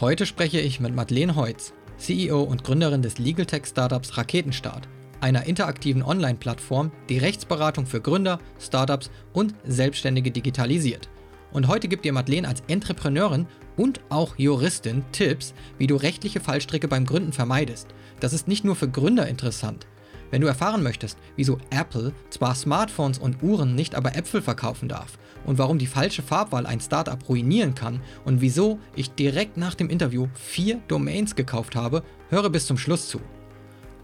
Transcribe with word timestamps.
Heute 0.00 0.26
spreche 0.26 0.58
ich 0.58 0.80
mit 0.80 0.92
Madeleine 0.92 1.36
Heutz, 1.36 1.72
CEO 1.98 2.42
und 2.42 2.64
Gründerin 2.64 3.00
des 3.00 3.18
Legal 3.18 3.46
Tech 3.46 3.64
Startups 3.64 4.16
Raketenstart, 4.16 4.88
einer 5.20 5.46
interaktiven 5.46 6.02
Online-Plattform, 6.02 6.90
die 7.08 7.18
Rechtsberatung 7.18 7.86
für 7.86 8.00
Gründer, 8.00 8.40
Startups 8.58 9.08
und 9.32 9.54
Selbstständige 9.64 10.32
digitalisiert. 10.32 11.08
Und 11.52 11.68
heute 11.68 11.86
gibt 11.86 12.04
dir 12.04 12.12
Madeleine 12.12 12.48
als 12.48 12.64
Entrepreneurin 12.66 13.46
und 13.76 14.00
auch 14.08 14.36
Juristin 14.36 15.04
Tipps, 15.12 15.54
wie 15.78 15.86
du 15.86 15.94
rechtliche 15.94 16.40
Fallstricke 16.40 16.88
beim 16.88 17.06
Gründen 17.06 17.32
vermeidest. 17.32 17.86
Das 18.18 18.32
ist 18.32 18.48
nicht 18.48 18.64
nur 18.64 18.74
für 18.74 18.88
Gründer 18.88 19.28
interessant. 19.28 19.86
Wenn 20.34 20.40
du 20.40 20.48
erfahren 20.48 20.82
möchtest, 20.82 21.16
wieso 21.36 21.58
Apple 21.70 22.12
zwar 22.28 22.56
Smartphones 22.56 23.18
und 23.18 23.40
Uhren 23.40 23.76
nicht 23.76 23.94
aber 23.94 24.16
Äpfel 24.16 24.42
verkaufen 24.42 24.88
darf 24.88 25.16
und 25.44 25.58
warum 25.58 25.78
die 25.78 25.86
falsche 25.86 26.22
Farbwahl 26.22 26.66
ein 26.66 26.80
Startup 26.80 27.28
ruinieren 27.28 27.76
kann 27.76 28.00
und 28.24 28.40
wieso 28.40 28.80
ich 28.96 29.12
direkt 29.12 29.56
nach 29.56 29.76
dem 29.76 29.88
Interview 29.88 30.26
vier 30.34 30.80
Domains 30.88 31.36
gekauft 31.36 31.76
habe, 31.76 32.02
höre 32.30 32.50
bis 32.50 32.66
zum 32.66 32.78
Schluss 32.78 33.06
zu. 33.06 33.20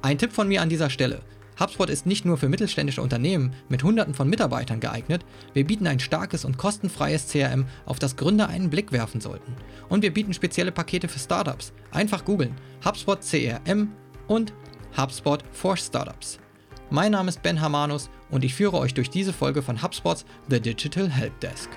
Ein 0.03 0.19
Tipp 0.19 0.31
von 0.31 0.47
mir 0.47 0.63
an 0.63 0.69
dieser 0.69 0.89
Stelle. 0.89 1.23
HubSpot 1.59 1.91
ist 1.91 2.07
nicht 2.07 2.25
nur 2.25 2.37
für 2.37 2.49
mittelständische 2.49 3.03
Unternehmen 3.03 3.53
mit 3.69 3.83
Hunderten 3.83 4.15
von 4.15 4.29
Mitarbeitern 4.29 4.79
geeignet, 4.79 5.25
wir 5.53 5.67
bieten 5.67 5.89
ein 5.89 5.99
starkes 5.99 6.45
und 6.45 6.59
kostenfreies 6.59 7.27
CRM, 7.27 7.67
auf 7.87 7.99
das 7.99 8.15
Gründer 8.15 8.49
einen 8.49 8.71
Blick 8.71 8.93
werfen 8.93 9.21
sollten. 9.21 9.57
Und 9.89 10.05
wir 10.05 10.15
bieten 10.15 10.33
spezielle 10.33 10.71
Pakete 10.71 11.09
für 11.09 11.19
Startups. 11.19 11.73
Einfach 11.91 12.25
googeln 12.25 12.55
HubSpot 12.85 13.21
CRM 13.21 13.89
und 14.29 14.53
HubSpot 14.97 15.41
for 15.53 15.77
Startups. 15.77 16.39
Mein 16.91 17.13
Name 17.13 17.29
ist 17.29 17.43
Ben 17.43 17.61
Hamanus 17.61 18.11
und 18.31 18.45
ich 18.45 18.55
führe 18.55 18.79
euch 18.79 18.95
durch 18.95 19.11
diese 19.11 19.33
Folge 19.33 19.63
von 19.63 19.83
HubSpots 19.83 20.25
The 20.49 20.61
Digital 20.61 21.09
Help 21.09 21.39
Desk. 21.41 21.69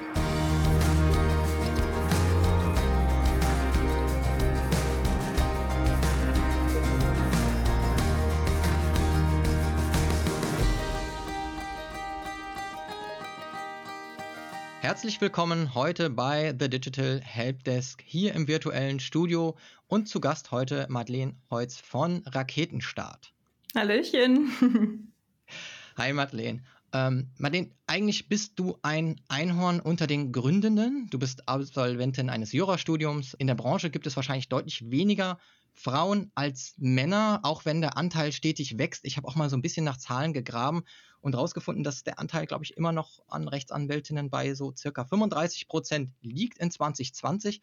Herzlich 14.93 15.21
willkommen 15.21 15.73
heute 15.73 16.11
bei 16.11 16.55
The 16.59 16.69
Digital 16.69 17.19
Helpdesk 17.19 18.03
hier 18.05 18.35
im 18.35 18.47
virtuellen 18.47 18.99
Studio 18.99 19.57
und 19.87 20.07
zu 20.07 20.21
Gast 20.21 20.51
heute 20.51 20.85
Madeleine 20.87 21.33
Heutz 21.49 21.79
von 21.79 22.21
Raketenstart. 22.27 23.33
Hallöchen. 23.75 25.11
Hi 25.97 26.13
Madeleine. 26.13 26.61
Ähm, 26.93 27.31
Madeleine, 27.39 27.71
eigentlich 27.87 28.29
bist 28.29 28.59
du 28.59 28.77
ein 28.83 29.19
Einhorn 29.29 29.79
unter 29.79 30.05
den 30.05 30.31
Gründenden. 30.31 31.07
Du 31.09 31.17
bist 31.17 31.49
Absolventin 31.49 32.29
eines 32.29 32.51
Jurastudiums. 32.51 33.33
In 33.33 33.47
der 33.47 33.55
Branche 33.55 33.89
gibt 33.89 34.05
es 34.05 34.15
wahrscheinlich 34.15 34.47
deutlich 34.47 34.91
weniger 34.91 35.39
Frauen 35.73 36.31
als 36.35 36.75
Männer, 36.77 37.39
auch 37.41 37.65
wenn 37.65 37.81
der 37.81 37.97
Anteil 37.97 38.31
stetig 38.31 38.77
wächst. 38.77 39.05
Ich 39.05 39.17
habe 39.17 39.27
auch 39.27 39.35
mal 39.35 39.49
so 39.49 39.57
ein 39.57 39.63
bisschen 39.63 39.85
nach 39.85 39.97
Zahlen 39.97 40.33
gegraben 40.33 40.83
und 41.23 41.35
herausgefunden, 41.35 41.83
dass 41.83 42.03
der 42.03 42.19
Anteil, 42.19 42.45
glaube 42.45 42.65
ich, 42.65 42.75
immer 42.75 42.91
noch 42.91 43.23
an 43.27 43.47
Rechtsanwältinnen 43.47 44.29
bei 44.29 44.53
so 44.53 44.73
circa 44.75 45.05
35 45.05 45.67
Prozent 45.67 46.11
liegt 46.21 46.57
in 46.57 46.69
2020. 46.69 47.61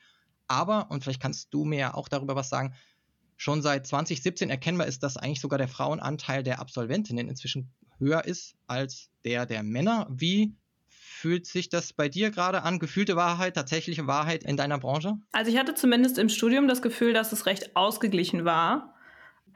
Aber, 0.48 0.90
und 0.90 1.04
vielleicht 1.04 1.20
kannst 1.20 1.52
du 1.52 1.64
mir 1.64 1.94
auch 1.94 2.08
darüber 2.08 2.34
was 2.34 2.48
sagen, 2.48 2.74
schon 3.36 3.62
seit 3.62 3.86
2017 3.86 4.50
erkennbar 4.50 4.86
ist, 4.86 5.02
dass 5.02 5.16
eigentlich 5.16 5.40
sogar 5.40 5.58
der 5.58 5.68
Frauenanteil 5.68 6.42
der 6.42 6.58
Absolventinnen 6.58 7.28
inzwischen 7.28 7.70
höher 7.98 8.24
ist 8.24 8.54
als 8.66 9.10
der 9.24 9.44
der 9.44 9.62
Männer. 9.62 10.06
Wie 10.10 10.54
fühlt 10.88 11.46
sich 11.46 11.68
das 11.68 11.92
bei 11.92 12.08
dir 12.08 12.30
gerade 12.30 12.62
an? 12.62 12.78
Gefühlte 12.78 13.14
Wahrheit, 13.14 13.54
tatsächliche 13.54 14.06
Wahrheit 14.06 14.42
in 14.42 14.56
deiner 14.56 14.78
Branche? 14.78 15.16
Also 15.32 15.52
ich 15.52 15.58
hatte 15.58 15.74
zumindest 15.74 16.16
im 16.16 16.30
Studium 16.30 16.66
das 16.66 16.80
Gefühl, 16.80 17.12
dass 17.12 17.32
es 17.32 17.44
recht 17.44 17.76
ausgeglichen 17.76 18.46
war, 18.46 18.94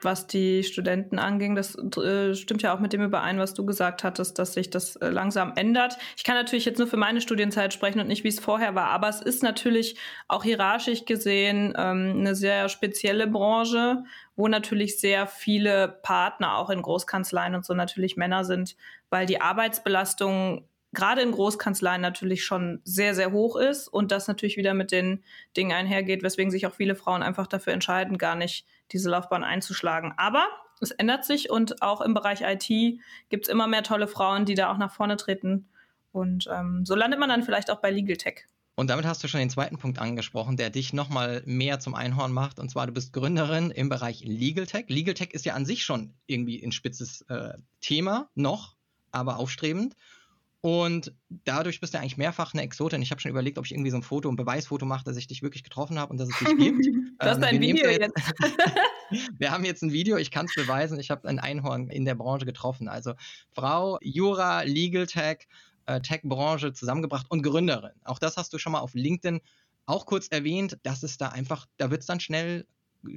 was 0.00 0.26
die 0.26 0.62
Studenten 0.62 1.18
anging. 1.18 1.54
Das 1.54 1.76
äh, 1.76 2.34
stimmt 2.34 2.62
ja 2.62 2.74
auch 2.74 2.80
mit 2.80 2.92
dem 2.92 3.02
überein, 3.02 3.38
was 3.38 3.54
du 3.54 3.64
gesagt 3.64 4.04
hattest, 4.04 4.38
dass 4.38 4.54
sich 4.54 4.70
das 4.70 4.96
äh, 4.96 5.08
langsam 5.08 5.52
ändert. 5.56 5.96
Ich 6.16 6.24
kann 6.24 6.36
natürlich 6.36 6.64
jetzt 6.64 6.78
nur 6.78 6.86
für 6.86 6.96
meine 6.96 7.20
Studienzeit 7.20 7.72
sprechen 7.72 8.00
und 8.00 8.08
nicht, 8.08 8.24
wie 8.24 8.28
es 8.28 8.40
vorher 8.40 8.74
war, 8.74 8.88
aber 8.88 9.08
es 9.08 9.20
ist 9.20 9.42
natürlich 9.42 9.96
auch 10.28 10.44
hierarchisch 10.44 11.04
gesehen 11.04 11.74
ähm, 11.76 12.16
eine 12.18 12.34
sehr 12.34 12.68
spezielle 12.68 13.26
Branche, 13.26 14.04
wo 14.36 14.48
natürlich 14.48 14.98
sehr 15.00 15.26
viele 15.26 15.88
Partner 16.02 16.58
auch 16.58 16.70
in 16.70 16.82
Großkanzleien 16.82 17.54
und 17.54 17.64
so 17.64 17.74
natürlich 17.74 18.16
Männer 18.16 18.44
sind, 18.44 18.76
weil 19.10 19.26
die 19.26 19.40
Arbeitsbelastung 19.40 20.68
gerade 20.94 21.22
in 21.22 21.32
Großkanzleien 21.32 22.00
natürlich 22.00 22.44
schon 22.44 22.80
sehr, 22.84 23.14
sehr 23.14 23.32
hoch 23.32 23.56
ist 23.56 23.88
und 23.88 24.12
das 24.12 24.28
natürlich 24.28 24.56
wieder 24.56 24.72
mit 24.72 24.92
den 24.92 25.22
Dingen 25.56 25.72
einhergeht, 25.72 26.22
weswegen 26.22 26.50
sich 26.50 26.66
auch 26.66 26.74
viele 26.74 26.94
Frauen 26.94 27.22
einfach 27.22 27.46
dafür 27.46 27.72
entscheiden, 27.72 28.16
gar 28.16 28.36
nicht 28.36 28.64
diese 28.92 29.10
Laufbahn 29.10 29.44
einzuschlagen. 29.44 30.14
Aber 30.16 30.46
es 30.80 30.90
ändert 30.90 31.24
sich 31.24 31.50
und 31.50 31.82
auch 31.82 32.00
im 32.00 32.14
Bereich 32.14 32.42
IT 32.42 32.68
gibt 33.28 33.46
es 33.46 33.48
immer 33.48 33.66
mehr 33.66 33.82
tolle 33.82 34.08
Frauen, 34.08 34.44
die 34.44 34.54
da 34.54 34.70
auch 34.70 34.78
nach 34.78 34.92
vorne 34.92 35.16
treten. 35.16 35.68
Und 36.12 36.48
ähm, 36.52 36.84
so 36.84 36.94
landet 36.94 37.18
man 37.18 37.28
dann 37.28 37.42
vielleicht 37.42 37.70
auch 37.70 37.80
bei 37.80 37.90
Legal 37.90 38.16
Tech. 38.16 38.46
Und 38.76 38.90
damit 38.90 39.06
hast 39.06 39.22
du 39.22 39.28
schon 39.28 39.40
den 39.40 39.50
zweiten 39.50 39.78
Punkt 39.78 40.00
angesprochen, 40.00 40.56
der 40.56 40.70
dich 40.70 40.92
nochmal 40.92 41.42
mehr 41.46 41.78
zum 41.78 41.94
Einhorn 41.94 42.32
macht. 42.32 42.58
Und 42.58 42.70
zwar, 42.70 42.86
du 42.86 42.92
bist 42.92 43.12
Gründerin 43.12 43.70
im 43.70 43.88
Bereich 43.88 44.24
Legal 44.24 44.66
Tech. 44.66 44.86
Legal 44.88 45.14
Tech 45.14 45.30
ist 45.32 45.44
ja 45.44 45.54
an 45.54 45.64
sich 45.64 45.84
schon 45.84 46.14
irgendwie 46.26 46.62
ein 46.64 46.72
spitzes 46.72 47.22
äh, 47.22 47.54
Thema, 47.80 48.28
noch, 48.34 48.74
aber 49.12 49.38
aufstrebend. 49.38 49.94
Und 50.64 51.12
dadurch 51.28 51.78
bist 51.78 51.92
du 51.92 51.98
eigentlich 51.98 52.16
mehrfach 52.16 52.54
eine 52.54 52.62
Exotin. 52.62 53.02
Ich 53.02 53.10
habe 53.10 53.20
schon 53.20 53.30
überlegt, 53.30 53.58
ob 53.58 53.66
ich 53.66 53.72
irgendwie 53.72 53.90
so 53.90 53.98
ein 53.98 54.02
Foto, 54.02 54.30
ein 54.30 54.36
Beweisfoto 54.36 54.86
mache, 54.86 55.04
dass 55.04 55.18
ich 55.18 55.26
dich 55.26 55.42
wirklich 55.42 55.62
getroffen 55.62 55.98
habe 55.98 56.10
und 56.10 56.16
dass 56.16 56.30
es 56.30 56.38
dich 56.38 56.56
gibt. 56.56 56.86
du 57.20 57.26
hast 57.26 57.36
ähm, 57.36 57.44
ein 57.44 57.60
Video 57.60 57.90
jetzt. 57.90 58.14
wir 59.38 59.50
haben 59.50 59.66
jetzt 59.66 59.82
ein 59.82 59.92
Video, 59.92 60.16
ich 60.16 60.30
kann 60.30 60.46
es 60.46 60.54
beweisen. 60.54 60.98
Ich 60.98 61.10
habe 61.10 61.28
ein 61.28 61.38
Einhorn 61.38 61.90
in 61.90 62.06
der 62.06 62.14
Branche 62.14 62.46
getroffen. 62.46 62.88
Also 62.88 63.12
Frau, 63.52 63.98
Jura, 64.00 64.62
Legal 64.62 65.06
Tech, 65.06 65.48
äh, 65.84 66.00
Tech-Branche 66.00 66.72
zusammengebracht 66.72 67.26
und 67.28 67.42
Gründerin. 67.42 67.92
Auch 68.02 68.18
das 68.18 68.38
hast 68.38 68.54
du 68.54 68.58
schon 68.58 68.72
mal 68.72 68.80
auf 68.80 68.94
LinkedIn 68.94 69.42
auch 69.84 70.06
kurz 70.06 70.28
erwähnt. 70.28 70.78
Das 70.82 71.02
ist 71.02 71.20
da 71.20 71.28
einfach, 71.28 71.66
da 71.76 71.90
wird 71.90 72.00
es 72.00 72.06
dann 72.06 72.20
schnell 72.20 72.66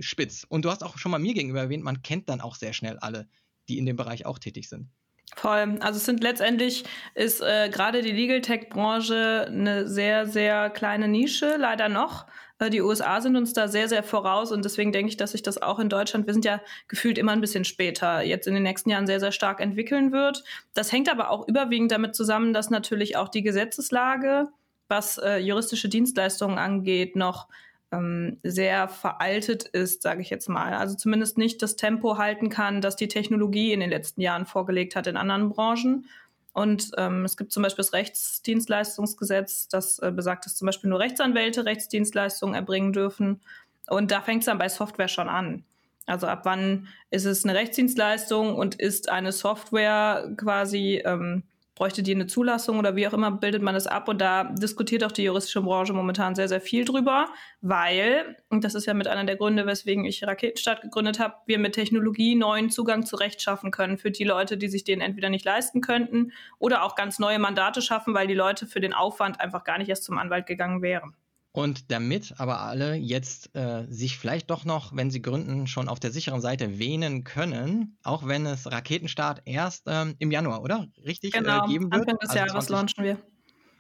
spitz. 0.02 0.46
Und 0.50 0.66
du 0.66 0.70
hast 0.70 0.84
auch 0.84 0.98
schon 0.98 1.12
mal 1.12 1.20
mir 1.20 1.34
gegenüber 1.34 1.62
erwähnt, 1.62 1.86
man 1.86 2.02
kennt 2.02 2.28
dann 2.28 2.42
auch 2.42 2.56
sehr 2.56 2.74
schnell 2.74 3.00
alle, 3.00 3.26
die 3.70 3.78
in 3.78 3.86
dem 3.86 3.96
Bereich 3.96 4.26
auch 4.26 4.38
tätig 4.38 4.68
sind. 4.68 4.90
Voll. 5.36 5.78
Also 5.82 5.98
es 5.98 6.06
sind 6.06 6.24
letztendlich 6.24 6.84
ist 7.14 7.42
äh, 7.42 7.70
gerade 7.70 8.02
die 8.02 8.12
Legal 8.12 8.42
Tech 8.42 8.70
Branche 8.70 9.46
eine 9.48 9.88
sehr 9.88 10.26
sehr 10.26 10.70
kleine 10.70 11.08
Nische 11.08 11.58
leider 11.58 11.90
noch. 11.90 12.26
Äh, 12.60 12.70
die 12.70 12.82
USA 12.82 13.22
sind 13.22 13.36
uns 13.36 13.54
da 13.54 13.68
sehr 13.68 13.88
sehr 13.88 14.04
voraus 14.04 14.52
und 14.52 14.66
deswegen 14.66 14.92
denke 14.92 15.10
ich, 15.10 15.18
dass 15.18 15.34
sich 15.34 15.44
das 15.44 15.62
auch 15.62 15.80
in 15.80 15.90
Deutschland, 15.90 16.26
wir 16.26 16.34
sind 16.34 16.46
ja 16.46 16.62
gefühlt 16.88 17.18
immer 17.18 17.34
ein 17.34 17.42
bisschen 17.42 17.66
später, 17.66 18.22
jetzt 18.24 18.48
in 18.48 18.54
den 18.54 18.64
nächsten 18.64 18.90
Jahren 18.90 19.06
sehr 19.06 19.20
sehr 19.20 19.32
stark 19.32 19.60
entwickeln 19.60 20.12
wird. 20.12 20.44
Das 20.74 20.92
hängt 20.92 21.10
aber 21.10 21.30
auch 21.30 21.48
überwiegend 21.48 21.92
damit 21.92 22.16
zusammen, 22.16 22.54
dass 22.54 22.70
natürlich 22.70 23.18
auch 23.18 23.30
die 23.30 23.44
Gesetzeslage, 23.44 24.48
was 24.88 25.18
äh, 25.18 25.38
juristische 25.38 25.90
Dienstleistungen 25.90 26.58
angeht, 26.58 27.16
noch 27.16 27.48
ähm, 27.92 28.40
sehr 28.44 28.88
veraltet 28.88 29.64
ist, 29.64 30.02
sage 30.02 30.22
ich 30.22 30.30
jetzt 30.30 30.50
mal. 30.50 30.74
Also 30.74 30.96
zumindest 30.96 31.38
nicht 31.38 31.62
das 31.62 31.76
Tempo 31.76 32.18
halten 32.18 32.50
kann, 32.50 32.82
das 32.82 32.96
die 32.96 33.08
Technologie 33.08 33.72
in 33.72 33.80
den 33.80 33.90
letzten 33.90 34.22
Jahren 34.22 34.46
vorgelegt 34.46 34.96
hat 34.96 35.08
in 35.08 35.18
anderen 35.18 35.50
Branchen. 35.50 36.06
Und 36.54 36.92
ähm, 36.98 37.24
es 37.24 37.38
gibt 37.38 37.52
zum 37.52 37.64
Beispiel 37.64 37.84
das 37.84 37.94
Rechtsdienstleistungsgesetz, 37.94 39.68
das 39.68 40.00
äh, 40.00 40.12
besagt, 40.12 40.46
dass 40.46 40.56
zum 40.56 40.66
Beispiel 40.66 40.90
nur 40.90 41.00
Rechtsanwälte 41.00 41.66
Rechtsdienstleistungen 41.66 42.56
erbringen 42.56 42.94
dürfen. 42.94 43.42
Und 43.88 44.12
da 44.12 44.22
fängt 44.22 44.42
es 44.42 44.48
dann 44.48 44.58
bei 44.58 44.68
Software 44.68 45.08
schon 45.08 45.30
an. 45.30 45.64
Also 46.08 46.26
ab 46.28 46.42
wann 46.44 46.88
ist 47.12 47.26
es 47.26 47.44
eine 47.44 47.54
Rechtsdienstleistung 47.54 48.56
und 48.56 48.76
ist 48.76 49.10
eine 49.10 49.34
Software 49.34 50.34
quasi 50.38 51.02
ähm, 51.06 51.44
bräuchte 51.78 52.02
die 52.02 52.16
eine 52.16 52.26
Zulassung 52.26 52.80
oder 52.80 52.96
wie 52.96 53.08
auch 53.08 53.14
immer 53.14 53.30
bildet 53.30 53.62
man 53.62 53.76
das 53.76 53.86
ab. 53.86 54.10
Und 54.10 54.20
da 54.20 54.46
diskutiert 54.46 55.04
auch 55.04 55.12
die 55.12 55.24
juristische 55.24 55.62
Branche 55.62 55.94
momentan 55.94 56.34
sehr, 56.34 56.48
sehr 56.48 56.60
viel 56.60 56.86
drüber, 56.86 57.28
weil, 57.62 58.36
und 58.50 58.64
das 58.64 58.74
ist 58.74 58.88
ja 58.88 58.96
mit 58.96 59.08
einer 59.08 59.26
der 59.26 59.36
Gründe, 59.36 59.68
weswegen 59.68 60.04
ich 60.04 60.26
Raketenstadt 60.26 60.82
gegründet 60.82 61.20
habe, 61.20 61.36
wir 61.46 61.60
mit 61.60 61.74
Technologie 61.74 62.34
neuen 62.34 62.72
Zugang 62.72 63.06
zu 63.06 63.16
Recht 63.16 63.44
schaffen 63.44 63.70
können 63.70 64.00
für 64.00 64.10
die 64.10 64.24
Leute, 64.24 64.58
die 64.58 64.70
sich 64.70 64.84
den 64.84 65.02
entweder 65.02 65.30
nicht 65.30 65.46
leisten 65.46 65.82
könnten 65.82 66.32
oder 66.58 66.84
auch 66.84 66.96
ganz 66.96 67.20
neue 67.20 67.38
Mandate 67.38 67.84
schaffen, 67.84 68.16
weil 68.16 68.26
die 68.26 68.34
Leute 68.34 68.66
für 68.66 68.80
den 68.80 68.94
Aufwand 68.94 69.40
einfach 69.40 69.64
gar 69.64 69.78
nicht 69.78 69.90
erst 69.90 70.04
zum 70.04 70.18
Anwalt 70.18 70.48
gegangen 70.48 70.82
wären. 70.82 71.14
Und 71.52 71.92
damit 71.92 72.36
aber 72.38 72.62
alle 72.62 72.96
jetzt 72.96 73.56
äh, 73.56 73.86
sich 73.90 74.18
vielleicht 74.18 74.52
doch 74.52 74.64
noch, 74.64 74.96
wenn 74.96 75.10
sie 75.10 75.22
gründen, 75.22 75.66
schon 75.66 75.90
auf 75.90 76.00
der 76.00 76.12
sicheren 76.12 76.40
Seite 76.40 76.78
wähnen 76.78 77.24
können, 77.24 77.98
auch 78.04 78.28
wenn 78.28 78.46
es 78.46 78.72
Raketenstart 78.72 79.42
erst 79.46 79.86
ähm, 79.88 80.16
im 80.20 80.30
Januar, 80.30 80.62
oder? 80.62 80.88
Richtig 81.04 81.34
äh, 81.34 81.40
genau, 81.40 81.66
äh, 81.66 81.68
geben 81.68 81.86
wird. 81.86 82.02
Anfang 82.02 82.20
des 82.20 82.30
also 82.30 82.40
Jahres 82.40 82.66
20... 82.68 82.70
launchen 82.70 83.04
wir. 83.04 83.18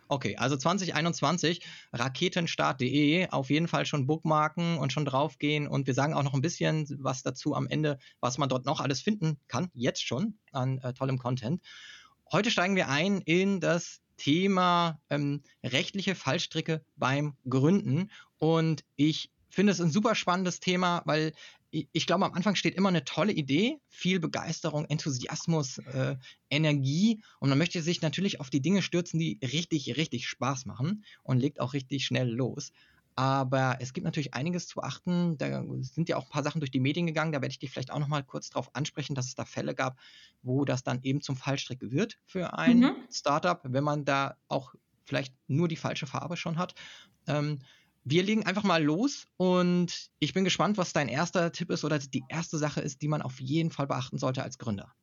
Okay, 0.09 0.37
also 0.37 0.55
2021, 0.55 1.61
raketenstart.de, 1.91 3.29
auf 3.29 3.49
jeden 3.49 3.67
Fall 3.67 3.85
schon 3.85 4.07
bookmarken 4.07 4.77
und 4.77 4.93
schon 4.93 5.03
draufgehen. 5.03 5.67
Und 5.67 5.85
wir 5.85 5.93
sagen 5.93 6.13
auch 6.13 6.23
noch 6.23 6.33
ein 6.33 6.41
bisschen 6.41 6.87
was 6.99 7.23
dazu 7.23 7.53
am 7.53 7.67
Ende, 7.67 7.99
was 8.21 8.37
man 8.37 8.47
dort 8.47 8.65
noch 8.65 8.79
alles 8.79 9.01
finden 9.01 9.37
kann, 9.47 9.69
jetzt 9.73 10.05
schon 10.05 10.39
an 10.53 10.77
äh, 10.79 10.93
tollem 10.93 11.17
Content. 11.17 11.61
Heute 12.31 12.51
steigen 12.51 12.75
wir 12.75 12.87
ein 12.87 13.19
in 13.21 13.59
das 13.59 14.01
Thema 14.17 14.99
ähm, 15.09 15.41
rechtliche 15.63 16.15
Fallstricke 16.15 16.83
beim 16.95 17.35
Gründen. 17.47 18.11
Und 18.37 18.83
ich 18.95 19.31
finde 19.49 19.71
es 19.71 19.81
ein 19.81 19.91
super 19.91 20.15
spannendes 20.15 20.59
Thema, 20.59 21.01
weil 21.05 21.33
ich 21.69 22.07
glaube, 22.07 22.25
am 22.25 22.33
Anfang 22.33 22.55
steht 22.55 22.75
immer 22.75 22.89
eine 22.89 23.03
tolle 23.03 23.33
Idee, 23.33 23.79
viel 23.89 24.19
Begeisterung, 24.19 24.85
Enthusiasmus, 24.85 25.79
äh, 25.79 26.15
Energie 26.49 27.21
und 27.39 27.49
man 27.49 27.57
möchte 27.57 27.81
sich 27.81 28.01
natürlich 28.01 28.39
auf 28.39 28.49
die 28.49 28.61
Dinge 28.61 28.81
stürzen, 28.81 29.19
die 29.19 29.37
richtig, 29.41 29.97
richtig 29.97 30.27
Spaß 30.27 30.65
machen 30.65 31.03
und 31.23 31.39
legt 31.39 31.59
auch 31.59 31.73
richtig 31.73 32.05
schnell 32.05 32.29
los. 32.29 32.71
Aber 33.17 33.77
es 33.79 33.93
gibt 33.93 34.05
natürlich 34.05 34.35
einiges 34.35 34.67
zu 34.67 34.83
achten. 34.83 35.39
Da 35.39 35.63
sind 35.81 36.07
ja 36.07 36.17
auch 36.17 36.25
ein 36.25 36.29
paar 36.29 36.43
Sachen 36.43 36.61
durch 36.61 36.69
die 36.69 36.79
Medien 36.79 37.07
gegangen. 37.07 37.31
Da 37.31 37.41
werde 37.41 37.51
ich 37.51 37.57
dich 37.57 37.71
vielleicht 37.71 37.91
auch 37.91 37.97
noch 37.97 38.07
mal 38.07 38.23
kurz 38.23 38.51
darauf 38.51 38.75
ansprechen, 38.75 39.15
dass 39.15 39.25
es 39.25 39.33
da 39.33 39.43
Fälle 39.43 39.73
gab, 39.73 39.97
wo 40.43 40.65
das 40.65 40.83
dann 40.83 41.01
eben 41.01 41.19
zum 41.21 41.35
Fallstrick 41.35 41.79
wird 41.81 42.19
für 42.27 42.53
ein 42.53 42.81
mhm. 42.81 42.95
Startup, 43.11 43.59
wenn 43.63 43.83
man 43.83 44.05
da 44.05 44.37
auch 44.47 44.75
vielleicht 45.03 45.33
nur 45.47 45.67
die 45.67 45.77
falsche 45.77 46.05
Farbe 46.05 46.37
schon 46.37 46.59
hat. 46.59 46.75
Ähm, 47.25 47.57
wir 48.03 48.21
legen 48.21 48.45
einfach 48.45 48.63
mal 48.63 48.83
los 48.83 49.25
und 49.37 50.11
ich 50.19 50.33
bin 50.33 50.43
gespannt, 50.43 50.77
was 50.77 50.93
dein 50.93 51.09
erster 51.09 51.51
Tipp 51.51 51.71
ist 51.71 51.83
oder 51.83 51.97
die 51.97 52.23
erste 52.29 52.59
Sache 52.59 52.81
ist, 52.81 53.01
die 53.01 53.07
man 53.07 53.23
auf 53.23 53.41
jeden 53.41 53.71
Fall 53.71 53.87
beachten 53.87 54.19
sollte 54.19 54.43
als 54.43 54.59
Gründer. 54.59 54.93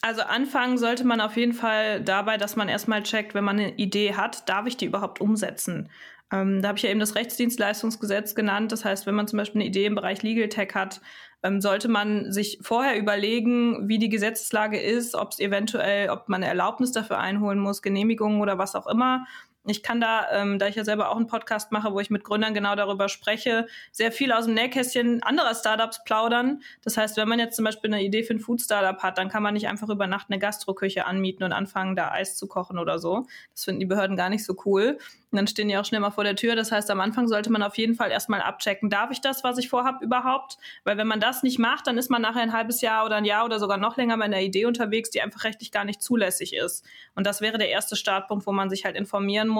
Also 0.00 0.22
anfangen 0.22 0.78
sollte 0.78 1.04
man 1.04 1.20
auf 1.20 1.36
jeden 1.36 1.52
Fall 1.52 2.00
dabei, 2.00 2.36
dass 2.36 2.54
man 2.54 2.68
erstmal 2.68 3.02
checkt, 3.02 3.34
wenn 3.34 3.44
man 3.44 3.58
eine 3.58 3.74
Idee 3.74 4.14
hat, 4.14 4.48
darf 4.48 4.66
ich 4.66 4.76
die 4.76 4.86
überhaupt 4.86 5.20
umsetzen? 5.20 5.90
Ähm, 6.30 6.62
da 6.62 6.68
habe 6.68 6.78
ich 6.78 6.84
ja 6.84 6.90
eben 6.90 7.00
das 7.00 7.14
Rechtsdienstleistungsgesetz 7.14 8.34
genannt. 8.34 8.70
Das 8.70 8.84
heißt, 8.84 9.06
wenn 9.06 9.14
man 9.14 9.26
zum 9.26 9.38
Beispiel 9.38 9.60
eine 9.60 9.68
Idee 9.68 9.86
im 9.86 9.94
Bereich 9.94 10.22
Legal 10.22 10.48
Tech 10.48 10.74
hat, 10.74 11.00
ähm, 11.42 11.60
sollte 11.60 11.88
man 11.88 12.32
sich 12.32 12.58
vorher 12.62 12.98
überlegen, 12.98 13.88
wie 13.88 13.98
die 13.98 14.08
Gesetzeslage 14.08 14.80
ist, 14.80 15.14
ob 15.14 15.32
es 15.32 15.40
eventuell, 15.40 16.10
ob 16.10 16.28
man 16.28 16.42
eine 16.42 16.50
Erlaubnis 16.50 16.92
dafür 16.92 17.18
einholen 17.18 17.58
muss, 17.58 17.82
Genehmigungen 17.82 18.40
oder 18.40 18.58
was 18.58 18.74
auch 18.74 18.86
immer. 18.86 19.26
Ich 19.68 19.82
kann 19.82 20.00
da, 20.00 20.26
ähm, 20.32 20.58
da 20.58 20.66
ich 20.66 20.76
ja 20.76 20.84
selber 20.84 21.10
auch 21.10 21.16
einen 21.16 21.26
Podcast 21.26 21.72
mache, 21.72 21.92
wo 21.92 22.00
ich 22.00 22.10
mit 22.10 22.24
Gründern 22.24 22.54
genau 22.54 22.74
darüber 22.74 23.08
spreche, 23.08 23.66
sehr 23.92 24.12
viel 24.12 24.32
aus 24.32 24.46
dem 24.46 24.54
Nähkästchen 24.54 25.22
anderer 25.22 25.54
Startups 25.54 26.04
plaudern. 26.04 26.62
Das 26.82 26.96
heißt, 26.96 27.16
wenn 27.16 27.28
man 27.28 27.38
jetzt 27.38 27.56
zum 27.56 27.64
Beispiel 27.64 27.92
eine 27.92 28.02
Idee 28.02 28.22
für 28.22 28.34
ein 28.34 28.40
Food-Startup 28.40 29.02
hat, 29.02 29.18
dann 29.18 29.28
kann 29.28 29.42
man 29.42 29.54
nicht 29.54 29.68
einfach 29.68 29.88
über 29.88 30.06
Nacht 30.06 30.26
eine 30.30 30.38
Gastroküche 30.38 31.06
anmieten 31.06 31.44
und 31.44 31.52
anfangen, 31.52 31.96
da 31.96 32.10
Eis 32.10 32.36
zu 32.36 32.46
kochen 32.48 32.78
oder 32.78 32.98
so. 32.98 33.26
Das 33.52 33.64
finden 33.64 33.80
die 33.80 33.86
Behörden 33.86 34.16
gar 34.16 34.30
nicht 34.30 34.44
so 34.44 34.56
cool. 34.64 34.98
Und 35.30 35.36
dann 35.36 35.46
stehen 35.46 35.68
die 35.68 35.76
auch 35.76 35.84
schnell 35.84 36.00
mal 36.00 36.10
vor 36.10 36.24
der 36.24 36.36
Tür. 36.36 36.56
Das 36.56 36.72
heißt, 36.72 36.90
am 36.90 37.00
Anfang 37.00 37.28
sollte 37.28 37.52
man 37.52 37.62
auf 37.62 37.76
jeden 37.76 37.94
Fall 37.94 38.10
erstmal 38.10 38.40
abchecken, 38.40 38.88
darf 38.88 39.10
ich 39.10 39.20
das, 39.20 39.44
was 39.44 39.58
ich 39.58 39.68
vorhabe, 39.68 40.02
überhaupt? 40.04 40.56
Weil 40.84 40.96
wenn 40.96 41.06
man 41.06 41.20
das 41.20 41.42
nicht 41.42 41.58
macht, 41.58 41.86
dann 41.86 41.98
ist 41.98 42.10
man 42.10 42.22
nachher 42.22 42.40
ein 42.40 42.54
halbes 42.54 42.80
Jahr 42.80 43.04
oder 43.04 43.16
ein 43.16 43.26
Jahr 43.26 43.44
oder 43.44 43.58
sogar 43.58 43.76
noch 43.76 43.98
länger 43.98 44.16
bei 44.16 44.24
einer 44.24 44.40
Idee 44.40 44.64
unterwegs, 44.64 45.10
die 45.10 45.20
einfach 45.20 45.44
rechtlich 45.44 45.70
gar 45.70 45.84
nicht 45.84 46.02
zulässig 46.02 46.54
ist. 46.54 46.84
Und 47.14 47.26
das 47.26 47.42
wäre 47.42 47.58
der 47.58 47.68
erste 47.68 47.94
Startpunkt, 47.94 48.46
wo 48.46 48.52
man 48.52 48.70
sich 48.70 48.86
halt 48.86 48.96
informieren 48.96 49.48
muss, 49.48 49.57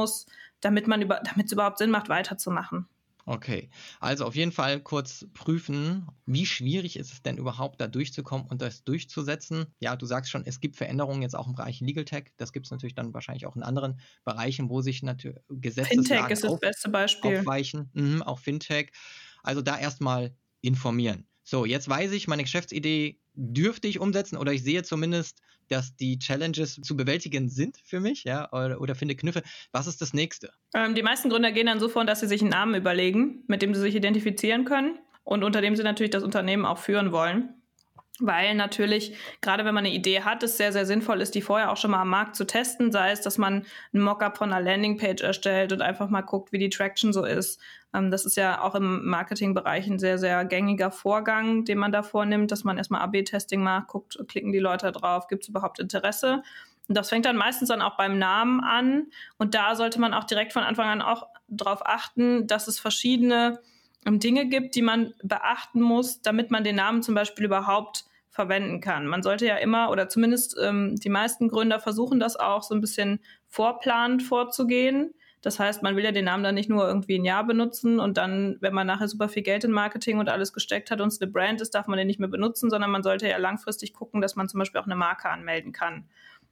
damit 0.61 0.87
man 0.87 1.03
über, 1.03 1.21
damit 1.25 1.47
es 1.47 1.53
überhaupt 1.53 1.79
Sinn 1.79 1.91
macht, 1.91 2.09
weiterzumachen. 2.09 2.89
Okay, 3.27 3.69
also 4.01 4.25
auf 4.25 4.35
jeden 4.35 4.53
Fall 4.53 4.81
kurz 4.81 5.27
prüfen, 5.35 6.07
wie 6.25 6.47
schwierig 6.47 6.97
ist 6.99 7.13
es 7.13 7.23
denn 7.23 7.37
überhaupt, 7.37 7.79
da 7.79 7.87
durchzukommen 7.87 8.47
und 8.47 8.63
das 8.63 8.85
durchzusetzen. 8.85 9.67
Ja, 9.81 9.97
du 9.97 10.07
sagst 10.07 10.31
schon, 10.31 10.47
es 10.47 10.61
gibt 10.61 10.77
Veränderungen 10.77 11.21
jetzt 11.21 11.37
auch 11.37 11.47
im 11.47 11.55
Bereich 11.55 11.81
Legal 11.81 12.07
Tech. 12.07 12.33
Das 12.39 12.55
gibt 12.55 12.65
es 12.67 12.71
natürlich 12.71 12.95
dann 12.95 13.13
wahrscheinlich 13.13 13.45
auch 13.45 13.55
in 13.55 13.63
anderen 13.63 14.01
Bereichen, 14.25 14.71
wo 14.71 14.81
sich 14.81 15.03
natürlich 15.03 15.37
Gesetzeslagen 15.51 16.07
Fintech 16.07 16.31
ist 16.31 16.43
das 16.43 16.59
beste 16.59 16.89
Beispiel. 16.89 17.41
aufweichen. 17.41 17.91
Mhm, 17.93 18.23
auch 18.23 18.39
Fintech. 18.39 18.93
Also 19.43 19.61
da 19.61 19.79
erstmal 19.79 20.35
informieren. 20.63 21.27
So, 21.45 21.67
jetzt 21.67 21.89
weiß 21.89 22.13
ich, 22.13 22.29
meine 22.29 22.45
Geschäftsidee 22.45 23.21
dürfte 23.39 23.87
ich 23.87 24.01
umsetzen 24.01 24.37
oder 24.37 24.53
ich 24.53 24.63
sehe 24.63 24.83
zumindest, 24.83 25.41
dass 25.69 25.95
die 25.95 26.19
Challenges 26.19 26.81
zu 26.83 26.97
bewältigen 26.97 27.49
sind 27.49 27.79
für 27.85 28.01
mich, 28.01 28.25
ja, 28.25 28.51
oder, 28.53 28.81
oder 28.81 28.95
finde 28.95 29.15
Knüffe. 29.15 29.43
Was 29.71 29.87
ist 29.87 30.01
das 30.01 30.13
nächste? 30.13 30.51
Ähm, 30.75 30.95
die 30.95 31.03
meisten 31.03 31.31
Gründer 31.31 31.53
gehen 31.53 31.67
dann 31.67 31.79
so 31.79 31.89
vor, 31.89 32.05
dass 32.05 32.21
sie 32.21 32.27
sich 32.27 32.41
einen 32.41 32.51
Namen 32.51 32.75
überlegen, 32.75 33.45
mit 33.47 33.63
dem 33.63 33.75
sie 33.75 33.81
sich 33.81 33.95
identifizieren 33.95 34.65
können 34.65 34.99
und 35.23 35.45
unter 35.45 35.61
dem 35.61 35.77
sie 35.77 35.83
natürlich 35.83 36.11
das 36.11 36.25
Unternehmen 36.25 36.65
auch 36.65 36.79
führen 36.79 37.13
wollen. 37.13 37.58
Weil 38.21 38.57
natürlich, 38.57 39.17
gerade 39.41 39.65
wenn 39.65 39.75
man 39.75 39.87
eine 39.87 39.95
Idee 39.95 40.23
hat, 40.23 40.43
es 40.43 40.57
sehr, 40.57 40.73
sehr 40.73 40.87
sinnvoll 40.87 41.21
ist, 41.21 41.37
die 41.37 41.43
vorher 41.43 41.71
auch 41.71 41.77
schon 41.77 41.93
mal 41.93 42.01
am 42.01 42.09
Markt 42.09 42.35
zu 42.35 42.45
testen. 42.45 42.91
Sei 42.91 43.13
es, 43.13 43.21
dass 43.21 43.39
man 43.39 43.65
ein 43.95 44.01
Mockup 44.01 44.39
von 44.39 44.53
einer 44.53 44.65
Landingpage 44.65 45.23
erstellt 45.23 45.73
und 45.73 45.83
einfach 45.83 46.09
mal 46.09 46.23
guckt, 46.23 46.51
wie 46.51 46.59
die 46.59 46.69
Traction 46.69 47.13
so 47.13 47.25
ist. 47.25 47.61
Ähm, 47.95 48.11
das 48.11 48.25
ist 48.27 48.37
ja 48.37 48.61
auch 48.63 48.75
im 48.75 49.07
Marketingbereich 49.07 49.87
ein 49.87 50.01
sehr, 50.01 50.19
sehr 50.19 50.45
gängiger 50.45 50.91
Vorgang, 50.91 51.65
den 51.65 51.79
man 51.79 51.93
da 51.93 52.03
vornimmt, 52.03 52.51
dass 52.51 52.65
man 52.65 52.77
erstmal 52.77 53.03
AB-Testing 53.03 53.63
macht, 53.63 53.89
guckt, 53.89 54.19
klicken 54.27 54.53
die 54.53 54.59
Leute 54.59 54.91
drauf, 54.91 55.29
gibt 55.29 55.45
es 55.45 55.49
überhaupt 55.49 55.79
Interesse? 55.79 56.43
Und 56.89 56.97
das 56.97 57.11
fängt 57.11 57.27
dann 57.27 57.37
meistens 57.37 57.69
dann 57.69 57.83
auch 57.83 57.97
beim 57.97 58.19
Namen 58.19 58.61
an. 58.61 59.09
Und 59.37 59.55
da 59.55 59.77
sollte 59.77 60.01
man 60.01 60.13
auch 60.13 60.25
direkt 60.25 60.53
von 60.53 60.63
Anfang 60.65 60.89
an 60.89 61.03
auch 61.03 61.29
darauf 61.47 61.87
achten, 61.87 62.47
dass 62.47 62.67
es 62.67 62.81
verschiedene 62.81 63.61
ähm, 64.07 64.19
Dinge 64.19 64.47
gibt, 64.47 64.75
die 64.75 64.83
man 64.83 65.15
beachten 65.23 65.81
muss, 65.81 66.21
damit 66.23 66.51
man 66.51 66.65
den 66.65 66.77
Namen 66.77 67.03
zum 67.03 67.15
Beispiel 67.15 67.45
überhaupt 67.45 68.08
verwenden 68.39 68.81
kann. 68.81 69.09
Man 69.09 69.25
sollte 69.25 69.47
ja 69.47 69.57
immer, 69.57 69.91
oder 69.91 70.09
zumindest 70.09 70.57
ähm, 70.63 70.95
die 70.95 71.09
meisten 71.09 71.49
Gründer 71.49 71.81
versuchen 71.81 72.21
das 72.21 72.37
auch 72.37 72.63
so 72.63 72.73
ein 72.73 72.81
bisschen 72.81 73.19
vorplanend 73.49 74.23
vorzugehen. 74.23 75.13
Das 75.43 75.59
heißt, 75.59 75.83
man 75.83 75.97
will 75.97 76.05
ja 76.05 76.13
den 76.13 76.27
Namen 76.27 76.45
dann 76.45 76.55
nicht 76.55 76.69
nur 76.71 76.87
irgendwie 76.87 77.19
ein 77.19 77.25
Jahr 77.25 77.45
benutzen 77.45 77.99
und 77.99 78.17
dann, 78.17 78.57
wenn 78.61 78.73
man 78.73 78.87
nachher 78.87 79.09
super 79.09 79.29
viel 79.29 79.43
Geld 79.43 79.65
in 79.65 79.73
Marketing 79.73 80.21
und 80.21 80.29
alles 80.29 80.53
gesteckt 80.53 80.93
hat 80.93 81.01
und 81.01 81.09
es 81.09 81.21
eine 81.21 81.33
Brand 81.33 81.61
ist, 81.61 81.75
darf 81.75 81.89
man 81.89 81.99
den 81.99 82.07
nicht 82.07 82.21
mehr 82.21 82.29
benutzen, 82.29 82.71
sondern 82.71 82.93
man 82.93 83.03
sollte 83.03 83.29
ja 83.29 83.39
langfristig 83.39 83.93
gucken, 83.93 84.21
dass 84.21 84.37
man 84.37 84.49
zum 84.49 84.59
Beispiel 84.59 84.81
auch 84.81 84.87
eine 84.87 84.95
Marke 84.95 85.29
anmelden 85.29 85.73
kann. 85.73 86.09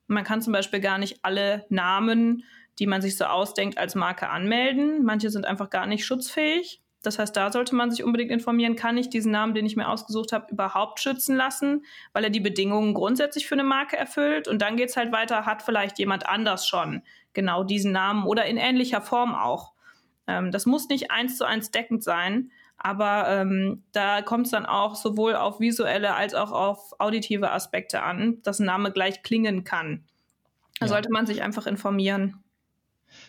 man 0.08 0.24
kann 0.24 0.42
zum 0.42 0.52
Beispiel 0.52 0.80
gar 0.80 0.98
nicht 0.98 1.20
alle 1.22 1.66
Namen, 1.68 2.42
die 2.80 2.88
man 2.88 3.00
sich 3.00 3.16
so 3.16 3.26
ausdenkt, 3.26 3.78
als 3.78 3.94
Marke 3.94 4.28
anmelden. 4.28 5.04
Manche 5.04 5.30
sind 5.30 5.46
einfach 5.46 5.70
gar 5.70 5.86
nicht 5.86 6.04
schutzfähig. 6.04 6.82
Das 7.06 7.20
heißt, 7.20 7.36
da 7.36 7.52
sollte 7.52 7.76
man 7.76 7.92
sich 7.92 8.02
unbedingt 8.02 8.32
informieren, 8.32 8.74
kann 8.74 8.98
ich 8.98 9.08
diesen 9.08 9.30
Namen, 9.30 9.54
den 9.54 9.64
ich 9.64 9.76
mir 9.76 9.88
ausgesucht 9.88 10.32
habe, 10.32 10.50
überhaupt 10.50 10.98
schützen 10.98 11.36
lassen, 11.36 11.84
weil 12.12 12.24
er 12.24 12.30
die 12.30 12.40
Bedingungen 12.40 12.94
grundsätzlich 12.94 13.46
für 13.46 13.54
eine 13.54 13.62
Marke 13.62 13.96
erfüllt. 13.96 14.48
Und 14.48 14.60
dann 14.60 14.76
geht 14.76 14.88
es 14.88 14.96
halt 14.96 15.12
weiter, 15.12 15.46
hat 15.46 15.62
vielleicht 15.62 16.00
jemand 16.00 16.26
anders 16.26 16.66
schon 16.66 17.02
genau 17.32 17.62
diesen 17.62 17.92
Namen 17.92 18.26
oder 18.26 18.46
in 18.46 18.56
ähnlicher 18.56 19.00
Form 19.00 19.36
auch. 19.36 19.72
Ähm, 20.26 20.50
das 20.50 20.66
muss 20.66 20.88
nicht 20.88 21.12
eins 21.12 21.36
zu 21.36 21.44
eins 21.44 21.70
deckend 21.70 22.02
sein, 22.02 22.50
aber 22.76 23.28
ähm, 23.28 23.84
da 23.92 24.22
kommt 24.22 24.46
es 24.46 24.50
dann 24.50 24.66
auch 24.66 24.96
sowohl 24.96 25.36
auf 25.36 25.60
visuelle 25.60 26.14
als 26.14 26.34
auch 26.34 26.50
auf 26.50 26.98
auditive 26.98 27.52
Aspekte 27.52 28.02
an, 28.02 28.42
dass 28.42 28.58
ein 28.58 28.66
Name 28.66 28.90
gleich 28.90 29.22
klingen 29.22 29.62
kann. 29.62 30.04
Da 30.80 30.86
ja. 30.86 30.88
sollte 30.88 31.10
man 31.12 31.24
sich 31.26 31.42
einfach 31.42 31.68
informieren. 31.68 32.42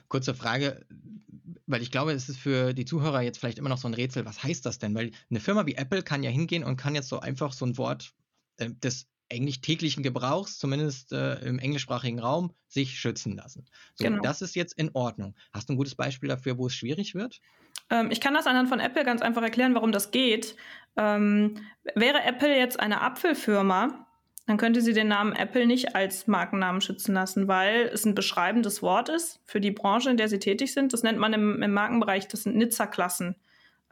Kurze 0.07 0.33
Frage, 0.33 0.83
weil 1.67 1.81
ich 1.81 1.91
glaube, 1.91 2.13
es 2.13 2.29
ist 2.29 2.39
für 2.39 2.73
die 2.73 2.85
Zuhörer 2.85 3.21
jetzt 3.21 3.37
vielleicht 3.37 3.59
immer 3.59 3.69
noch 3.69 3.77
so 3.77 3.87
ein 3.87 3.93
Rätsel, 3.93 4.25
was 4.25 4.41
heißt 4.41 4.65
das 4.65 4.79
denn? 4.79 4.95
Weil 4.95 5.11
eine 5.29 5.39
Firma 5.39 5.65
wie 5.65 5.75
Apple 5.75 6.01
kann 6.01 6.23
ja 6.23 6.31
hingehen 6.31 6.63
und 6.63 6.77
kann 6.77 6.95
jetzt 6.95 7.09
so 7.09 7.19
einfach 7.19 7.53
so 7.53 7.65
ein 7.65 7.77
Wort 7.77 8.13
äh, 8.57 8.69
des 8.71 9.07
eigentlich 9.29 9.59
täglichen 9.59 10.03
Gebrauchs, 10.03 10.57
zumindest 10.57 11.11
äh, 11.11 11.35
im 11.39 11.59
englischsprachigen 11.59 12.19
Raum, 12.19 12.53
sich 12.69 12.97
schützen 12.97 13.35
lassen. 13.35 13.65
So, 13.95 14.05
genau. 14.05 14.21
das 14.21 14.41
ist 14.41 14.55
jetzt 14.55 14.73
in 14.77 14.89
Ordnung. 14.93 15.35
Hast 15.51 15.67
du 15.67 15.73
ein 15.73 15.77
gutes 15.77 15.95
Beispiel 15.95 16.29
dafür, 16.29 16.57
wo 16.57 16.67
es 16.67 16.73
schwierig 16.73 17.13
wird? 17.13 17.41
Ähm, 17.89 18.09
ich 18.09 18.21
kann 18.21 18.33
das 18.33 18.47
anhand 18.47 18.69
von 18.69 18.79
Apple 18.79 19.03
ganz 19.03 19.21
einfach 19.21 19.41
erklären, 19.41 19.75
warum 19.75 19.91
das 19.91 20.11
geht. 20.11 20.55
Ähm, 20.95 21.57
wäre 21.93 22.23
Apple 22.23 22.57
jetzt 22.57 22.79
eine 22.79 23.01
Apfelfirma, 23.01 24.06
dann 24.47 24.55
könnte 24.55 24.81
sie 24.81 24.93
den 24.93 25.09
Namen 25.09 25.33
Apple 25.33 25.67
nicht 25.67 25.93
als 25.93 26.25
Markennamen 26.25 26.79
schützen 26.79 27.13
lassen, 27.13 27.49
weil 27.49 27.89
es 27.93 28.05
ein 28.05 28.15
beschreibendes 28.15 28.81
Wort 28.81 29.09
ist 29.09 29.41
für 29.43 29.59
die 29.59 29.71
Branche, 29.71 30.09
in 30.09 30.15
der 30.15 30.29
sie 30.29 30.39
tätig 30.39 30.73
sind. 30.73 30.93
Das 30.93 31.03
nennt 31.03 31.19
man 31.19 31.33
im, 31.33 31.61
im 31.61 31.73
Markenbereich, 31.73 32.29
das 32.29 32.43
sind 32.43 32.55
Nizza-Klassen, 32.55 33.35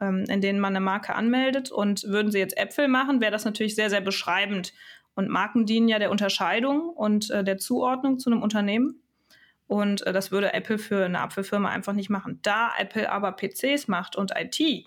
ähm, 0.00 0.24
in 0.30 0.40
denen 0.40 0.58
man 0.58 0.74
eine 0.74 0.82
Marke 0.82 1.14
anmeldet. 1.14 1.70
Und 1.70 2.04
würden 2.04 2.32
sie 2.32 2.38
jetzt 2.38 2.56
Äpfel 2.56 2.88
machen, 2.88 3.20
wäre 3.20 3.32
das 3.32 3.44
natürlich 3.44 3.74
sehr, 3.74 3.90
sehr 3.90 4.00
beschreibend. 4.00 4.72
Und 5.14 5.28
Marken 5.28 5.66
dienen 5.66 5.88
ja 5.88 5.98
der 5.98 6.10
Unterscheidung 6.10 6.88
und 6.88 7.30
äh, 7.30 7.44
der 7.44 7.58
Zuordnung 7.58 8.18
zu 8.18 8.30
einem 8.30 8.42
Unternehmen. 8.42 9.02
Und 9.66 10.06
äh, 10.06 10.12
das 10.14 10.30
würde 10.30 10.54
Apple 10.54 10.78
für 10.78 11.04
eine 11.04 11.20
Apfelfirma 11.20 11.68
einfach 11.68 11.92
nicht 11.92 12.08
machen. 12.08 12.40
Da 12.40 12.70
Apple 12.78 13.12
aber 13.12 13.32
PCs 13.32 13.88
macht 13.88 14.16
und 14.16 14.32
IT, 14.34 14.86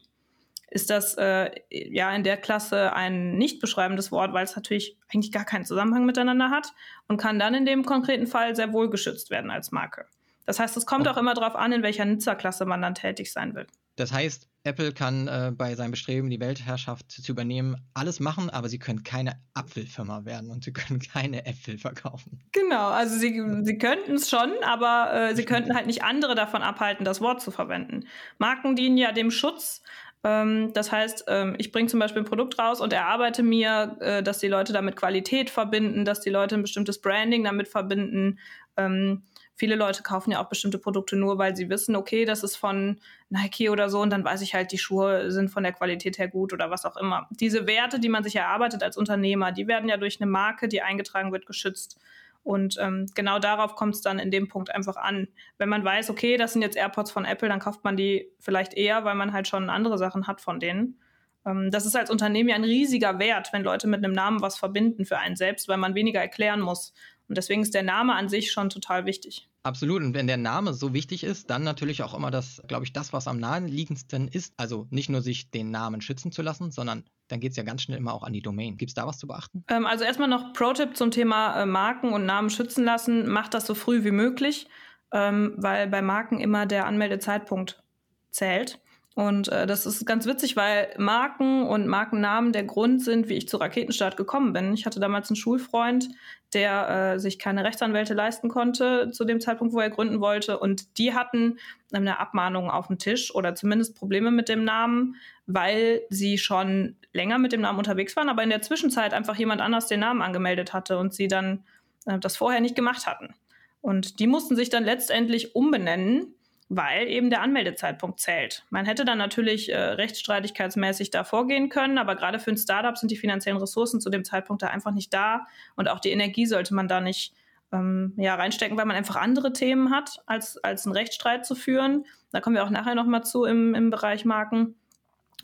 ist 0.71 0.89
das 0.89 1.15
äh, 1.15 1.49
ja 1.69 2.13
in 2.13 2.23
der 2.23 2.37
Klasse 2.37 2.93
ein 2.93 3.37
nicht 3.37 3.59
beschreibendes 3.59 4.11
Wort, 4.11 4.33
weil 4.33 4.43
es 4.43 4.55
natürlich 4.55 4.97
eigentlich 5.11 5.31
gar 5.31 5.45
keinen 5.45 5.65
Zusammenhang 5.65 6.05
miteinander 6.05 6.49
hat 6.49 6.73
und 7.07 7.17
kann 7.17 7.39
dann 7.39 7.53
in 7.53 7.65
dem 7.65 7.85
konkreten 7.85 8.27
Fall 8.27 8.55
sehr 8.55 8.71
wohl 8.73 8.89
geschützt 8.89 9.29
werden 9.29 9.51
als 9.51 9.71
Marke. 9.71 10.05
Das 10.45 10.59
heißt, 10.59 10.75
es 10.77 10.85
kommt 10.85 11.07
auch 11.07 11.17
immer 11.17 11.35
darauf 11.35 11.55
an, 11.55 11.71
in 11.71 11.83
welcher 11.83 12.05
Nutzerklasse 12.05 12.65
man 12.65 12.81
dann 12.81 12.95
tätig 12.95 13.31
sein 13.31 13.53
will. 13.53 13.67
Das 13.95 14.11
heißt, 14.11 14.47
Apple 14.63 14.93
kann 14.93 15.27
äh, 15.27 15.51
bei 15.55 15.75
seinem 15.75 15.91
Bestreben, 15.91 16.29
die 16.29 16.39
Weltherrschaft 16.39 17.11
zu 17.11 17.31
übernehmen, 17.31 17.77
alles 17.93 18.19
machen, 18.19 18.49
aber 18.49 18.69
sie 18.69 18.79
können 18.79 19.03
keine 19.03 19.33
Apfelfirma 19.53 20.25
werden 20.25 20.49
und 20.49 20.63
sie 20.63 20.73
können 20.73 20.99
keine 21.13 21.45
Äpfel 21.45 21.77
verkaufen. 21.77 22.39
Genau, 22.51 22.89
also 22.89 23.17
sie, 23.17 23.41
sie 23.63 23.77
könnten 23.77 24.15
es 24.15 24.29
schon, 24.29 24.51
aber 24.63 25.13
äh, 25.13 25.35
sie 25.35 25.45
könnten 25.45 25.75
halt 25.75 25.87
nicht 25.87 26.03
andere 26.03 26.35
davon 26.35 26.61
abhalten, 26.61 27.05
das 27.05 27.21
Wort 27.21 27.41
zu 27.41 27.51
verwenden. 27.51 28.05
Marken 28.37 28.75
dienen 28.75 28.97
ja 28.97 29.11
dem 29.11 29.31
Schutz 29.31 29.81
das 30.21 30.91
heißt, 30.91 31.25
ähm, 31.27 31.55
ich 31.57 31.71
bringe 31.71 31.87
zum 31.87 31.99
Beispiel 31.99 32.21
ein 32.21 32.25
Produkt 32.25 32.59
raus 32.59 32.81
und 32.81 32.91
erarbeite 32.91 33.41
mir, 33.41 33.95
äh, 34.01 34.21
dass 34.21 34.39
die 34.39 34.49
Leute 34.49 34.73
damit 34.73 34.97
Qualität 34.97 35.49
verbinden, 35.49 36.03
dass 36.03 36.19
die 36.19 36.29
Leute 36.29 36.55
ein 36.55 36.61
bestimmtes 36.61 36.99
Branding 36.99 37.45
damit 37.45 37.69
verbinden. 37.69 38.37
Ähm, 38.75 39.23
viele 39.55 39.75
Leute 39.75 40.03
kaufen 40.03 40.31
ja 40.31 40.43
auch 40.43 40.49
bestimmte 40.49 40.77
Produkte 40.77 41.15
nur, 41.15 41.37
weil 41.37 41.55
sie 41.55 41.69
wissen, 41.69 41.95
okay, 41.95 42.25
das 42.25 42.43
ist 42.43 42.57
von 42.57 42.99
Nike 43.29 43.69
oder 43.69 43.89
so 43.89 44.01
und 44.01 44.09
dann 44.09 44.25
weiß 44.25 44.41
ich 44.41 44.53
halt, 44.53 44.73
die 44.73 44.77
Schuhe 44.77 45.31
sind 45.31 45.49
von 45.49 45.63
der 45.63 45.73
Qualität 45.73 46.17
her 46.17 46.27
gut 46.27 46.51
oder 46.51 46.69
was 46.69 46.85
auch 46.85 46.97
immer. 46.97 47.27
Diese 47.31 47.65
Werte, 47.65 47.99
die 47.99 48.09
man 48.09 48.23
sich 48.23 48.35
erarbeitet 48.35 48.83
als 48.83 48.97
Unternehmer, 48.97 49.53
die 49.53 49.67
werden 49.67 49.87
ja 49.87 49.97
durch 49.97 50.19
eine 50.21 50.29
Marke, 50.29 50.67
die 50.67 50.81
eingetragen 50.81 51.31
wird, 51.31 51.45
geschützt. 51.45 51.97
Und 52.43 52.77
ähm, 52.79 53.07
genau 53.15 53.39
darauf 53.39 53.75
kommt 53.75 53.95
es 53.95 54.01
dann 54.01 54.17
in 54.19 54.31
dem 54.31 54.47
Punkt 54.47 54.73
einfach 54.73 54.95
an. 54.95 55.27
Wenn 55.57 55.69
man 55.69 55.83
weiß, 55.83 56.09
okay, 56.09 56.37
das 56.37 56.53
sind 56.53 56.61
jetzt 56.61 56.77
AirPods 56.77 57.11
von 57.11 57.25
Apple, 57.25 57.49
dann 57.49 57.59
kauft 57.59 57.83
man 57.83 57.97
die 57.97 58.31
vielleicht 58.39 58.73
eher, 58.73 59.03
weil 59.03 59.15
man 59.15 59.33
halt 59.33 59.47
schon 59.47 59.69
andere 59.69 59.97
Sachen 59.97 60.27
hat 60.27 60.41
von 60.41 60.59
denen. 60.59 60.99
Ähm, 61.45 61.71
das 61.71 61.85
ist 61.85 61.95
als 61.95 62.09
Unternehmen 62.09 62.49
ja 62.49 62.55
ein 62.55 62.63
riesiger 62.63 63.19
Wert, 63.19 63.49
wenn 63.51 63.63
Leute 63.63 63.87
mit 63.87 64.03
einem 64.03 64.13
Namen 64.13 64.41
was 64.41 64.57
verbinden 64.57 65.05
für 65.05 65.17
einen 65.17 65.35
selbst, 65.35 65.67
weil 65.67 65.77
man 65.77 65.95
weniger 65.95 66.19
erklären 66.19 66.61
muss. 66.61 66.93
Und 67.29 67.37
deswegen 67.37 67.61
ist 67.61 67.75
der 67.75 67.83
Name 67.83 68.15
an 68.15 68.27
sich 68.27 68.51
schon 68.51 68.69
total 68.69 69.05
wichtig. 69.05 69.47
Absolut. 69.61 70.01
Und 70.01 70.15
wenn 70.15 70.25
der 70.25 70.37
Name 70.37 70.73
so 70.73 70.93
wichtig 70.93 71.23
ist, 71.23 71.49
dann 71.49 71.63
natürlich 71.63 72.01
auch 72.01 72.15
immer 72.15 72.31
das, 72.31 72.61
glaube 72.67 72.85
ich, 72.85 72.91
das, 72.91 73.13
was 73.13 73.27
am 73.27 73.37
naheliegendsten 73.37 74.27
ist. 74.27 74.53
Also 74.57 74.87
nicht 74.89 75.09
nur 75.09 75.21
sich 75.21 75.51
den 75.51 75.69
Namen 75.69 76.01
schützen 76.01 76.31
zu 76.31 76.41
lassen, 76.41 76.71
sondern 76.71 77.03
dann 77.27 77.39
geht 77.39 77.51
es 77.51 77.57
ja 77.57 77.63
ganz 77.63 77.83
schnell 77.83 77.99
immer 77.99 78.13
auch 78.13 78.23
an 78.23 78.33
die 78.33 78.41
Domain. 78.41 78.77
Gibt 78.77 78.89
es 78.89 78.95
da 78.95 79.05
was 79.05 79.19
zu 79.19 79.27
beachten? 79.27 79.63
Ähm, 79.67 79.85
also 79.85 80.03
erstmal 80.03 80.27
noch 80.27 80.53
Pro-Tipp 80.53 80.97
zum 80.97 81.11
Thema 81.11 81.61
äh, 81.61 81.65
Marken 81.67 82.13
und 82.13 82.25
Namen 82.25 82.49
schützen 82.49 82.83
lassen. 82.83 83.29
Macht 83.29 83.53
das 83.53 83.67
so 83.67 83.75
früh 83.75 84.03
wie 84.03 84.11
möglich, 84.11 84.67
ähm, 85.13 85.53
weil 85.57 85.87
bei 85.87 86.01
Marken 86.01 86.39
immer 86.39 86.65
der 86.65 86.87
Anmeldezeitpunkt 86.87 87.83
zählt. 88.31 88.79
Und 89.15 89.49
äh, 89.49 89.65
das 89.67 89.85
ist 89.85 90.05
ganz 90.05 90.25
witzig, 90.25 90.55
weil 90.55 90.93
Marken 90.97 91.63
und 91.63 91.87
Markennamen 91.87 92.53
der 92.53 92.63
Grund 92.63 93.03
sind, 93.03 93.27
wie 93.27 93.33
ich 93.33 93.49
zu 93.49 93.57
Raketenstart 93.57 94.15
gekommen 94.15 94.53
bin. 94.53 94.73
Ich 94.73 94.85
hatte 94.85 94.99
damals 94.99 95.29
einen 95.29 95.35
Schulfreund, 95.35 96.09
der 96.53 97.15
äh, 97.15 97.19
sich 97.19 97.37
keine 97.37 97.63
Rechtsanwälte 97.63 98.13
leisten 98.13 98.49
konnte 98.49 99.11
zu 99.11 99.25
dem 99.25 99.41
Zeitpunkt, 99.41 99.73
wo 99.73 99.79
er 99.79 99.89
gründen 99.89 100.21
wollte. 100.21 100.59
Und 100.59 100.97
die 100.97 101.13
hatten 101.13 101.57
eine 101.91 102.19
Abmahnung 102.19 102.69
auf 102.69 102.87
dem 102.87 102.97
Tisch 102.97 103.33
oder 103.33 103.55
zumindest 103.55 103.97
Probleme 103.97 104.31
mit 104.31 104.47
dem 104.47 104.63
Namen, 104.63 105.15
weil 105.47 106.01
sie 106.09 106.37
schon 106.37 106.95
länger 107.11 107.39
mit 107.39 107.51
dem 107.51 107.61
Namen 107.61 107.79
unterwegs 107.79 108.15
waren, 108.15 108.29
aber 108.29 108.43
in 108.43 108.49
der 108.49 108.61
Zwischenzeit 108.61 109.13
einfach 109.13 109.35
jemand 109.35 109.61
anders 109.61 109.87
den 109.87 109.99
Namen 109.99 110.21
angemeldet 110.21 110.73
hatte 110.73 110.97
und 110.97 111.13
sie 111.13 111.27
dann 111.27 111.63
äh, 112.05 112.19
das 112.19 112.37
vorher 112.37 112.61
nicht 112.61 112.75
gemacht 112.75 113.05
hatten. 113.05 113.33
Und 113.81 114.19
die 114.19 114.27
mussten 114.27 114.55
sich 114.55 114.69
dann 114.69 114.83
letztendlich 114.83 115.55
umbenennen 115.55 116.35
weil 116.69 117.07
eben 117.07 117.31
der 117.31 117.41
Anmeldezeitpunkt 117.41 118.19
zählt. 118.19 118.63
Man 118.69 118.85
hätte 118.85 119.03
dann 119.03 119.17
natürlich 119.17 119.71
äh, 119.71 119.77
rechtsstreitigkeitsmäßig 119.77 121.09
da 121.09 121.23
vorgehen 121.23 121.69
können, 121.69 121.97
aber 121.97 122.15
gerade 122.15 122.39
für 122.39 122.51
ein 122.51 122.57
Startup 122.57 122.95
sind 122.95 123.09
die 123.09 123.17
finanziellen 123.17 123.59
Ressourcen 123.59 123.99
zu 123.99 124.11
dem 124.11 124.23
Zeitpunkt 124.23 124.61
da 124.61 124.67
einfach 124.67 124.91
nicht 124.91 125.13
da 125.13 125.47
und 125.75 125.89
auch 125.89 125.99
die 125.99 126.11
Energie 126.11 126.45
sollte 126.45 126.75
man 126.75 126.87
da 126.87 127.01
nicht 127.01 127.33
ähm, 127.71 128.13
ja, 128.17 128.35
reinstecken, 128.35 128.77
weil 128.77 128.85
man 128.85 128.95
einfach 128.95 129.15
andere 129.15 129.51
Themen 129.51 129.89
hat, 129.89 130.21
als, 130.27 130.57
als 130.63 130.85
einen 130.85 130.95
Rechtsstreit 130.95 131.45
zu 131.45 131.55
führen. 131.55 132.05
Da 132.31 132.39
kommen 132.39 132.55
wir 132.55 132.63
auch 132.63 132.69
nachher 132.69 132.95
nochmal 132.95 133.23
zu 133.23 133.45
im, 133.45 133.73
im 133.73 133.89
Bereich 133.89 134.23
Marken. 134.25 134.75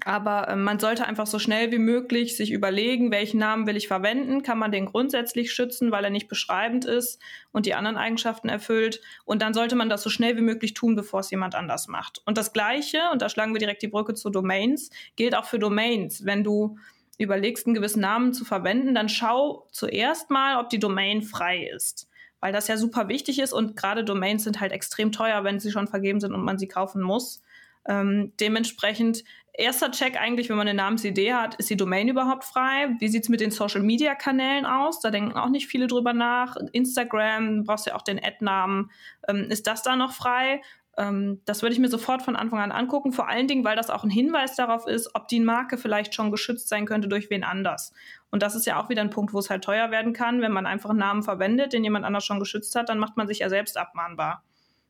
Aber 0.03 0.49
äh, 0.49 0.55
man 0.55 0.79
sollte 0.79 1.05
einfach 1.05 1.25
so 1.25 1.39
schnell 1.39 1.71
wie 1.71 1.79
möglich 1.79 2.35
sich 2.35 2.51
überlegen, 2.51 3.11
welchen 3.11 3.39
Namen 3.39 3.65
will 3.65 3.77
ich 3.77 3.87
verwenden. 3.87 4.43
Kann 4.43 4.59
man 4.59 4.71
den 4.71 4.85
grundsätzlich 4.85 5.53
schützen, 5.53 5.91
weil 5.91 6.03
er 6.03 6.09
nicht 6.09 6.27
beschreibend 6.27 6.85
ist 6.85 7.21
und 7.51 7.65
die 7.65 7.75
anderen 7.75 7.97
Eigenschaften 7.97 8.49
erfüllt. 8.49 9.01
Und 9.23 9.41
dann 9.41 9.53
sollte 9.53 9.75
man 9.75 9.89
das 9.89 10.03
so 10.03 10.09
schnell 10.09 10.35
wie 10.35 10.41
möglich 10.41 10.73
tun, 10.73 10.95
bevor 10.95 11.21
es 11.21 11.31
jemand 11.31 11.55
anders 11.55 11.87
macht. 11.87 12.21
Und 12.25 12.37
das 12.37 12.51
Gleiche, 12.51 12.99
und 13.13 13.21
da 13.21 13.29
schlagen 13.29 13.53
wir 13.53 13.59
direkt 13.59 13.81
die 13.81 13.87
Brücke 13.87 14.13
zu 14.13 14.29
Domains, 14.29 14.89
gilt 15.15 15.35
auch 15.35 15.45
für 15.45 15.59
Domains. 15.59 16.25
Wenn 16.25 16.43
du 16.43 16.77
überlegst, 17.17 17.65
einen 17.65 17.75
gewissen 17.75 18.01
Namen 18.01 18.33
zu 18.33 18.43
verwenden, 18.43 18.93
dann 18.93 19.07
schau 19.07 19.67
zuerst 19.71 20.29
mal, 20.29 20.59
ob 20.59 20.69
die 20.69 20.79
Domain 20.79 21.21
frei 21.21 21.69
ist 21.73 22.09
weil 22.41 22.53
das 22.53 22.67
ja 22.67 22.77
super 22.77 23.07
wichtig 23.07 23.39
ist 23.39 23.53
und 23.53 23.75
gerade 23.75 24.03
Domains 24.03 24.43
sind 24.43 24.59
halt 24.59 24.71
extrem 24.71 25.11
teuer, 25.11 25.43
wenn 25.43 25.59
sie 25.59 25.71
schon 25.71 25.87
vergeben 25.87 26.19
sind 26.19 26.31
und 26.31 26.43
man 26.43 26.59
sie 26.59 26.67
kaufen 26.67 27.01
muss. 27.01 27.41
Ähm, 27.87 28.33
dementsprechend 28.39 29.23
erster 29.53 29.91
Check 29.91 30.19
eigentlich, 30.19 30.49
wenn 30.49 30.57
man 30.57 30.67
eine 30.67 30.77
Namensidee 30.77 31.33
hat, 31.33 31.55
ist 31.55 31.69
die 31.69 31.77
Domain 31.77 32.07
überhaupt 32.07 32.43
frei? 32.43 32.95
Wie 32.99 33.07
sieht 33.07 33.23
es 33.23 33.29
mit 33.29 33.41
den 33.41 33.51
Social-Media-Kanälen 33.51 34.65
aus? 34.65 34.99
Da 34.99 35.11
denken 35.11 35.37
auch 35.37 35.49
nicht 35.49 35.67
viele 35.67 35.87
drüber 35.87 36.13
nach. 36.13 36.57
Instagram, 36.73 37.63
brauchst 37.63 37.85
ja 37.85 37.95
auch 37.95 38.01
den 38.01 38.23
Ad-Namen. 38.23 38.91
Ähm, 39.27 39.47
ist 39.49 39.67
das 39.67 39.83
da 39.83 39.95
noch 39.95 40.13
frei? 40.13 40.61
Ähm, 40.97 41.41
das 41.45 41.61
würde 41.61 41.73
ich 41.73 41.79
mir 41.79 41.89
sofort 41.89 42.21
von 42.21 42.35
Anfang 42.35 42.59
an 42.59 42.71
angucken, 42.71 43.11
vor 43.11 43.27
allen 43.27 43.47
Dingen, 43.47 43.63
weil 43.63 43.75
das 43.75 43.89
auch 43.89 44.03
ein 44.03 44.09
Hinweis 44.09 44.55
darauf 44.55 44.87
ist, 44.87 45.13
ob 45.13 45.27
die 45.27 45.39
Marke 45.39 45.77
vielleicht 45.77 46.15
schon 46.15 46.31
geschützt 46.31 46.69
sein 46.69 46.85
könnte 46.85 47.07
durch 47.07 47.29
wen 47.29 47.43
anders. 47.43 47.93
Und 48.31 48.43
das 48.43 48.55
ist 48.55 48.65
ja 48.65 48.81
auch 48.81 48.89
wieder 48.89 49.01
ein 49.01 49.09
Punkt, 49.09 49.33
wo 49.33 49.39
es 49.39 49.49
halt 49.49 49.63
teuer 49.63 49.91
werden 49.91 50.13
kann. 50.13 50.41
Wenn 50.41 50.51
man 50.51 50.65
einfach 50.65 50.89
einen 50.89 50.99
Namen 50.99 51.23
verwendet, 51.23 51.73
den 51.73 51.83
jemand 51.83 52.05
anders 52.05 52.25
schon 52.25 52.39
geschützt 52.39 52.75
hat, 52.75 52.89
dann 52.89 52.99
macht 52.99 53.17
man 53.17 53.27
sich 53.27 53.39
ja 53.39 53.49
selbst 53.49 53.77
abmahnbar. 53.77 54.43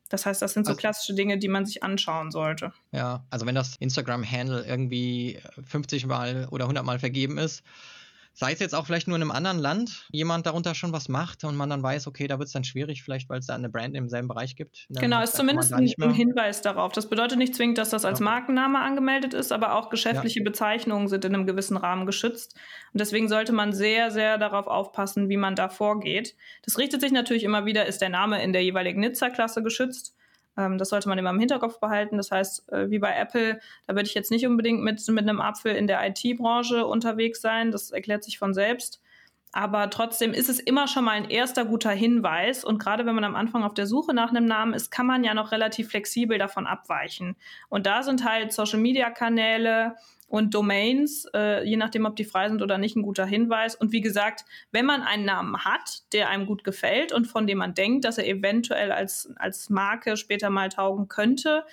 Das 0.10 0.26
heißt, 0.26 0.42
das 0.42 0.54
sind 0.54 0.66
so 0.66 0.72
also, 0.72 0.80
klassische 0.80 1.16
Dinge, 1.16 1.38
die 1.38 1.48
man 1.48 1.66
sich 1.66 1.84
anschauen 1.84 2.32
sollte. 2.32 2.74
Ja, 2.92 3.26
also 3.30 3.46
wenn 3.46 3.56
das 3.56 3.76
Instagram-Handle 3.78 4.66
irgendwie 4.66 5.40
50 5.64 6.06
Mal 6.06 6.48
oder 6.52 6.66
100 6.66 6.86
Mal 6.86 7.00
vergeben 7.00 7.38
ist, 7.38 7.64
sei 8.36 8.52
es 8.52 8.60
jetzt 8.60 8.76
auch 8.76 8.86
vielleicht 8.86 9.08
nur 9.08 9.16
in 9.16 9.22
einem 9.22 9.32
anderen 9.32 9.60
Land, 9.60 10.08
jemand 10.12 10.46
darunter 10.46 10.76
schon 10.76 10.92
was 10.92 11.08
macht 11.08 11.46
und 11.46 11.56
man 11.56 11.70
dann 11.70 11.82
weiß, 11.82 12.06
okay, 12.06 12.28
da 12.28 12.38
wird 12.38 12.48
es 12.48 12.54
dann 12.54 12.66
schwierig, 12.66 13.02
vielleicht 13.02 13.30
weil 13.30 13.40
es 13.40 13.48
da 13.48 13.56
eine 13.56 13.70
Brand 13.70 13.96
im 13.96 14.10
selben 14.10 14.28
Bereich 14.28 14.58
gibt. 14.58 14.88
Genau, 14.90 15.24
ist 15.24 15.38
zumindest 15.38 15.74
ein, 15.74 15.90
ein, 16.02 16.14
Hinweis 16.14 16.62
darauf. 16.62 16.92
Das 16.92 17.10
bedeutet 17.10 17.38
nicht 17.38 17.56
zwingend, 17.56 17.78
dass 17.78 17.90
das 17.90 18.04
als 18.04 18.20
ja. 18.20 18.26
Markenname 18.26 18.80
angemeldet 18.80 19.34
ist, 19.34 19.54
aber 19.54 19.76
auch 19.76 19.90
geschäftliche 19.90 20.40
ja. 20.40 20.44
Bezeichnungen 20.44 21.08
sind 21.08 21.24
in 21.24 21.34
einem 21.34 21.48
gewissen 21.48 21.78
Rahmen 21.78 22.06
geschützt. 22.06 22.56
Und 22.92 23.00
deswegen 23.00 23.30
sollte 23.30 23.54
man 23.54 23.72
sehr, 23.72 24.12
sehr 24.12 24.38
darauf 24.38 24.68
aufpassen, 24.68 25.30
wie 25.30 25.38
man 25.38 25.56
da 25.56 25.70
vorgeht. 25.70 26.36
Das 26.64 26.78
richtet 26.78 27.00
sich 27.00 27.14
natürlich 27.14 27.46
immer 27.46 27.66
wieder, 27.66 27.86
ist 27.86 28.02
der 28.02 28.10
Name 28.10 28.44
in 28.44 28.52
der 28.52 28.64
jeweiligen 28.64 29.00
Nizza-Klasse 29.00 29.64
geschützt? 29.64 30.14
Ähm, 30.58 30.78
das 30.78 30.90
sollte 30.90 31.10
man 31.10 31.18
immer 31.18 31.32
im 31.32 31.40
Hinterkopf 31.40 31.80
behalten. 31.80 32.18
Das 32.18 32.32
heißt, 32.32 32.72
äh, 32.72 32.90
wie 32.90 33.00
bei 33.00 33.16
Apple, 33.16 33.60
da 33.88 33.96
würde 33.96 34.08
ich 34.08 34.14
jetzt 34.14 34.32
nicht 34.32 34.46
unbedingt 34.48 34.82
mit, 34.84 35.06
mit 35.08 35.24
einem 35.30 35.42
Apfel 35.42 35.76
in 35.76 35.88
der 35.88 36.02
IT-Branche 36.08 36.86
unterwegs 36.86 37.42
sein. 37.42 37.72
Das 37.72 37.92
erklärt 37.92 38.24
sich 38.24 38.38
von 38.38 38.54
selbst. 38.54 39.02
Aber 39.58 39.90
trotzdem 39.90 40.34
ist 40.34 40.50
es 40.50 40.60
immer 40.60 40.86
schon 40.86 41.06
mal 41.06 41.14
ein 41.14 41.30
erster 41.30 41.64
guter 41.64 41.92
Hinweis. 41.92 42.66
Und 42.66 42.78
gerade 42.78 43.06
wenn 43.06 43.16
man 43.16 43.24
am 43.24 43.38
Anfang 43.38 43.64
auf 43.64 43.74
der 43.74 43.88
Suche 43.88 44.14
nach 44.14 44.30
einem 44.30 44.46
Namen 44.46 44.74
ist, 44.74 44.92
kann 44.92 45.06
man 45.06 45.24
ja 45.24 45.34
noch 45.34 45.54
relativ 45.54 45.92
flexibel 45.92 46.38
davon 46.38 46.68
abweichen. 46.68 47.38
Und 47.70 47.86
da 47.86 48.04
sind 48.04 48.26
halt 48.26 48.52
Social-Media-Kanäle, 48.52 49.96
und 50.28 50.54
Domains, 50.54 51.28
äh, 51.34 51.64
je 51.64 51.78
nachdem, 51.78 52.06
ob 52.06 52.16
die 52.16 52.26
frei 52.26 52.50
sind 52.50 52.62
oder 52.62 52.78
nicht, 52.78 52.96
ein 52.96 53.04
guter 53.04 53.26
Hinweis. 53.26 53.76
Und 53.76 53.92
wie 53.92 54.02
gesagt, 54.02 54.46
wenn 54.72 54.86
man 54.86 55.02
einen 55.02 55.26
Namen 55.26 55.64
hat, 55.64 56.12
der 56.14 56.30
einem 56.30 56.46
gut 56.46 56.64
gefällt 56.64 57.14
und 57.14 57.26
von 57.26 57.48
dem 57.48 57.60
man 57.60 57.74
denkt, 57.74 58.06
dass 58.06 58.18
er 58.18 58.28
eventuell 58.28 58.92
als, 58.92 59.32
als 59.36 59.70
Marke 59.70 60.18
später 60.18 60.50
mal 60.50 60.70
taugen 60.70 61.08
könnte 61.08 61.64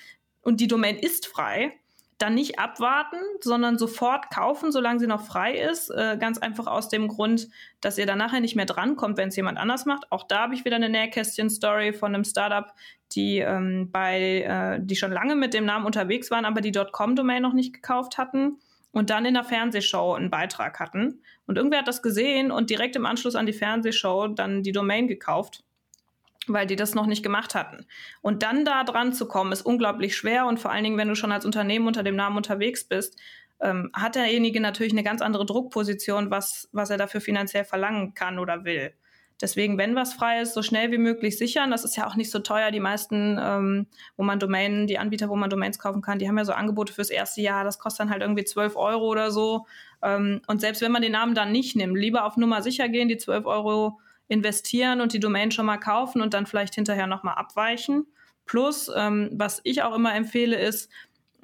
und 0.43 0.61
die 0.61 0.69
Domain 0.69 0.97
ist 0.97 1.27
frei, 1.27 1.73
dann 2.23 2.35
nicht 2.35 2.59
abwarten, 2.59 3.17
sondern 3.41 3.79
sofort 3.79 4.31
kaufen, 4.31 4.71
solange 4.71 5.01
sie 5.01 5.09
noch 5.09 5.27
frei 5.27 5.55
ist. 5.55 5.91
Äh, 5.91 6.17
ganz 6.19 6.39
einfach 6.39 6.69
aus 6.69 6.89
dem 6.89 7.09
Grund, 7.09 7.49
dass 7.81 7.99
ihr 7.99 8.07
dann 8.07 8.19
nachher 8.19 8.41
nicht 8.41 8.55
mehr 8.55 8.65
drankommt, 8.65 9.19
wenn 9.19 9.29
es 9.29 9.37
jemand 9.37 9.59
anders 9.59 9.87
macht. 9.87 10.11
Auch 10.11 10.23
da 10.23 10.43
habe 10.43 10.55
ich 10.55 10.65
wieder 10.65 10.77
eine 10.77 10.89
Nähkästchen-Story 10.89 11.93
von 11.93 12.15
einem 12.15 12.25
Startup, 12.25 12.73
die 13.13 13.39
ähm, 13.39 13.91
bei, 13.91 14.43
äh, 14.43 14.81
die 14.81 14.95
schon 14.95 15.11
lange 15.11 15.35
mit 15.35 15.53
dem 15.53 15.65
Namen 15.65 15.85
unterwegs 15.85 16.31
waren, 16.31 16.45
aber 16.45 16.61
die 16.61 16.73
.com-Domain 16.73 17.43
noch 17.43 17.55
nicht 17.55 17.75
gekauft 17.75 18.19
hatten 18.19 18.59
und 18.93 19.11
dann 19.11 19.25
in 19.25 19.35
der 19.35 19.45
Fernsehshow 19.45 20.15
einen 20.15 20.31
Beitrag 20.31 20.79
hatten. 20.79 21.23
Und 21.47 21.57
irgendwer 21.57 21.81
hat 21.81 21.89
das 21.89 22.03
gesehen 22.03 22.53
und 22.53 22.71
direkt 22.71 22.95
im 22.95 23.05
Anschluss 23.05 23.35
an 23.35 23.47
die 23.47 23.53
Fernsehshow 23.53 24.29
dann 24.29 24.63
die 24.63 24.73
Domain 24.73 25.09
gekauft 25.09 25.65
weil 26.49 26.67
die 26.67 26.77
das 26.77 26.95
noch 26.95 27.07
nicht 27.07 27.23
gemacht 27.23 27.55
hatten. 27.55 27.87
Und 28.21 28.43
dann 28.43 28.65
da 28.65 28.85
dran 28.85 29.13
zu 29.13 29.27
kommen, 29.27 29.53
ist 29.53 29.63
unglaublich 29.63 30.17
schwer 30.17 30.47
und 30.47 30.59
vor 30.59 30.71
allen 30.71 30.85
Dingen, 30.85 30.99
wenn 30.99 31.09
du 31.09 31.15
schon 31.15 31.33
als 31.33 31.45
Unternehmen 31.45 31.87
unter 31.87 32.03
dem 32.03 32.17
Namen 32.17 32.37
unterwegs 32.37 32.85
bist, 32.85 33.19
ähm, 33.61 33.91
hat 33.93 34.17
derjenige 34.17 34.61
natürlich 34.61 34.93
eine 34.93 35.05
ganz 35.05 35.23
andere 35.23 35.47
Druckposition, 35.47 36.31
was, 36.31 36.69
was 36.73 36.91
er 36.91 36.99
dafür 36.99 37.21
finanziell 37.21 37.65
verlangen 37.65 38.15
kann 38.15 38.39
oder 38.39 38.65
will. 38.65 38.93
Deswegen, 39.43 39.77
wenn 39.77 39.97
was 39.97 40.15
frei 40.15 40.41
ist, 40.41 40.55
so 40.55 40.63
schnell 40.63 40.93
wie 40.93 40.99
möglich 40.99 41.37
sichern. 41.37 41.73
Das 41.73 41.85
ist 41.85 41.97
ja 41.97 42.07
auch 42.07 42.15
nicht 42.15 42.31
so 42.31 42.39
teuer. 42.39 42.71
Die 42.71 42.79
meisten, 42.79 43.41
ähm, 43.43 43.87
wo 44.17 44.23
man 44.23 44.39
Domain, 44.39 44.87
die 44.87 44.99
Anbieter, 44.99 45.29
wo 45.29 45.35
man 45.35 45.51
Domains 45.51 45.81
kaufen 45.81 46.01
kann, 46.01 46.21
die 46.21 46.29
haben 46.29 46.39
ja 46.39 46.45
so 46.45 46.53
Angebote 46.53 46.93
fürs 46.93 47.11
erste 47.11 47.41
Jahr. 47.41 47.65
Das 47.65 47.81
kostet 47.81 48.01
dann 48.01 48.11
halt 48.11 48.23
irgendwie 48.23 48.45
12 48.45 48.77
Euro 48.77 49.09
oder 49.09 49.33
so. 49.33 49.67
Ähm, 50.01 50.43
und 50.47 50.61
selbst 50.61 50.81
wenn 50.81 50.93
man 50.93 51.03
den 51.03 51.13
Namen 51.13 51.35
dann 51.35 51.51
nicht 51.51 51.75
nimmt, 51.75 51.99
lieber 51.99 52.25
auf 52.25 52.37
Nummer 52.37 52.63
sicher 52.63 52.89
gehen, 52.89 53.09
die 53.09 53.17
12 53.17 53.45
Euro 53.47 53.99
investieren 54.33 55.03
und 55.03 55.13
die 55.13 55.21
Domain 55.21 55.51
schon 55.51 55.67
mal 55.67 55.77
kaufen 55.77 56.23
und 56.23 56.33
dann 56.33 56.47
vielleicht 56.47 56.75
hinterher 56.75 57.07
nochmal 57.07 57.35
abweichen. 57.35 58.07
Plus, 58.47 58.91
ähm, 58.95 59.31
was 59.35 59.61
ich 59.65 59.83
auch 59.83 59.95
immer 59.95 60.15
empfehle, 60.15 60.59
ist, 60.59 60.91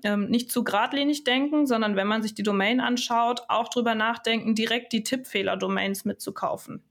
ähm, 0.05 0.29
nicht 0.29 0.51
zu 0.51 0.65
geradlinig 0.65 1.25
denken, 1.25 1.67
sondern 1.67 1.97
wenn 1.97 2.07
man 2.07 2.23
sich 2.23 2.35
die 2.35 2.43
Domain 2.43 2.81
anschaut, 2.81 3.43
auch 3.49 3.69
drüber 3.69 3.95
nachdenken, 3.95 4.55
direkt 4.55 4.93
die 4.93 5.03
Tippfehler-Domains 5.03 6.07
mitzukaufen. 6.07 6.83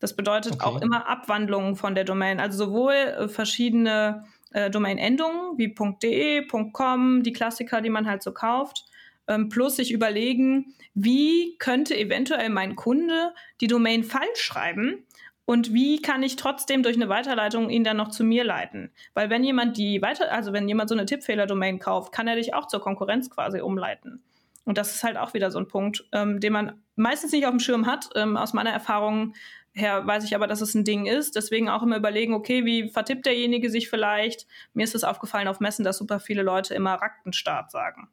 Das 0.00 0.16
bedeutet 0.16 0.54
okay. 0.54 0.64
auch 0.64 0.82
immer 0.82 1.08
Abwandlungen 1.08 1.76
von 1.76 1.94
der 1.94 2.04
Domain, 2.04 2.40
also 2.40 2.66
sowohl 2.66 2.94
äh, 2.94 3.28
verschiedene 3.28 4.24
äh, 4.52 4.68
Domain-Endungen 4.68 5.58
wie 5.58 5.74
.de, 6.02 6.46
.com, 6.72 7.22
die 7.22 7.32
Klassiker, 7.32 7.80
die 7.80 7.90
man 7.90 8.06
halt 8.06 8.22
so 8.22 8.32
kauft, 8.32 8.84
ähm, 9.28 9.48
plus 9.48 9.76
sich 9.76 9.92
überlegen, 9.92 10.74
wie 10.94 11.56
könnte 11.58 11.96
eventuell 11.96 12.48
mein 12.50 12.74
Kunde 12.74 13.32
die 13.60 13.68
Domain 13.68 14.02
falsch 14.02 14.40
schreiben 14.40 15.06
und 15.46 15.72
wie 15.72 16.02
kann 16.02 16.24
ich 16.24 16.34
trotzdem 16.34 16.82
durch 16.82 16.96
eine 16.96 17.08
Weiterleitung 17.08 17.70
ihn 17.70 17.84
dann 17.84 17.96
noch 17.96 18.08
zu 18.08 18.24
mir 18.24 18.44
leiten? 18.44 18.90
Weil 19.14 19.30
wenn 19.30 19.44
jemand 19.44 19.76
die 19.76 20.02
weiter, 20.02 20.32
also 20.32 20.52
wenn 20.52 20.68
jemand 20.68 20.88
so 20.90 20.94
eine 20.96 21.06
Tippfehler-Domain 21.06 21.78
kauft, 21.78 22.12
kann 22.12 22.26
er 22.26 22.34
dich 22.34 22.52
auch 22.52 22.66
zur 22.66 22.80
Konkurrenz 22.80 23.30
quasi 23.30 23.60
umleiten. 23.60 24.22
Und 24.64 24.76
das 24.76 24.92
ist 24.92 25.04
halt 25.04 25.16
auch 25.16 25.34
wieder 25.34 25.52
so 25.52 25.60
ein 25.60 25.68
Punkt, 25.68 26.04
ähm, 26.10 26.40
den 26.40 26.52
man 26.52 26.82
meistens 26.96 27.30
nicht 27.30 27.46
auf 27.46 27.52
dem 27.52 27.60
Schirm 27.60 27.86
hat. 27.86 28.10
Ähm, 28.16 28.36
aus 28.36 28.52
meiner 28.54 28.70
Erfahrung 28.70 29.34
her 29.72 30.04
weiß 30.04 30.24
ich 30.24 30.34
aber, 30.34 30.48
dass 30.48 30.60
es 30.60 30.74
ein 30.74 30.84
Ding 30.84 31.06
ist. 31.06 31.36
Deswegen 31.36 31.68
auch 31.68 31.84
immer 31.84 31.96
überlegen, 31.96 32.34
okay, 32.34 32.64
wie 32.64 32.88
vertippt 32.88 33.26
derjenige 33.26 33.70
sich 33.70 33.88
vielleicht? 33.88 34.48
Mir 34.74 34.82
ist 34.82 34.96
es 34.96 35.04
aufgefallen 35.04 35.46
auf 35.46 35.60
Messen, 35.60 35.84
dass 35.84 35.98
super 35.98 36.18
viele 36.18 36.42
Leute 36.42 36.74
immer 36.74 36.94
Raktenstart 36.94 37.70
sagen. 37.70 38.08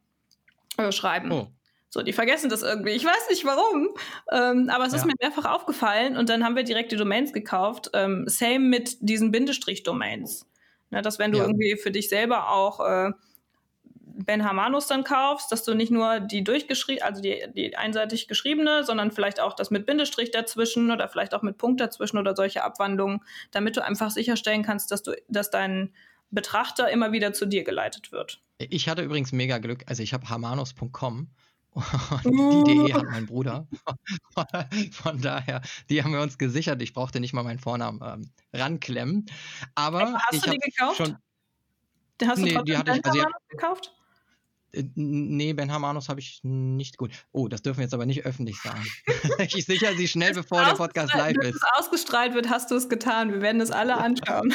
Oder 0.78 0.92
schreiben. 0.92 1.32
Oh. 1.32 1.48
So, 1.94 2.02
die 2.02 2.12
vergessen 2.12 2.50
das 2.50 2.64
irgendwie. 2.64 2.90
Ich 2.90 3.04
weiß 3.04 3.28
nicht 3.30 3.44
warum, 3.44 3.90
ähm, 4.32 4.68
aber 4.68 4.84
es 4.84 4.90
ja. 4.90 4.98
ist 4.98 5.04
mir 5.04 5.14
mehrfach 5.20 5.44
aufgefallen 5.44 6.16
und 6.16 6.28
dann 6.28 6.42
haben 6.42 6.56
wir 6.56 6.64
direkt 6.64 6.90
die 6.90 6.96
Domains 6.96 7.32
gekauft. 7.32 7.90
Ähm, 7.94 8.24
same 8.26 8.58
mit 8.58 8.96
diesen 8.98 9.30
Bindestrich-Domains. 9.30 10.44
Ne, 10.90 11.02
dass 11.02 11.20
wenn 11.20 11.30
du 11.30 11.38
ja. 11.38 11.44
irgendwie 11.44 11.76
für 11.76 11.92
dich 11.92 12.08
selber 12.08 12.50
auch 12.50 12.80
äh, 12.80 13.12
Ben 14.00 14.44
Hamanus 14.44 14.88
dann 14.88 15.04
kaufst, 15.04 15.52
dass 15.52 15.62
du 15.62 15.74
nicht 15.74 15.92
nur 15.92 16.18
die 16.18 16.42
durchgeschrieben, 16.42 17.04
also 17.04 17.22
die, 17.22 17.44
die 17.54 17.76
einseitig 17.76 18.26
geschriebene, 18.26 18.82
sondern 18.82 19.12
vielleicht 19.12 19.38
auch 19.38 19.54
das 19.54 19.70
mit 19.70 19.86
Bindestrich 19.86 20.32
dazwischen 20.32 20.90
oder 20.90 21.08
vielleicht 21.08 21.32
auch 21.32 21.42
mit 21.42 21.58
Punkt 21.58 21.80
dazwischen 21.80 22.18
oder 22.18 22.34
solche 22.34 22.64
Abwandlungen, 22.64 23.20
damit 23.52 23.76
du 23.76 23.84
einfach 23.84 24.10
sicherstellen 24.10 24.64
kannst, 24.64 24.90
dass 24.90 25.04
du, 25.04 25.12
dass 25.28 25.48
dein 25.48 25.94
Betrachter 26.32 26.90
immer 26.90 27.12
wieder 27.12 27.32
zu 27.32 27.46
dir 27.46 27.62
geleitet 27.62 28.10
wird. 28.10 28.40
Ich 28.58 28.88
hatte 28.88 29.02
übrigens 29.02 29.30
mega 29.30 29.58
Glück, 29.58 29.84
also 29.86 30.02
ich 30.02 30.12
habe 30.12 30.28
hamanus.com 30.28 31.28
die 32.24 32.86
DE 32.86 32.94
hat 32.94 33.04
mein 33.04 33.26
Bruder. 33.26 33.66
Von 34.92 35.20
daher, 35.20 35.62
die 35.88 36.02
haben 36.02 36.12
wir 36.12 36.20
uns 36.20 36.38
gesichert. 36.38 36.80
Ich 36.82 36.92
brauchte 36.92 37.20
nicht 37.20 37.32
mal 37.32 37.42
meinen 37.42 37.58
Vornamen 37.58 38.00
ähm, 38.02 38.30
ranklemmen. 38.52 39.26
Aber 39.74 40.14
hast 40.14 40.34
ich 40.34 40.42
du 40.42 40.50
die 40.50 40.58
gekauft? 40.58 40.96
Schon, 40.98 41.16
hast 42.24 42.38
du 42.38 42.42
nee, 42.42 42.58
die 42.64 42.76
hatte 42.76 42.96
ich, 42.96 43.04
also 43.04 43.24
gekauft? 43.48 43.92
Äh, 44.74 44.84
nee, 44.94 45.52
Ben 45.52 45.72
Hamanus 45.72 46.08
habe 46.08 46.20
ich 46.20 46.40
nicht 46.42 46.96
gut. 46.96 47.10
Oh, 47.32 47.48
das 47.48 47.62
dürfen 47.62 47.78
wir 47.78 47.84
jetzt 47.84 47.94
aber 47.94 48.06
nicht 48.06 48.24
öffentlich 48.24 48.60
sagen. 48.60 48.84
ich 49.38 49.64
sichere 49.64 49.96
sie 49.96 50.08
schnell, 50.08 50.34
bevor 50.34 50.64
der 50.64 50.74
Podcast 50.74 51.14
live 51.14 51.36
ist. 51.36 51.42
Wenn 51.42 51.54
es 51.54 51.62
ausgestrahlt 51.78 52.34
wird, 52.34 52.48
hast 52.50 52.70
du 52.70 52.76
es 52.76 52.88
getan. 52.88 53.32
Wir 53.32 53.40
werden 53.40 53.60
es 53.60 53.70
alle 53.70 53.96
anschauen. 53.96 54.54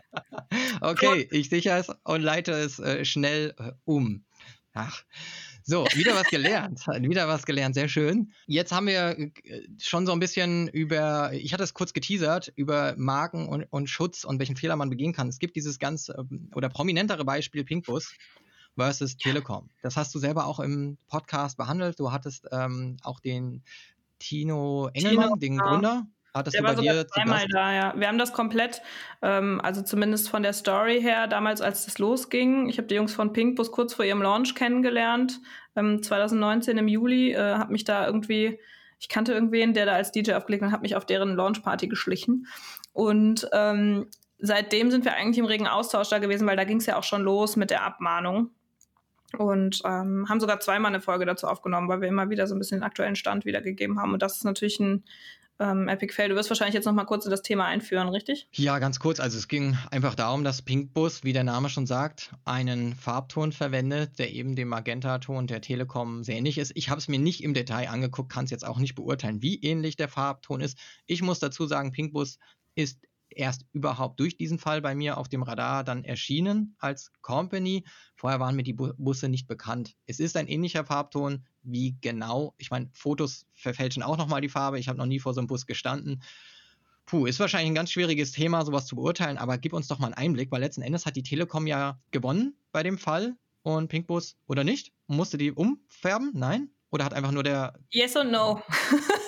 okay, 0.80 1.28
ich 1.30 1.48
sichere 1.48 1.78
es 1.78 1.88
und 2.04 2.22
leite 2.22 2.52
es 2.52 2.78
äh, 2.78 3.04
schnell 3.04 3.54
äh, 3.58 3.72
um. 3.84 4.24
Ach, 4.72 5.04
so, 5.66 5.86
wieder 5.94 6.14
was 6.14 6.28
gelernt. 6.28 6.86
wieder 7.00 7.26
was 7.26 7.46
gelernt, 7.46 7.74
sehr 7.74 7.88
schön. 7.88 8.32
Jetzt 8.46 8.70
haben 8.70 8.86
wir 8.86 9.18
äh, 9.18 9.30
schon 9.80 10.06
so 10.06 10.12
ein 10.12 10.20
bisschen 10.20 10.68
über, 10.68 11.32
ich 11.32 11.54
hatte 11.54 11.64
es 11.64 11.72
kurz 11.72 11.94
geteasert, 11.94 12.52
über 12.54 12.94
Marken 12.98 13.48
und, 13.48 13.64
und 13.70 13.88
Schutz 13.88 14.24
und 14.24 14.38
welchen 14.38 14.56
Fehler 14.56 14.76
man 14.76 14.90
begehen 14.90 15.14
kann. 15.14 15.28
Es 15.28 15.38
gibt 15.38 15.56
dieses 15.56 15.78
ganz 15.78 16.10
ähm, 16.10 16.50
oder 16.54 16.68
prominentere 16.68 17.24
Beispiel 17.24 17.64
Pinkbus 17.64 18.14
versus 18.76 19.16
Telekom. 19.16 19.70
Das 19.82 19.96
hast 19.96 20.14
du 20.14 20.18
selber 20.18 20.46
auch 20.46 20.60
im 20.60 20.98
Podcast 21.08 21.56
behandelt. 21.56 21.98
Du 21.98 22.12
hattest 22.12 22.46
ähm, 22.52 22.98
auch 23.02 23.20
den 23.20 23.62
Tino 24.18 24.90
Engelmann, 24.92 25.24
Tino, 25.24 25.36
den 25.36 25.58
Gründer, 25.58 26.06
Hattest 26.34 26.54
der 26.54 26.62
du 26.62 26.68
war 26.68 26.76
sogar 26.76 27.06
zweimal 27.06 27.46
da, 27.48 27.72
ja. 27.72 27.94
Wir 27.96 28.08
haben 28.08 28.18
das 28.18 28.32
komplett, 28.32 28.82
ähm, 29.22 29.60
also 29.62 29.82
zumindest 29.82 30.28
von 30.28 30.42
der 30.42 30.52
Story 30.52 31.00
her, 31.00 31.28
damals 31.28 31.60
als 31.60 31.84
das 31.84 31.98
losging. 31.98 32.68
Ich 32.68 32.78
habe 32.78 32.88
die 32.88 32.96
Jungs 32.96 33.14
von 33.14 33.32
Pinkbus 33.32 33.70
kurz 33.70 33.94
vor 33.94 34.04
ihrem 34.04 34.20
Launch 34.20 34.56
kennengelernt, 34.56 35.40
ähm, 35.76 36.02
2019 36.02 36.76
im 36.76 36.88
Juli, 36.88 37.32
äh, 37.32 37.54
habe 37.54 37.70
mich 37.70 37.84
da 37.84 38.04
irgendwie, 38.04 38.58
ich 38.98 39.08
kannte 39.08 39.32
irgendwen, 39.32 39.74
der 39.74 39.86
da 39.86 39.92
als 39.92 40.10
DJ 40.10 40.32
aufgelegt 40.32 40.64
hat, 40.64 40.72
habe 40.72 40.82
mich 40.82 40.96
auf 40.96 41.06
deren 41.06 41.36
Launchparty 41.36 41.86
geschlichen. 41.86 42.48
Und 42.92 43.48
ähm, 43.52 44.08
seitdem 44.40 44.90
sind 44.90 45.04
wir 45.04 45.14
eigentlich 45.14 45.38
im 45.38 45.44
regen 45.44 45.68
Austausch 45.68 46.08
da 46.08 46.18
gewesen, 46.18 46.48
weil 46.48 46.56
da 46.56 46.64
ging 46.64 46.78
es 46.78 46.86
ja 46.86 46.96
auch 46.96 47.04
schon 47.04 47.22
los 47.22 47.54
mit 47.54 47.70
der 47.70 47.84
Abmahnung. 47.84 48.50
Und 49.38 49.82
ähm, 49.84 50.26
haben 50.28 50.40
sogar 50.40 50.60
zweimal 50.60 50.90
eine 50.90 51.00
Folge 51.00 51.26
dazu 51.26 51.46
aufgenommen, 51.46 51.88
weil 51.88 52.00
wir 52.00 52.08
immer 52.08 52.30
wieder 52.30 52.46
so 52.46 52.54
ein 52.54 52.58
bisschen 52.58 52.78
den 52.78 52.84
aktuellen 52.84 53.16
Stand 53.16 53.44
wiedergegeben 53.44 54.00
haben. 54.00 54.12
Und 54.12 54.22
das 54.22 54.36
ist 54.36 54.44
natürlich 54.44 54.78
ein 54.78 55.04
ähm, 55.60 55.88
Epic 55.88 56.12
Fail. 56.12 56.28
Du 56.28 56.34
wirst 56.34 56.50
wahrscheinlich 56.50 56.74
jetzt 56.74 56.84
noch 56.84 56.92
mal 56.92 57.04
kurz 57.04 57.24
in 57.24 57.30
das 57.30 57.42
Thema 57.42 57.66
einführen, 57.66 58.08
richtig? 58.08 58.48
Ja, 58.52 58.78
ganz 58.78 58.98
kurz. 58.98 59.20
Also 59.20 59.38
es 59.38 59.48
ging 59.48 59.76
einfach 59.90 60.14
darum, 60.14 60.44
dass 60.44 60.62
Pinkbus, 60.62 61.24
wie 61.24 61.32
der 61.32 61.44
Name 61.44 61.68
schon 61.68 61.86
sagt, 61.86 62.32
einen 62.44 62.94
Farbton 62.94 63.52
verwendet, 63.52 64.18
der 64.18 64.32
eben 64.32 64.56
dem 64.56 64.68
Magenta-Ton 64.68 65.46
der 65.46 65.60
Telekom 65.60 66.24
sehr 66.24 66.36
ähnlich 66.36 66.58
ist. 66.58 66.72
Ich 66.74 66.90
habe 66.90 66.98
es 66.98 67.08
mir 67.08 67.18
nicht 67.18 67.42
im 67.42 67.54
Detail 67.54 67.88
angeguckt, 67.88 68.32
kann 68.32 68.46
es 68.46 68.50
jetzt 68.50 68.66
auch 68.66 68.78
nicht 68.78 68.94
beurteilen, 68.94 69.42
wie 69.42 69.60
ähnlich 69.62 69.96
der 69.96 70.08
Farbton 70.08 70.60
ist. 70.60 70.78
Ich 71.06 71.22
muss 71.22 71.38
dazu 71.38 71.66
sagen, 71.66 71.92
Pinkbus 71.92 72.38
ist 72.74 73.00
erst 73.36 73.66
überhaupt 73.72 74.20
durch 74.20 74.36
diesen 74.36 74.58
Fall 74.58 74.80
bei 74.80 74.94
mir 74.94 75.18
auf 75.18 75.28
dem 75.28 75.42
Radar 75.42 75.84
dann 75.84 76.04
erschienen 76.04 76.76
als 76.78 77.12
Company. 77.22 77.84
Vorher 78.16 78.40
waren 78.40 78.56
mir 78.56 78.62
die 78.62 78.72
Busse 78.72 79.28
nicht 79.28 79.46
bekannt. 79.46 79.94
Es 80.06 80.20
ist 80.20 80.36
ein 80.36 80.48
ähnlicher 80.48 80.84
Farbton. 80.84 81.44
Wie 81.62 81.96
genau? 82.00 82.54
Ich 82.58 82.70
meine, 82.70 82.90
Fotos 82.92 83.46
verfälschen 83.54 84.02
auch 84.02 84.16
nochmal 84.16 84.40
die 84.40 84.48
Farbe. 84.48 84.78
Ich 84.78 84.88
habe 84.88 84.98
noch 84.98 85.06
nie 85.06 85.20
vor 85.20 85.34
so 85.34 85.40
einem 85.40 85.48
Bus 85.48 85.66
gestanden. 85.66 86.22
Puh, 87.06 87.26
ist 87.26 87.40
wahrscheinlich 87.40 87.70
ein 87.70 87.74
ganz 87.74 87.90
schwieriges 87.90 88.32
Thema, 88.32 88.64
sowas 88.64 88.86
zu 88.86 88.96
beurteilen, 88.96 89.36
aber 89.36 89.58
gib 89.58 89.74
uns 89.74 89.88
doch 89.88 89.98
mal 89.98 90.06
einen 90.06 90.14
Einblick, 90.14 90.50
weil 90.50 90.60
letzten 90.60 90.80
Endes 90.80 91.04
hat 91.04 91.16
die 91.16 91.22
Telekom 91.22 91.66
ja 91.66 92.00
gewonnen 92.12 92.56
bei 92.72 92.82
dem 92.82 92.96
Fall 92.96 93.36
und 93.62 93.88
Pinkbus 93.88 94.36
oder 94.46 94.64
nicht? 94.64 94.92
Musste 95.06 95.36
die 95.36 95.52
umfärben? 95.52 96.30
Nein? 96.32 96.70
Oder 96.90 97.04
hat 97.04 97.14
einfach 97.14 97.32
nur 97.32 97.42
der. 97.42 97.74
Yes 97.90 98.14
und 98.16 98.30
no. 98.30 98.62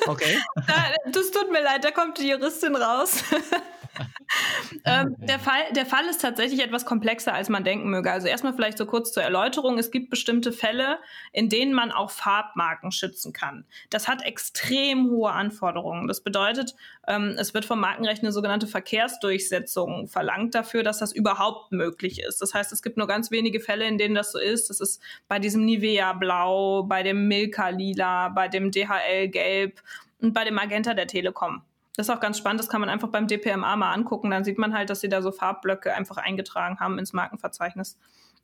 Okay. 0.07 0.39
das 1.13 1.31
tut 1.31 1.51
mir 1.51 1.63
leid, 1.63 1.85
da 1.85 1.91
kommt 1.91 2.19
die 2.19 2.29
Juristin 2.29 2.77
raus. 2.77 3.25
ähm, 4.85 5.17
der, 5.19 5.39
Fall, 5.39 5.73
der 5.75 5.87
Fall 5.87 6.05
ist 6.07 6.21
tatsächlich 6.21 6.63
etwas 6.63 6.85
komplexer, 6.85 7.35
als 7.35 7.49
man 7.49 7.65
denken 7.65 7.91
möge. 7.91 8.11
Also 8.11 8.29
erstmal 8.29 8.55
vielleicht 8.55 8.79
so 8.79 8.87
kurz 8.87 9.13
zur 9.13 9.23
Erläuterung. 9.23 9.79
Es 9.79 9.91
gibt 9.91 10.11
bestimmte 10.11 10.53
Fälle, 10.53 10.99
in 11.33 11.49
denen 11.49 11.73
man 11.73 11.93
auch 11.93 12.11
Farbmarken 12.11 12.93
schützen 12.93 13.33
kann. 13.33 13.65
Das 13.91 14.09
hat 14.09 14.25
extrem 14.25 15.11
hohe 15.11 15.33
Anforderungen. 15.33 16.09
Das 16.09 16.23
bedeutet, 16.23 16.75
ähm, 17.07 17.35
es 17.39 17.55
wird 17.55 17.65
vom 17.65 17.81
Markenrecht 17.81 18.23
eine 18.23 18.33
sogenannte 18.33 18.67
Verkehrsdurchsetzung 18.67 20.09
verlangt 20.09 20.55
dafür, 20.55 20.83
dass 20.83 20.99
das 20.99 21.13
überhaupt 21.13 21.73
möglich 21.73 22.21
ist. 22.21 22.41
Das 22.41 22.55
heißt, 22.55 22.73
es 22.73 22.83
gibt 22.83 22.97
nur 22.97 23.07
ganz 23.07 23.31
wenige 23.31 23.61
Fälle, 23.61 23.87
in 23.87 23.99
denen 23.99 24.15
das 24.15 24.33
so 24.33 24.39
ist. 24.39 24.71
Das 24.71 24.81
ist 24.81 25.03
bei 25.29 25.39
diesem 25.39 25.65
Nivea 25.65 26.13
Blau, 26.15 26.83
bei 26.85 27.03
dem 27.03 27.29
Milka 27.57 27.69
Lila, 27.69 28.29
bei 28.29 28.49
dem 28.49 28.71
DHL 28.71 29.29
Gelb 29.29 29.81
und 30.21 30.33
bei 30.33 30.45
dem 30.45 30.55
Magenta 30.55 30.95
der 30.95 31.07
Telekom. 31.07 31.63
Das 31.97 32.09
ist 32.09 32.15
auch 32.15 32.21
ganz 32.21 32.37
spannend, 32.37 32.61
das 32.61 32.69
kann 32.69 32.81
man 32.81 32.91
einfach 32.91 33.09
beim 33.09 33.27
DPMA 33.27 33.75
mal 33.77 33.93
angucken. 33.93 34.31
Dann 34.31 34.45
sieht 34.45 34.59
man 34.59 34.75
halt, 34.75 34.91
dass 34.91 35.01
sie 35.01 35.09
da 35.09 35.23
so 35.23 35.33
Farbblöcke 35.33 35.95
einfach 35.95 36.19
eingetragen 36.19 36.79
haben 36.79 36.99
ins 36.99 37.15
Markenverzeichnis. 37.15 37.97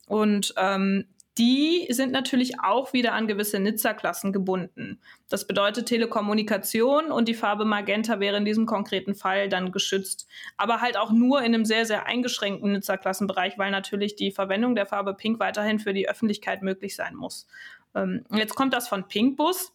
Und 0.07 0.53
ähm, 0.57 1.05
die 1.37 1.87
sind 1.89 2.11
natürlich 2.11 2.59
auch 2.61 2.93
wieder 2.93 3.13
an 3.13 3.27
gewisse 3.27 3.59
Nizza-Klassen 3.59 4.33
gebunden. 4.33 4.99
Das 5.29 5.47
bedeutet, 5.47 5.87
Telekommunikation 5.87 7.11
und 7.11 7.27
die 7.27 7.33
Farbe 7.33 7.65
Magenta 7.65 8.19
wäre 8.19 8.37
in 8.37 8.45
diesem 8.45 8.65
konkreten 8.65 9.15
Fall 9.15 9.49
dann 9.49 9.71
geschützt. 9.71 10.27
Aber 10.57 10.81
halt 10.81 10.97
auch 10.97 11.11
nur 11.11 11.39
in 11.39 11.53
einem 11.53 11.65
sehr, 11.65 11.85
sehr 11.85 12.05
eingeschränkten 12.05 12.71
Nizza-Klassenbereich, 12.73 13.57
weil 13.57 13.71
natürlich 13.71 14.15
die 14.15 14.31
Verwendung 14.31 14.75
der 14.75 14.85
Farbe 14.85 15.15
Pink 15.15 15.39
weiterhin 15.39 15.79
für 15.79 15.93
die 15.93 16.07
Öffentlichkeit 16.07 16.61
möglich 16.61 16.95
sein 16.95 17.15
muss. 17.15 17.47
Ähm, 17.95 18.25
jetzt 18.31 18.55
kommt 18.55 18.73
das 18.73 18.87
von 18.87 19.07
Pinkbus. 19.07 19.73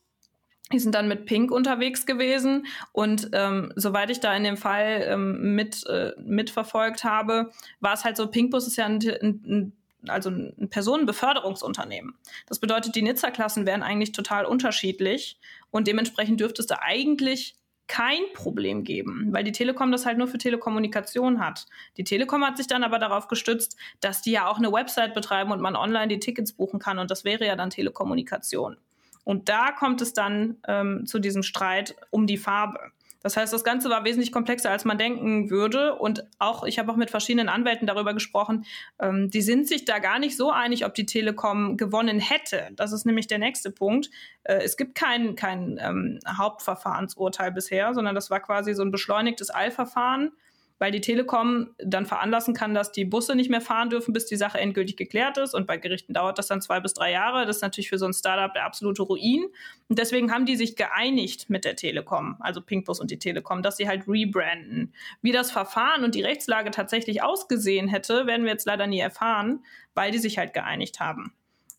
Die 0.73 0.79
sind 0.79 0.95
dann 0.95 1.09
mit 1.09 1.25
Pink 1.25 1.51
unterwegs 1.51 2.05
gewesen 2.05 2.67
und 2.93 3.31
ähm, 3.33 3.73
soweit 3.75 4.11
ich 4.11 4.21
da 4.21 4.37
in 4.37 4.45
dem 4.45 4.59
Fall 4.59 5.03
ähm, 5.07 5.55
mit 5.55 5.87
äh, 5.87 6.13
mitverfolgt 6.19 7.05
habe, 7.05 7.53
war 7.81 7.95
es 7.95 8.05
halt 8.05 8.19
so, 8.19 8.27
Pinkbus 8.27 8.67
ist 8.67 8.77
ja 8.77 8.85
ein, 8.85 8.99
ein, 9.01 9.73
also 10.09 10.29
ein 10.29 10.69
Personenbeförderungsunternehmen. 10.69 12.15
Das 12.47 12.59
bedeutet, 12.59 12.95
die 12.97 13.03
Nizza-Klassen 13.03 13.65
wären 13.65 13.83
eigentlich 13.83 14.13
total 14.13 14.45
unterschiedlich 14.45 15.39
und 15.71 15.87
dementsprechend 15.87 16.41
dürfte 16.41 16.61
es 16.61 16.67
da 16.67 16.81
eigentlich 16.83 17.55
kein 17.89 18.21
Problem 18.35 18.85
geben, 18.85 19.29
weil 19.33 19.45
die 19.45 19.53
Telekom 19.53 19.91
das 19.91 20.07
halt 20.07 20.19
nur 20.19 20.29
für 20.29 20.39
Telekommunikation 20.39 21.41
hat. 21.41 21.67
Die 21.97 22.05
Telekom 22.05 22.45
hat 22.45 22.57
sich 22.57 22.67
dann 22.67 22.85
aber 22.85 22.99
darauf 22.99 23.29
gestützt, 23.29 23.77
dass 24.01 24.23
die 24.23 24.31
ja 24.31 24.47
auch 24.47 24.59
eine 24.59 24.73
Website 24.73 25.15
betreiben 25.15 25.51
und 25.51 25.61
man 25.61 25.75
online 25.75 26.09
die 26.09 26.21
Tickets 26.21 26.53
buchen 26.53 26.79
kann 26.79 26.99
und 26.99 27.11
das 27.11 27.25
wäre 27.25 27.47
ja 27.47 27.57
dann 27.57 27.71
Telekommunikation. 27.71 28.77
Und 29.25 29.49
da 29.49 29.73
kommt 29.73 30.01
es 30.01 30.13
dann 30.13 30.57
ähm, 30.67 31.07
zu 31.07 31.19
diesem 31.19 31.43
Streit 31.43 31.97
um 32.11 32.27
die 32.27 32.39
Farbe. 32.39 32.93
Das 33.21 33.37
heißt, 33.37 33.53
das 33.53 33.65
Ganze 33.65 33.91
war 33.91 34.05
wesentlich 34.05 34.33
komplexer, 34.33 34.71
als 34.71 34.85
man 34.85 34.99
denken 34.99 35.51
würde. 35.51 35.95
Und 35.97 36.25
auch, 36.39 36.65
ich 36.65 36.79
habe 36.79 36.93
auch 36.93 36.97
mit 36.97 37.11
verschiedenen 37.11 37.49
Anwälten 37.49 37.87
darüber 37.87 38.15
gesprochen, 38.15 38.65
ähm, 39.01 39.31
die 39.31 39.43
sind 39.43 39.67
sich 39.67 39.85
da 39.85 39.99
gar 39.99 40.19
nicht 40.19 40.37
so 40.37 40.51
einig, 40.51 40.85
ob 40.85 40.95
die 40.95 41.07
Telekom 41.07 41.77
gewonnen 41.77 42.21
hätte. 42.21 42.69
Das 42.77 42.93
ist 42.93 43.07
nämlich 43.07 43.27
der 43.27 43.39
nächste 43.39 43.71
Punkt. 43.71 44.11
Äh, 44.45 44.63
es 44.63 44.77
gibt 44.77 44.95
kein, 44.95 45.35
kein 45.35 45.79
ähm, 45.83 46.21
Hauptverfahrensurteil 46.29 47.53
bisher, 47.53 47.95
sondern 47.95 48.15
das 48.15 48.31
war 48.31 48.41
quasi 48.41 48.75
so 48.75 48.83
ein 48.83 48.91
beschleunigtes 48.91 49.53
Eilverfahren. 49.53 50.33
Weil 50.79 50.93
die 50.93 51.01
Telekom 51.01 51.71
dann 51.79 52.07
veranlassen 52.07 52.55
kann, 52.55 52.75
dass 52.75 52.93
die 52.93 53.05
Busse 53.05 53.35
nicht 53.35 53.51
mehr 53.51 53.61
fahren 53.61 53.91
dürfen, 53.91 54.13
bis 54.13 54.27
die 54.27 54.37
Sache 54.37 54.59
endgültig 54.59 54.97
geklärt 54.97 55.37
ist. 55.39 55.55
Und 55.55 55.67
bei 55.67 55.77
Gerichten 55.77 56.15
dauert 56.15 56.39
das 56.39 56.47
dann 56.47 56.63
zwei 56.63 56.81
bis 56.81 56.95
drei 56.95 57.13
Jahre. 57.13 57.47
Das 57.47 57.57
ist 57.57 57.63
natürlich 57.63 57.89
für 57.89 57.99
so 57.99 58.07
ein 58.07 58.13
Startup 58.13 58.53
der 58.53 58.65
absolute 58.65 59.03
Ruin. 59.03 59.47
Und 59.89 59.99
deswegen 59.99 60.33
haben 60.33 60.47
die 60.47 60.57
sich 60.57 60.77
geeinigt 60.77 61.51
mit 61.51 61.65
der 61.65 61.77
Telekom, 61.77 62.37
also 62.41 62.61
Pinkbus 62.61 63.01
und 63.01 63.11
die 63.11 63.19
Telekom, 63.19 63.63
dass 63.63 63.77
sie 63.77 63.89
halt 63.89 64.05
rebranden. 64.07 64.95
Wie 65.21 65.33
das 65.33 65.51
Verfahren 65.51 66.05
und 66.05 66.15
die 66.15 66.23
Rechtslage 66.23 66.71
tatsächlich 66.71 67.23
ausgesehen 67.23 67.89
hätte, 67.89 68.27
werden 68.27 68.45
wir 68.45 68.53
jetzt 68.53 68.67
leider 68.67 68.87
nie 68.87 69.01
erfahren, 69.01 69.65
weil 69.95 70.13
die 70.13 70.19
sich 70.19 70.39
halt 70.39 70.55
geeinigt 70.55 71.01
haben. 71.01 71.33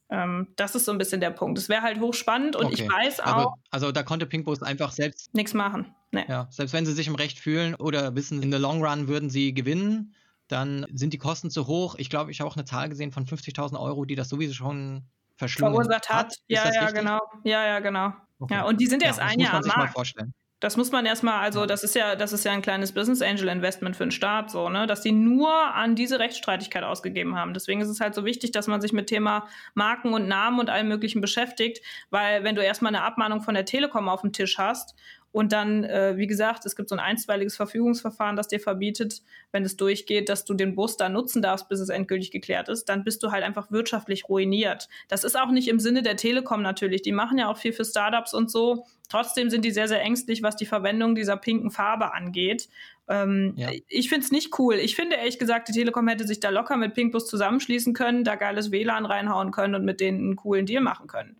Ähm, 0.10 0.48
das 0.56 0.76
ist 0.76 0.86
so 0.86 0.92
ein 0.92 0.98
bisschen 0.98 1.22
der 1.22 1.30
Punkt. 1.30 1.58
Es 1.58 1.70
wäre 1.70 1.84
halt 1.84 2.00
hochspannend 2.00 2.56
und 2.56 2.66
okay. 2.66 2.84
ich 2.84 2.92
weiß 2.92 3.20
auch. 3.20 3.26
Aber, 3.26 3.54
also 3.70 3.92
da 3.92 4.04
konnte 4.04 4.26
Pinkbus 4.26 4.64
einfach 4.64 4.92
selbst 4.92 5.34
nichts 5.34 5.54
machen. 5.54 5.94
Nee. 6.12 6.26
Ja, 6.28 6.48
selbst 6.50 6.74
wenn 6.74 6.86
sie 6.86 6.93
sich 6.93 7.08
im 7.08 7.15
Recht 7.15 7.39
fühlen 7.39 7.76
oder 7.76 8.15
wissen, 8.15 8.41
in 8.41 8.52
the 8.52 8.58
long 8.58 8.84
run 8.84 9.08
würden 9.08 9.30
sie 9.30 9.54
gewinnen, 9.54 10.15
dann 10.48 10.88
sind 10.93 11.13
die 11.13 11.19
Kosten 11.19 11.52
zu 11.52 11.67
hoch. 11.67 11.95
Ich 11.98 12.10
glaube, 12.10 12.32
ich 12.32 12.41
habe 12.41 12.50
auch 12.50 12.56
eine 12.56 12.65
Zahl 12.65 12.89
gesehen 12.89 13.12
von 13.12 13.26
50.000 13.26 13.80
Euro, 13.80 14.06
die 14.06 14.15
das 14.15 14.30
sowieso 14.30 14.54
schon 14.54 15.04
verschlungen 15.38 15.76
verursacht 15.76 16.10
hat. 16.10 16.28
hat. 16.28 16.36
Ja, 16.48 16.63
ja, 16.72 16.82
richtig? 16.82 17.00
genau. 17.00 17.19
Ja, 17.43 17.65
ja, 17.65 17.80
genau. 17.80 18.13
Okay. 18.39 18.56
Ja, 18.56 18.65
und 18.65 18.82
die 18.82 18.88
sind 18.88 19.04
erst 19.04 19.19
ja, 19.19 19.26
ein 19.26 19.39
Jahr 19.39 19.54
am 19.54 19.65
Markt. 19.65 19.93
vorstellen. 19.93 20.34
Das 20.62 20.76
muss 20.76 20.91
man 20.91 21.06
erstmal, 21.06 21.39
also 21.39 21.65
das 21.65 21.86
ist 21.86 21.95
ja, 21.95 22.17
das 22.17 22.34
ist 22.34 22.43
ja 22.43 22.52
ein 22.52 22.62
kleines 22.62 22.91
Business 22.91 23.22
Angel 23.22 23.48
Investment 23.48 23.95
für 23.95 24.04
den 24.04 24.12
Staat, 24.12 24.52
so, 24.52 24.67
ne, 24.67 24.88
dass 24.88 25.00
die 25.00 25.13
nur 25.13 25.50
an 25.50 25.95
diese 25.95 26.19
Rechtsstreitigkeit 26.19 26.84
ausgegeben 26.84 27.38
haben. 27.38 27.54
Deswegen 27.54 27.80
ist 27.80 27.88
es 27.88 28.02
halt 28.02 28.13
so 28.13 28.26
wichtig, 28.26 28.52
dass 28.52 28.67
man 28.67 28.82
sich 28.82 28.91
mit 28.91 29.08
Thema 29.08 29.48
Marken 29.74 30.13
und 30.13 30.28
Namen 30.28 30.60
und 30.60 30.69
allem 30.69 30.89
Möglichen 30.89 31.22
beschäftigt, 31.22 31.82
weil 32.10 32.43
wenn 32.43 32.56
du 32.56 32.63
erstmal 32.63 32.93
eine 32.93 33.06
Abmahnung 33.06 33.41
von 33.41 33.54
der 33.54 33.63
Telekom 33.63 34.10
auf 34.10 34.19
dem 34.19 34.34
Tisch 34.34 34.58
hast 34.58 34.95
und 35.32 35.52
dann, 35.52 35.84
äh, 35.84 36.18
wie 36.18 36.28
gesagt, 36.28 36.65
es 36.65 36.76
gibt 36.76 36.89
so 36.89 36.96
ein 36.96 37.00
einstweiliges 37.00 37.56
Verfügungsverfahren, 37.56 38.36
das 38.36 38.48
dir 38.48 38.60
verbietet, 38.60 39.22
wenn 39.52 39.63
es 39.63 39.78
durchgeht, 39.78 40.28
dass 40.28 40.44
du 40.44 40.54
den 40.56 40.76
Bus 40.76 40.98
da 40.98 41.08
nutzen 41.08 41.42
darfst, 41.42 41.70
bis 41.70 41.80
es 41.80 41.89
endgültig 41.89 42.32
geklärt 42.32 42.68
ist, 42.68 42.86
dann 42.86 43.04
bist 43.04 43.22
du 43.22 43.32
halt 43.32 43.44
einfach 43.44 43.72
wirtschaftlich 43.72 44.28
ruiniert. 44.28 44.89
Das 45.08 45.24
ist 45.24 45.39
auch 45.39 45.52
nicht 45.52 45.68
im 45.68 45.80
Sinne 45.80 46.02
der 46.02 46.18
Telekom 46.18 46.62
natürlich. 46.62 47.04
Die 47.04 47.12
machen 47.12 47.38
ja 47.38 47.48
auch 47.48 47.58
viel 47.58 47.74
für 47.74 47.86
Startups 47.86 48.34
und 48.34 48.50
so. 48.50 48.86
Trotzdem 49.08 49.50
sind 49.50 49.65
die 49.65 49.72
sehr, 49.72 49.88
sehr 49.88 50.02
ängstlich, 50.02 50.42
was 50.42 50.56
die 50.56 50.65
Verwendung 50.65 51.15
dieser 51.15 51.38
pinken 51.38 51.70
Farbe 51.70 52.13
angeht. 52.13 52.68
Ähm, 53.08 53.54
ja. 53.56 53.70
Ich 53.88 54.10
finde 54.10 54.26
es 54.26 54.32
nicht 54.32 54.58
cool. 54.60 54.76
Ich 54.76 54.96
finde 54.96 55.15
ehrlich 55.15 55.39
gesagt, 55.39 55.68
die 55.68 55.74
Telekom 55.74 56.08
hätte 56.08 56.28
sich 56.28 56.39
da 56.39 56.50
locker 56.50 56.78
mit 56.78 56.94
Pinkbus 56.94 57.28
zusammenschließen 57.28 57.94
können, 57.94 58.24
da 58.24 58.36
geiles 58.36 58.72
WLAN 58.72 59.06
reinhauen 59.06 59.52
können 59.52 59.76
und 59.76 59.86
mit 59.86 60.00
denen 60.00 60.20
einen 60.20 60.36
coolen 60.36 60.65
Deal 60.65 60.82
machen 60.82 61.08
können. 61.08 61.38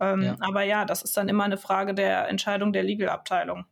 Ähm, 0.00 0.22
ja. 0.22 0.36
Aber 0.40 0.62
ja, 0.62 0.84
das 0.84 1.02
ist 1.02 1.16
dann 1.16 1.28
immer 1.28 1.44
eine 1.44 1.58
Frage 1.58 1.94
der 1.94 2.28
Entscheidung 2.28 2.72
der 2.72 2.82
Legal-Abteilung. 2.82 3.66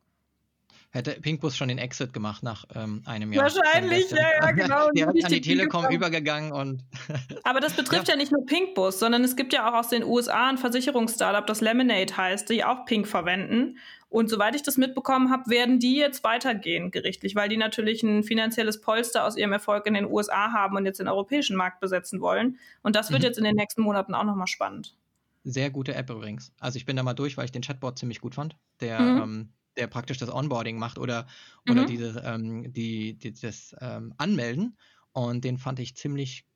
Hätte 0.91 1.21
Pinkbus 1.21 1.55
schon 1.55 1.69
den 1.69 1.77
Exit 1.77 2.15
gemacht 2.15 2.43
nach 2.43 2.65
ähm, 2.75 3.03
einem 3.05 3.31
Jahr. 3.31 3.45
Wahrscheinlich, 3.45 4.11
ja, 4.11 4.27
ja, 4.41 4.51
genau. 4.53 4.89
Ist 4.95 5.27
an 5.27 5.33
die 5.33 5.43
Telekom 5.43 5.87
übergegangen 5.91 6.51
und. 6.51 6.83
Aber 7.45 7.61
das 7.61 7.75
betrifft 7.75 8.09
ja. 8.09 8.15
ja. 8.15 8.17
nicht 8.17 8.33
nur 8.33 8.47
Pinkbus, 8.47 8.99
sondern 8.99 9.23
es 9.23 9.37
gibt 9.37 9.53
ja 9.53 9.69
auch 9.69 9.75
aus 9.75 9.89
den 9.89 10.03
USA 10.03 10.49
ein 10.49 10.57
Versicherungsstartup, 10.57 11.47
das 11.47 11.61
Lemonade 11.61 12.17
heißt, 12.17 12.49
die 12.49 12.65
auch 12.65 12.87
Pink 12.87 13.07
verwenden. 13.07 13.77
Und 14.09 14.31
soweit 14.31 14.55
ich 14.55 14.63
das 14.63 14.79
mitbekommen 14.79 15.31
habe, 15.31 15.51
werden 15.51 15.79
die 15.79 15.97
jetzt 15.97 16.25
weitergehen 16.25 16.91
gerichtlich, 16.91 17.35
weil 17.35 17.51
die 17.51 17.59
natürlich 17.59 18.03
ein 18.03 18.23
finanzielles 18.23 18.81
Polster 18.81 19.27
aus 19.27 19.37
ihrem 19.37 19.53
Erfolg 19.53 19.87
in 19.87 19.93
den 19.93 20.07
USA 20.07 20.53
haben 20.53 20.75
und 20.79 20.87
jetzt 20.87 21.01
den 21.01 21.09
europäischen 21.09 21.57
Markt 21.57 21.81
besetzen 21.81 22.23
wollen. 22.23 22.59
Und 22.83 22.97
das 22.97 23.11
wird 23.11 23.21
mhm. 23.21 23.27
jetzt 23.27 23.37
in 23.37 23.45
den 23.45 23.57
nächsten 23.57 23.83
Monaten 23.83 24.15
auch 24.15 24.25
nochmal 24.25 24.47
spannend 24.47 24.97
sehr 25.45 25.71
gute 25.71 25.95
App 25.95 26.11
übrigens. 26.11 26.53
Also 26.59 26.77
ich 26.77 26.87
bin 26.87 26.97
da 26.97 27.03
mal 27.03 27.15
durch, 27.15 27.37
weil 27.37 27.45
ich 27.45 27.53
den 27.53 27.63
Chatbot 27.63 27.99
ziemlich 27.99 28.21
gut 28.21 28.35
fand, 28.35 28.57
der, 28.81 29.01
mhm. 29.01 29.23
ähm, 29.23 29.53
der 29.77 29.87
praktisch 29.87 30.19
das 30.19 30.33
Onboarding 30.33 30.79
macht 30.79 30.99
oder, 30.99 31.27
oder 31.69 31.83
mhm. 31.83 31.87
diese, 31.87 32.23
ähm, 32.25 32.73
die, 32.73 33.19
die, 33.19 33.33
das 33.33 33.75
ähm, 33.81 34.15
Anmelden. 34.19 34.77
Und 35.13 35.45
den 35.45 35.59
fand 35.59 35.79
ich 35.79 35.97
ziemlich 35.97 36.48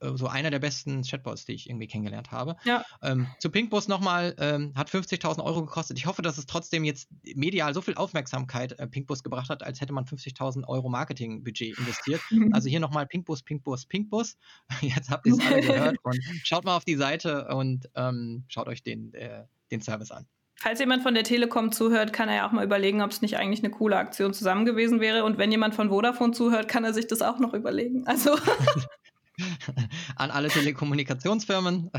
so 0.00 0.26
einer 0.28 0.50
der 0.50 0.58
besten 0.58 1.02
Chatbots, 1.02 1.44
die 1.44 1.52
ich 1.52 1.68
irgendwie 1.68 1.86
kennengelernt 1.86 2.30
habe. 2.30 2.56
Ja. 2.64 2.84
Ähm, 3.02 3.26
zu 3.38 3.50
Pinkbus 3.50 3.88
nochmal, 3.88 4.34
ähm, 4.38 4.72
hat 4.74 4.90
50.000 4.90 5.42
Euro 5.44 5.64
gekostet. 5.64 5.98
Ich 5.98 6.06
hoffe, 6.06 6.22
dass 6.22 6.38
es 6.38 6.46
trotzdem 6.46 6.84
jetzt 6.84 7.08
medial 7.34 7.74
so 7.74 7.80
viel 7.80 7.94
Aufmerksamkeit 7.94 8.78
äh, 8.78 8.86
Pinkbus 8.86 9.22
gebracht 9.22 9.50
hat, 9.50 9.62
als 9.62 9.80
hätte 9.80 9.92
man 9.92 10.04
50.000 10.04 10.66
Euro 10.68 10.88
Marketingbudget 10.88 11.78
investiert. 11.78 12.20
Also 12.52 12.68
hier 12.68 12.80
nochmal 12.80 13.06
Pinkbus, 13.06 13.42
Pinkbus, 13.42 13.86
Pinkbus. 13.86 14.36
Jetzt 14.80 15.10
habt 15.10 15.26
ihr 15.26 15.34
es 15.34 15.40
alle 15.40 15.60
gehört 15.60 15.96
und 16.02 16.18
schaut 16.44 16.64
mal 16.64 16.76
auf 16.76 16.84
die 16.84 16.94
Seite 16.94 17.48
und 17.48 17.88
ähm, 17.94 18.44
schaut 18.48 18.68
euch 18.68 18.82
den, 18.82 19.12
äh, 19.14 19.44
den 19.70 19.82
Service 19.82 20.10
an. 20.10 20.26
Falls 20.58 20.80
jemand 20.80 21.02
von 21.02 21.12
der 21.12 21.22
Telekom 21.22 21.70
zuhört, 21.70 22.14
kann 22.14 22.30
er 22.30 22.36
ja 22.36 22.48
auch 22.48 22.52
mal 22.52 22.64
überlegen, 22.64 23.02
ob 23.02 23.10
es 23.10 23.20
nicht 23.20 23.36
eigentlich 23.36 23.62
eine 23.62 23.70
coole 23.70 23.96
Aktion 23.96 24.32
zusammen 24.32 24.64
gewesen 24.64 25.00
wäre. 25.00 25.24
Und 25.24 25.36
wenn 25.36 25.50
jemand 25.50 25.74
von 25.74 25.90
Vodafone 25.90 26.32
zuhört, 26.32 26.66
kann 26.66 26.82
er 26.82 26.94
sich 26.94 27.06
das 27.06 27.20
auch 27.20 27.38
noch 27.38 27.52
überlegen. 27.52 28.06
Also 28.06 28.36
an 30.16 30.30
alle 30.30 30.48
Telekommunikationsfirmen 30.48 31.90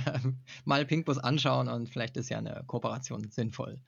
mal 0.66 0.86
Pinkbus 0.86 1.18
anschauen 1.18 1.68
und 1.68 1.90
vielleicht 1.90 2.18
ist 2.18 2.30
ja 2.30 2.38
eine 2.38 2.64
Kooperation 2.68 3.30
sinnvoll. 3.30 3.82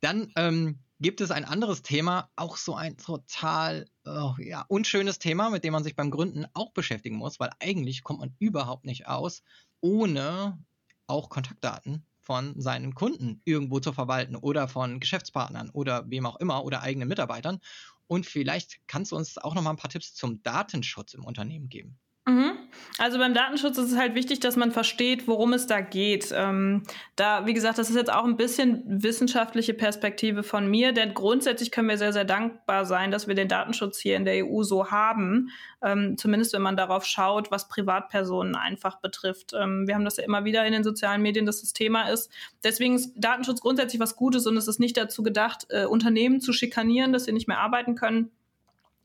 Dann 0.00 0.32
ähm, 0.36 0.78
gibt 1.00 1.20
es 1.20 1.30
ein 1.30 1.44
anderes 1.44 1.82
Thema, 1.82 2.30
auch 2.36 2.56
so 2.56 2.74
ein 2.74 2.96
total 2.96 3.86
oh, 4.04 4.34
ja, 4.38 4.64
unschönes 4.68 5.18
Thema, 5.18 5.50
mit 5.50 5.64
dem 5.64 5.72
man 5.72 5.84
sich 5.84 5.96
beim 5.96 6.10
Gründen 6.10 6.46
auch 6.54 6.72
beschäftigen 6.72 7.16
muss, 7.16 7.40
weil 7.40 7.50
eigentlich 7.60 8.02
kommt 8.02 8.20
man 8.20 8.34
überhaupt 8.38 8.84
nicht 8.84 9.06
aus, 9.06 9.42
ohne 9.80 10.58
auch 11.06 11.30
Kontaktdaten 11.30 12.04
von 12.20 12.60
seinen 12.60 12.94
Kunden 12.94 13.40
irgendwo 13.44 13.80
zu 13.80 13.92
verwalten 13.92 14.36
oder 14.36 14.68
von 14.68 15.00
Geschäftspartnern 15.00 15.70
oder 15.70 16.10
wem 16.10 16.26
auch 16.26 16.36
immer 16.36 16.64
oder 16.64 16.82
eigenen 16.82 17.08
Mitarbeitern. 17.08 17.60
Und 18.06 18.26
vielleicht 18.26 18.80
kannst 18.86 19.12
du 19.12 19.16
uns 19.16 19.38
auch 19.38 19.54
noch 19.54 19.62
mal 19.62 19.70
ein 19.70 19.76
paar 19.76 19.90
Tipps 19.90 20.14
zum 20.14 20.42
Datenschutz 20.42 21.14
im 21.14 21.24
Unternehmen 21.24 21.68
geben. 21.68 21.98
Mhm. 22.28 22.58
Also 22.98 23.16
beim 23.16 23.32
Datenschutz 23.32 23.78
ist 23.78 23.92
es 23.92 23.96
halt 23.96 24.14
wichtig, 24.14 24.38
dass 24.40 24.56
man 24.56 24.70
versteht, 24.70 25.26
worum 25.26 25.54
es 25.54 25.66
da 25.66 25.80
geht. 25.80 26.30
Ähm, 26.36 26.82
da, 27.16 27.46
wie 27.46 27.54
gesagt, 27.54 27.78
das 27.78 27.88
ist 27.88 27.96
jetzt 27.96 28.12
auch 28.12 28.24
ein 28.24 28.36
bisschen 28.36 28.82
wissenschaftliche 28.84 29.72
Perspektive 29.72 30.42
von 30.42 30.70
mir, 30.70 30.92
denn 30.92 31.14
grundsätzlich 31.14 31.70
können 31.70 31.88
wir 31.88 31.96
sehr, 31.96 32.12
sehr 32.12 32.26
dankbar 32.26 32.84
sein, 32.84 33.10
dass 33.10 33.28
wir 33.28 33.34
den 33.34 33.48
Datenschutz 33.48 33.98
hier 33.98 34.16
in 34.16 34.26
der 34.26 34.44
EU 34.44 34.62
so 34.62 34.90
haben. 34.90 35.48
Ähm, 35.80 36.18
zumindest 36.18 36.52
wenn 36.52 36.60
man 36.60 36.76
darauf 36.76 37.06
schaut, 37.06 37.50
was 37.50 37.68
Privatpersonen 37.68 38.56
einfach 38.56 39.00
betrifft. 39.00 39.54
Ähm, 39.58 39.86
wir 39.86 39.94
haben 39.94 40.04
das 40.04 40.18
ja 40.18 40.24
immer 40.24 40.44
wieder 40.44 40.66
in 40.66 40.74
den 40.74 40.84
sozialen 40.84 41.22
Medien, 41.22 41.46
dass 41.46 41.62
das 41.62 41.72
Thema 41.72 42.10
ist. 42.10 42.30
Deswegen 42.62 42.96
ist 42.96 43.14
Datenschutz 43.16 43.62
grundsätzlich 43.62 44.00
was 44.00 44.16
Gutes 44.16 44.46
und 44.46 44.58
es 44.58 44.68
ist 44.68 44.80
nicht 44.80 44.98
dazu 44.98 45.22
gedacht, 45.22 45.66
äh, 45.70 45.86
Unternehmen 45.86 46.42
zu 46.42 46.52
schikanieren, 46.52 47.14
dass 47.14 47.24
sie 47.24 47.32
nicht 47.32 47.48
mehr 47.48 47.60
arbeiten 47.60 47.94
können 47.94 48.32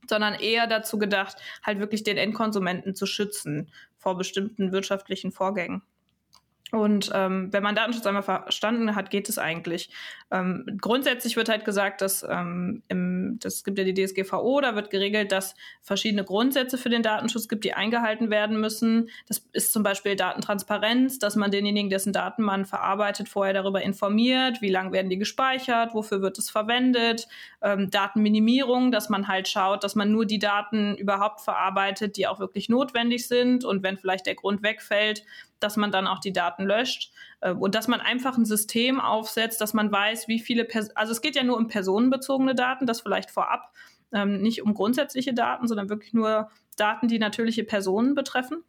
sondern 0.10 0.34
eher 0.34 0.68
dazu 0.68 0.98
gedacht, 0.98 1.38
halt 1.64 1.80
wirklich 1.80 2.04
den 2.04 2.18
Endkonsumenten 2.18 2.96
zu 2.96 3.06
schützen 3.06 3.72
vor 3.98 4.18
bestimmten 4.18 4.72
wirtschaftlichen 4.72 5.32
Vorgängen. 5.32 5.84
Und 6.74 7.12
ähm, 7.14 7.50
wenn 7.52 7.62
man 7.62 7.76
Datenschutz 7.76 8.08
einmal 8.08 8.24
verstanden 8.24 8.96
hat, 8.96 9.12
geht 9.12 9.30
es 9.30 9.38
eigentlich. 9.38 9.92
Ähm, 10.32 10.66
grundsätzlich 10.82 11.36
wird 11.36 11.48
halt 11.48 11.66
gesagt, 11.66 12.02
dass 12.02 12.26
ähm, 12.28 12.82
im, 12.88 13.38
das 13.40 13.64
gibt 13.64 13.78
ja 13.78 13.84
die 13.84 13.94
DSGVO, 13.94 14.60
da 14.60 14.74
wird 14.74 14.90
geregelt, 14.90 15.32
dass 15.32 15.54
verschiedene 15.84 16.24
Grundsätze 16.24 16.80
für 16.80 16.90
den 16.90 17.04
Datenschutz 17.04 17.48
gibt, 17.48 17.64
die 17.64 17.76
eingehalten 17.76 18.32
werden 18.32 18.60
müssen. 18.60 19.10
Das 19.28 19.48
ist 19.54 19.72
zum 19.72 19.84
Beispiel 19.84 20.16
Datentransparenz, 20.16 21.20
dass 21.20 21.36
man 21.36 21.52
denjenigen, 21.52 21.92
dessen 21.92 22.12
Daten 22.12 22.42
man 22.42 22.66
verarbeitet, 22.66 23.30
vorher 23.30 23.54
darüber 23.54 23.84
informiert, 23.84 24.64
wie 24.64 24.72
lang 24.72 24.92
werden 24.92 25.12
die 25.12 25.20
gespeichert, 25.20 25.94
wofür 25.94 26.24
wird 26.24 26.40
es 26.40 26.50
verwendet. 26.50 27.28
Ähm, 27.62 27.92
Datenminimierung, 27.92 28.92
dass 28.92 29.10
man 29.10 29.28
halt 29.28 29.48
schaut, 29.48 29.84
dass 29.84 29.94
man 29.94 30.12
nur 30.12 30.26
die 30.26 30.40
Daten 30.40 30.96
überhaupt 30.96 31.42
verarbeitet, 31.42 32.18
die 32.18 32.26
auch 32.26 32.40
wirklich 32.40 32.68
notwendig 32.68 33.28
sind. 33.28 33.64
Und 33.64 33.84
wenn 33.84 33.96
vielleicht 33.96 34.26
der 34.26 34.34
Grund 34.34 34.64
wegfällt, 34.64 35.24
dass 35.64 35.78
man 35.78 35.92
dann 35.92 36.08
auch 36.08 36.20
die 36.20 36.34
Daten 36.34 36.64
löscht 36.64 37.12
äh, 37.42 37.52
und 37.52 37.76
dass 37.76 37.88
man 37.88 38.02
einfach 38.02 38.38
ein 38.38 38.46
System 38.46 39.00
aufsetzt, 39.00 39.62
dass 39.62 39.74
man 39.74 39.92
weiß, 39.92 40.28
wie 40.28 40.40
viele, 40.40 40.66
Pers 40.66 40.96
also 40.96 41.12
es 41.12 41.22
geht 41.22 41.36
ja 41.36 41.44
nur 41.44 41.58
um 41.58 41.68
personenbezogene 41.68 42.56
Daten, 42.56 42.86
das 42.86 43.02
vielleicht 43.02 43.32
vorab, 43.32 43.72
ähm, 44.12 44.42
nicht 44.42 44.62
um 44.62 44.74
grundsätzliche 44.74 45.34
Daten, 45.34 45.68
sondern 45.68 45.90
wirklich 45.90 46.14
nur 46.14 46.50
Daten, 46.78 47.08
die 47.08 47.20
natürliche 47.20 47.64
Personen 47.64 48.16
betreffen 48.16 48.64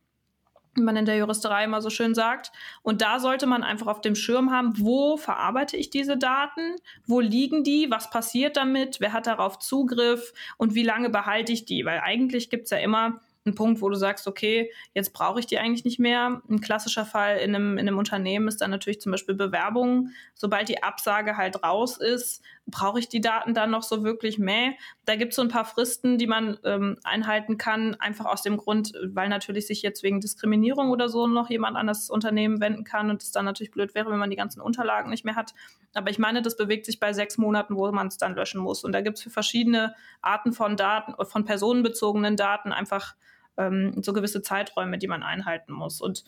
wie 0.76 0.82
man 0.82 0.96
in 0.96 1.04
der 1.04 1.16
Juristerei 1.16 1.64
immer 1.64 1.80
so 1.80 1.90
schön 1.90 2.14
sagt. 2.14 2.52
Und 2.82 3.00
da 3.02 3.18
sollte 3.18 3.46
man 3.46 3.62
einfach 3.62 3.86
auf 3.86 4.00
dem 4.00 4.14
Schirm 4.14 4.50
haben, 4.50 4.72
wo 4.78 5.16
verarbeite 5.16 5.76
ich 5.76 5.90
diese 5.90 6.16
Daten, 6.16 6.76
wo 7.06 7.20
liegen 7.20 7.64
die, 7.64 7.90
was 7.90 8.10
passiert 8.10 8.56
damit, 8.56 9.00
wer 9.00 9.12
hat 9.12 9.26
darauf 9.26 9.58
Zugriff 9.58 10.32
und 10.56 10.74
wie 10.74 10.82
lange 10.82 11.10
behalte 11.10 11.52
ich 11.52 11.64
die. 11.64 11.84
Weil 11.84 12.00
eigentlich 12.00 12.50
gibt 12.50 12.64
es 12.64 12.70
ja 12.70 12.78
immer 12.78 13.20
ein 13.46 13.54
Punkt, 13.54 13.82
wo 13.82 13.88
du 13.88 13.96
sagst, 13.96 14.26
okay, 14.26 14.72
jetzt 14.94 15.12
brauche 15.12 15.38
ich 15.38 15.46
die 15.46 15.58
eigentlich 15.58 15.84
nicht 15.84 15.98
mehr. 15.98 16.40
Ein 16.48 16.60
klassischer 16.60 17.04
Fall 17.04 17.36
in 17.38 17.54
einem, 17.54 17.78
in 17.78 17.86
einem 17.86 17.98
Unternehmen 17.98 18.48
ist 18.48 18.60
dann 18.60 18.70
natürlich 18.70 19.00
zum 19.00 19.12
Beispiel 19.12 19.34
Bewerbung. 19.34 20.10
Sobald 20.34 20.68
die 20.68 20.82
Absage 20.82 21.36
halt 21.36 21.62
raus 21.62 21.98
ist, 21.98 22.42
brauche 22.66 22.98
ich 22.98 23.08
die 23.08 23.20
Daten 23.20 23.52
dann 23.52 23.70
noch 23.70 23.82
so 23.82 24.02
wirklich 24.02 24.38
mehr? 24.38 24.72
Da 25.04 25.16
gibt 25.16 25.32
es 25.32 25.36
so 25.36 25.42
ein 25.42 25.48
paar 25.48 25.66
Fristen, 25.66 26.16
die 26.16 26.26
man 26.26 26.58
ähm, 26.64 26.98
einhalten 27.04 27.58
kann, 27.58 27.94
einfach 27.96 28.24
aus 28.24 28.42
dem 28.42 28.56
Grund, 28.56 28.94
weil 29.02 29.28
natürlich 29.28 29.66
sich 29.66 29.82
jetzt 29.82 30.02
wegen 30.02 30.20
Diskriminierung 30.20 30.90
oder 30.90 31.10
so 31.10 31.26
noch 31.26 31.50
jemand 31.50 31.76
an 31.76 31.86
das 31.86 32.08
Unternehmen 32.08 32.60
wenden 32.60 32.84
kann 32.84 33.10
und 33.10 33.22
es 33.22 33.30
dann 33.30 33.44
natürlich 33.44 33.72
blöd 33.72 33.94
wäre, 33.94 34.10
wenn 34.10 34.18
man 34.18 34.30
die 34.30 34.36
ganzen 34.36 34.62
Unterlagen 34.62 35.10
nicht 35.10 35.26
mehr 35.26 35.36
hat. 35.36 35.52
Aber 35.92 36.10
ich 36.10 36.18
meine, 36.18 36.40
das 36.40 36.56
bewegt 36.56 36.86
sich 36.86 36.98
bei 36.98 37.12
sechs 37.12 37.36
Monaten, 37.36 37.76
wo 37.76 37.90
man 37.92 38.06
es 38.06 38.16
dann 38.16 38.34
löschen 38.34 38.60
muss. 38.60 38.84
Und 38.84 38.92
da 38.92 39.02
gibt 39.02 39.18
es 39.18 39.22
für 39.22 39.30
verschiedene 39.30 39.94
Arten 40.22 40.52
von 40.54 40.76
Daten, 40.76 41.14
von 41.26 41.44
personenbezogenen 41.44 42.36
Daten 42.36 42.72
einfach 42.72 43.14
ähm, 43.56 44.02
so 44.02 44.12
gewisse 44.12 44.42
Zeiträume, 44.42 44.98
die 44.98 45.08
man 45.08 45.22
einhalten 45.22 45.72
muss. 45.72 46.00
Und 46.00 46.24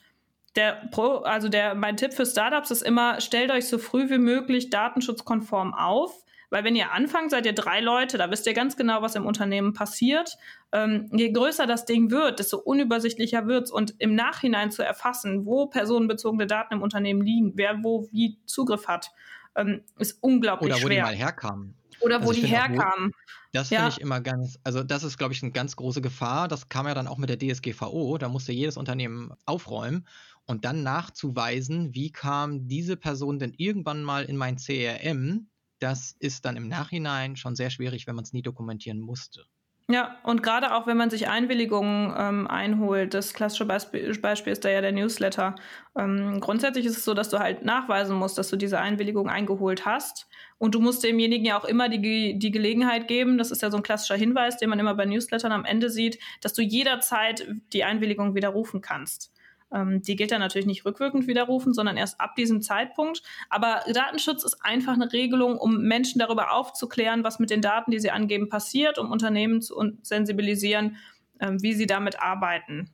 der 0.57 0.89
Pro, 0.91 1.19
also 1.19 1.49
der, 1.49 1.75
mein 1.75 1.97
Tipp 1.97 2.15
für 2.15 2.27
Startups 2.27 2.71
ist 2.71 2.83
immer, 2.83 3.21
stellt 3.21 3.51
euch 3.51 3.69
so 3.69 3.79
früh 3.79 4.09
wie 4.11 4.19
möglich 4.19 4.71
datenschutzkonform 4.71 5.75
auf. 5.75 6.25
Weil 6.49 6.62
wenn 6.62 6.77
ihr 6.77 6.93
anfangt, 6.93 7.33
seid 7.33 7.45
ihr 7.45 7.55
drei 7.55 7.81
Leute, 7.81 8.19
da 8.19 8.31
wisst 8.31 8.47
ihr 8.47 8.55
ganz 8.55 8.77
genau, 8.77 9.03
was 9.03 9.17
im 9.17 9.27
Unternehmen 9.27 9.73
passiert. 9.73 10.37
Ähm, 10.73 11.11
je 11.12 11.33
größer 11.33 11.67
das 11.67 11.85
Ding 11.87 12.11
wird, 12.11 12.39
desto 12.39 12.59
unübersichtlicher 12.59 13.47
wird 13.49 13.65
es. 13.65 13.71
Und 13.73 13.95
im 13.99 14.15
Nachhinein 14.15 14.71
zu 14.71 14.83
erfassen, 14.83 15.45
wo 15.45 15.67
personenbezogene 15.67 16.47
Daten 16.47 16.75
im 16.75 16.83
Unternehmen 16.83 17.23
liegen, 17.23 17.53
wer 17.57 17.83
wo 17.83 18.09
wie 18.12 18.39
Zugriff 18.47 18.87
hat, 18.87 19.11
ähm, 19.57 19.83
ist 19.99 20.23
unglaublich 20.23 20.73
schwer. 20.73 20.77
Oder 20.77 20.85
wo 20.85 20.89
schwer. 20.89 21.05
die 21.05 21.11
mal 21.11 21.17
herkamen. 21.17 21.75
Oder 22.01 22.17
also 22.17 22.29
wo 22.29 22.33
die 22.33 22.47
herkamen. 22.47 23.13
Das 23.53 23.71
ja. 23.71 23.81
finde 23.81 23.93
ich 23.93 24.01
immer 24.01 24.21
ganz, 24.21 24.59
also 24.65 24.83
das 24.83 25.03
ist, 25.03 25.17
glaube 25.17 25.33
ich, 25.33 25.43
eine 25.43 25.53
ganz 25.53 25.77
große 25.77 26.01
Gefahr. 26.01 26.49
Das 26.49 26.69
kam 26.69 26.87
ja 26.87 26.95
dann 26.95 27.07
auch 27.07 27.19
mit 27.19 27.31
der 27.31 27.39
DSGVO. 27.39 28.19
Da 28.19 28.29
musste 28.29 28.53
jedes 28.53 28.77
Unternehmen 28.77 29.33
aufräumen 29.47 30.07
und 30.45 30.65
dann 30.65 30.83
nachzuweisen, 30.83 31.95
wie 31.95 32.13
kam 32.13 32.69
diese 32.69 32.97
Person 32.97 33.39
denn 33.39 33.55
irgendwann 33.57 34.03
mal 34.03 34.25
in 34.25 34.37
mein 34.37 34.57
CRM. 34.57 35.49
Das 35.79 36.15
ist 36.19 36.45
dann 36.45 36.57
im 36.57 36.69
Nachhinein 36.69 37.37
schon 37.37 37.57
sehr 37.57 37.71
schwierig, 37.71 38.07
wenn 38.07 38.15
man 38.15 38.25
es 38.25 38.33
nie 38.33 38.43
dokumentieren 38.43 39.01
musste. 39.01 39.47
Ja, 39.88 40.18
und 40.25 40.42
gerade 40.42 40.75
auch 40.75 40.88
wenn 40.88 40.96
man 40.96 41.11
sich 41.11 41.29
Einwilligungen 41.29 42.12
ähm, 42.18 42.49
einholt, 42.49 43.14
das 43.14 43.33
klassische 43.35 43.66
Beispiel, 43.66 44.12
Beispiel, 44.18 44.53
ist 44.53 44.64
da 44.64 44.68
ja 44.68 44.81
der 44.81 44.90
Newsletter. 44.90 45.55
Ähm, 45.96 46.40
grundsätzlich 46.40 46.87
ist 46.87 46.96
es 46.96 47.05
so, 47.05 47.14
dass 47.14 47.29
du 47.29 47.38
halt 47.38 47.64
nachweisen 47.64 48.16
musst, 48.16 48.37
dass 48.37 48.49
du 48.49 48.57
diese 48.57 48.81
Einwilligung 48.81 49.29
eingeholt 49.31 49.87
hast. 49.87 50.27
Und 50.59 50.75
du 50.75 50.81
musst 50.81 51.05
demjenigen 51.05 51.44
ja 51.46 51.57
auch 51.57 51.64
immer 51.64 51.88
die, 51.88 52.37
die 52.37 52.51
Gelegenheit 52.51 53.07
geben, 53.07 53.38
das 53.38 53.53
ist 53.53 53.62
ja 53.62 53.70
so 53.70 53.77
ein 53.77 53.85
klassischer 53.85 54.16
Hinweis, 54.16 54.57
den 54.57 54.70
man 54.70 54.81
immer 54.81 54.94
bei 54.94 55.05
Newslettern 55.05 55.53
am 55.53 55.64
Ende 55.64 55.88
sieht, 55.88 56.18
dass 56.40 56.53
du 56.53 56.62
jederzeit 56.62 57.46
die 57.72 57.85
Einwilligung 57.85 58.35
widerrufen 58.35 58.81
kannst. 58.81 59.36
Ähm, 59.72 60.02
die 60.02 60.16
gilt 60.16 60.31
dann 60.31 60.40
natürlich 60.40 60.66
nicht 60.66 60.85
rückwirkend 60.85 61.26
widerrufen, 61.26 61.74
sondern 61.74 61.96
erst 61.96 62.20
ab 62.20 62.37
diesem 62.37 62.62
Zeitpunkt. 62.62 63.22
Aber 63.50 63.83
Datenschutz 63.92 64.44
ist 64.44 64.64
einfach 64.64 64.94
eine 64.94 65.12
Regelung, 65.12 65.59
um 65.59 65.83
Menschen 65.83 66.18
darüber 66.18 66.52
aufzuklären, 66.52 67.24
was 67.24 67.38
mit 67.38 67.50
den 67.50 67.62
Daten, 67.62 67.90
die 67.90 67.98
sie 67.98 68.11
angeben, 68.11 68.48
passiert, 68.48 68.98
um 68.98 69.11
Unternehmen 69.11 69.61
zu 69.61 69.98
sensibilisieren, 70.02 70.96
ähm, 71.40 71.62
wie 71.62 71.74
sie 71.74 71.87
damit 71.87 72.20
arbeiten. 72.20 72.90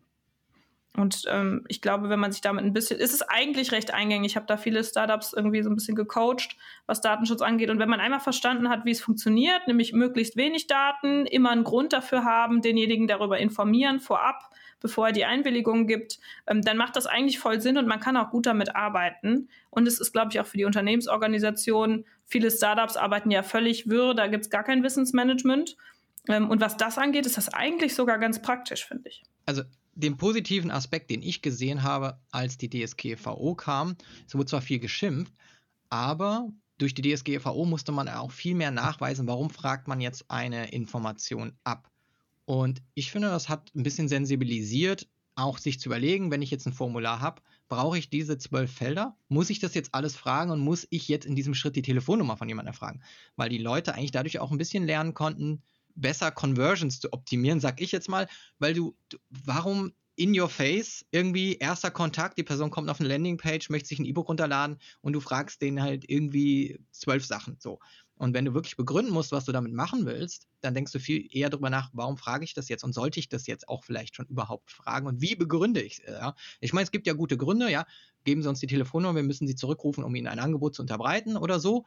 Und 0.95 1.25
ähm, 1.29 1.65
ich 1.69 1.81
glaube, 1.81 2.11
wenn 2.11 2.21
man 2.21 2.33
sich 2.33 2.43
damit 2.43 2.65
ein 2.65 2.75
bisschen, 2.75 3.01
ist 3.01 3.15
es 3.15 3.23
eigentlich 3.23 3.73
recht 3.73 3.95
eingängig. 3.95 4.33
Ich 4.33 4.37
habe 4.37 4.45
da 4.47 4.59
viele 4.59 4.85
Startups 4.85 5.33
irgendwie 5.33 5.63
so 5.63 5.71
ein 5.71 5.75
bisschen 5.75 5.97
gecoacht, 5.97 6.57
was 6.87 7.01
Datenschutz 7.01 7.41
angeht. 7.41 7.71
Und 7.71 7.79
wenn 7.79 7.89
man 7.89 8.01
einmal 8.01 8.21
verstanden 8.21 8.69
hat, 8.69 8.85
wie 8.85 8.91
es 8.91 9.01
funktioniert, 9.01 9.67
nämlich 9.67 9.95
möglichst 9.95 10.37
wenig 10.37 10.67
Daten, 10.67 11.25
immer 11.25 11.51
einen 11.51 11.65
Grund 11.65 11.95
dafür 11.95 12.25
haben, 12.25 12.61
denjenigen 12.61 13.07
darüber 13.07 13.39
informieren 13.39 14.01
vorab, 14.01 14.51
bevor 14.83 15.07
er 15.07 15.13
die 15.13 15.25
Einwilligung 15.25 15.87
gibt, 15.87 16.19
ähm, 16.47 16.63
dann 16.63 16.77
macht 16.77 16.97
das 16.97 17.07
eigentlich 17.07 17.39
voll 17.39 17.61
Sinn 17.61 17.79
und 17.79 17.87
man 17.87 18.01
kann 18.01 18.17
auch 18.17 18.31
gut 18.31 18.47
damit 18.47 18.75
arbeiten. 18.77 19.49
Und 19.71 19.89
es 19.89 20.01
ist, 20.01 20.13
glaube 20.13 20.31
ich, 20.33 20.41
auch 20.41 20.47
für 20.47 20.59
die 20.59 20.65
Unternehmensorganisation, 20.65 22.05
viele 22.27 22.51
Startups 22.51 22.97
arbeiten 22.97 23.31
ja 23.31 23.43
völlig 23.43 23.89
wirr, 23.89 24.15
da 24.15 24.27
gibt 24.27 24.45
es 24.45 24.51
gar 24.51 24.65
kein 24.65 24.83
Wissensmanagement. 24.83 25.77
Ähm, 26.29 26.51
und 26.51 26.61
was 26.61 26.77
das 26.77 26.99
angeht, 26.99 27.27
ist 27.27 27.37
das 27.37 27.49
eigentlich 27.49 27.95
sogar 27.95 28.19
ganz 28.19 28.43
praktisch, 28.43 28.85
finde 28.87 29.09
ich. 29.09 29.23
Also 29.47 29.63
den 29.95 30.17
positiven 30.17 30.71
Aspekt, 30.71 31.11
den 31.11 31.23
ich 31.23 31.43
gesehen 31.43 31.83
habe, 31.83 32.19
als 32.31 32.59
die 32.59 32.71
DSGVO 32.71 33.55
kam, 33.55 33.97
es 34.27 34.35
wurde 34.35 34.47
zwar 34.47 34.63
viel 34.63 34.79
geschimpft, 34.79 35.33
aber 35.91 36.49
durch 36.79 36.95
die 36.95 37.03
DSGVO 37.03 37.65
musste 37.65 37.93
man 37.93 38.09
auch 38.09 38.33
viel 38.33 38.55
mehr 38.55 38.71
nachweisen, 38.71 39.29
warum 39.29 39.51
fragt 39.51 39.89
man 39.89 40.01
jetzt 40.01 40.31
eine 40.31 40.71
Information 40.73 41.53
ab. 41.65 41.92
Und 42.45 42.83
ich 42.95 43.11
finde, 43.11 43.29
das 43.29 43.49
hat 43.49 43.75
ein 43.75 43.83
bisschen 43.83 44.09
sensibilisiert, 44.09 45.09
auch 45.35 45.59
sich 45.59 45.81
zu 45.81 45.89
überlegen, 45.89 46.31
wenn 46.31 46.43
ich 46.43 46.51
jetzt 46.51 46.67
ein 46.67 46.73
Formular 46.73 47.21
habe, 47.21 47.43
brauche 47.69 47.97
ich 47.97 48.11
diese 48.11 48.37
zwölf 48.37 48.71
Felder? 48.71 49.17
Muss 49.29 49.49
ich 49.49 49.59
das 49.59 49.75
jetzt 49.75 49.95
alles 49.95 50.15
fragen 50.15 50.51
und 50.51 50.61
muss 50.61 50.87
ich 50.91 51.09
jetzt 51.09 51.25
in 51.25 51.37
diesem 51.37 51.55
Schritt 51.55 51.77
die 51.77 51.83
Telefonnummer 51.83 52.37
von 52.37 52.49
jemandem 52.49 52.73
erfragen? 52.73 53.03
Weil 53.37 53.49
die 53.49 53.59
Leute 53.59 53.95
eigentlich 53.95 54.11
dadurch 54.11 54.41
auch 54.41 54.51
ein 54.51 54.59
bisschen 54.59 54.85
lernen 54.85 55.15
konnten, 55.15 55.63
besser 55.95 56.31
Conversions 56.31 57.01
zu 57.01 57.13
optimieren, 57.13 57.61
sag 57.61 57.81
ich 57.81 57.93
jetzt 57.93 58.09
mal, 58.09 58.29
weil 58.59 58.75
du, 58.75 58.97
du 59.09 59.19
warum 59.31 59.93
in 60.17 60.39
your 60.39 60.49
face 60.49 61.07
irgendwie 61.11 61.57
erster 61.57 61.91
Kontakt, 61.91 62.37
die 62.37 62.43
Person 62.43 62.71
kommt 62.71 62.91
auf 62.91 63.01
eine 63.01 63.09
Landingpage, 63.09 63.71
möchte 63.71 63.89
sich 63.89 63.99
ein 63.99 64.05
E-Book 64.05 64.29
runterladen 64.29 64.79
und 65.01 65.15
du 65.15 65.21
fragst 65.21 65.63
den 65.63 65.83
halt 65.83 66.05
irgendwie 66.09 66.79
zwölf 66.91 67.25
Sachen 67.25 67.57
so. 67.59 67.81
Und 68.17 68.35
wenn 68.35 68.45
du 68.45 68.55
wirklich 68.55 68.77
begründen 68.77 69.13
musst, 69.13 69.33
was 69.33 69.47
du 69.47 69.53
damit 69.53 69.73
machen 69.73 70.07
willst, 70.07 70.47
dann 70.61 70.75
denkst 70.75 70.93
du 70.93 71.01
viel 71.01 71.27
eher 71.35 71.51
darüber 71.51 71.71
nach, 71.71 71.91
warum 71.93 72.17
frage 72.17 72.45
ich 72.45 72.55
das 72.55 72.69
jetzt 72.69 72.85
und 72.85 72.93
sollte 72.93 73.19
ich 73.19 73.29
das 73.29 73.47
jetzt 73.47 73.69
auch 73.69 73.85
vielleicht 73.85 74.15
schon 74.15 74.27
überhaupt 74.27 74.71
fragen 74.71 75.07
und 75.07 75.21
wie 75.21 75.35
begründe 75.35 75.83
ich 75.83 76.01
es? 76.05 76.13
Ja? 76.13 76.35
Ich 76.61 76.73
meine, 76.73 76.85
es 76.85 76.93
gibt 76.93 77.07
ja 77.07 77.15
gute 77.15 77.37
Gründe, 77.37 77.71
ja, 77.71 77.87
geben 78.25 78.43
Sie 78.43 78.49
uns 78.49 78.61
die 78.61 78.67
Telefonnummer, 78.67 79.17
wir 79.17 79.23
müssen 79.23 79.47
Sie 79.47 79.57
zurückrufen, 79.57 80.05
um 80.05 80.15
Ihnen 80.15 80.29
ein 80.29 80.39
Angebot 80.39 80.75
zu 80.75 80.83
unterbreiten 80.83 81.37
oder 81.37 81.59
so. 81.59 81.85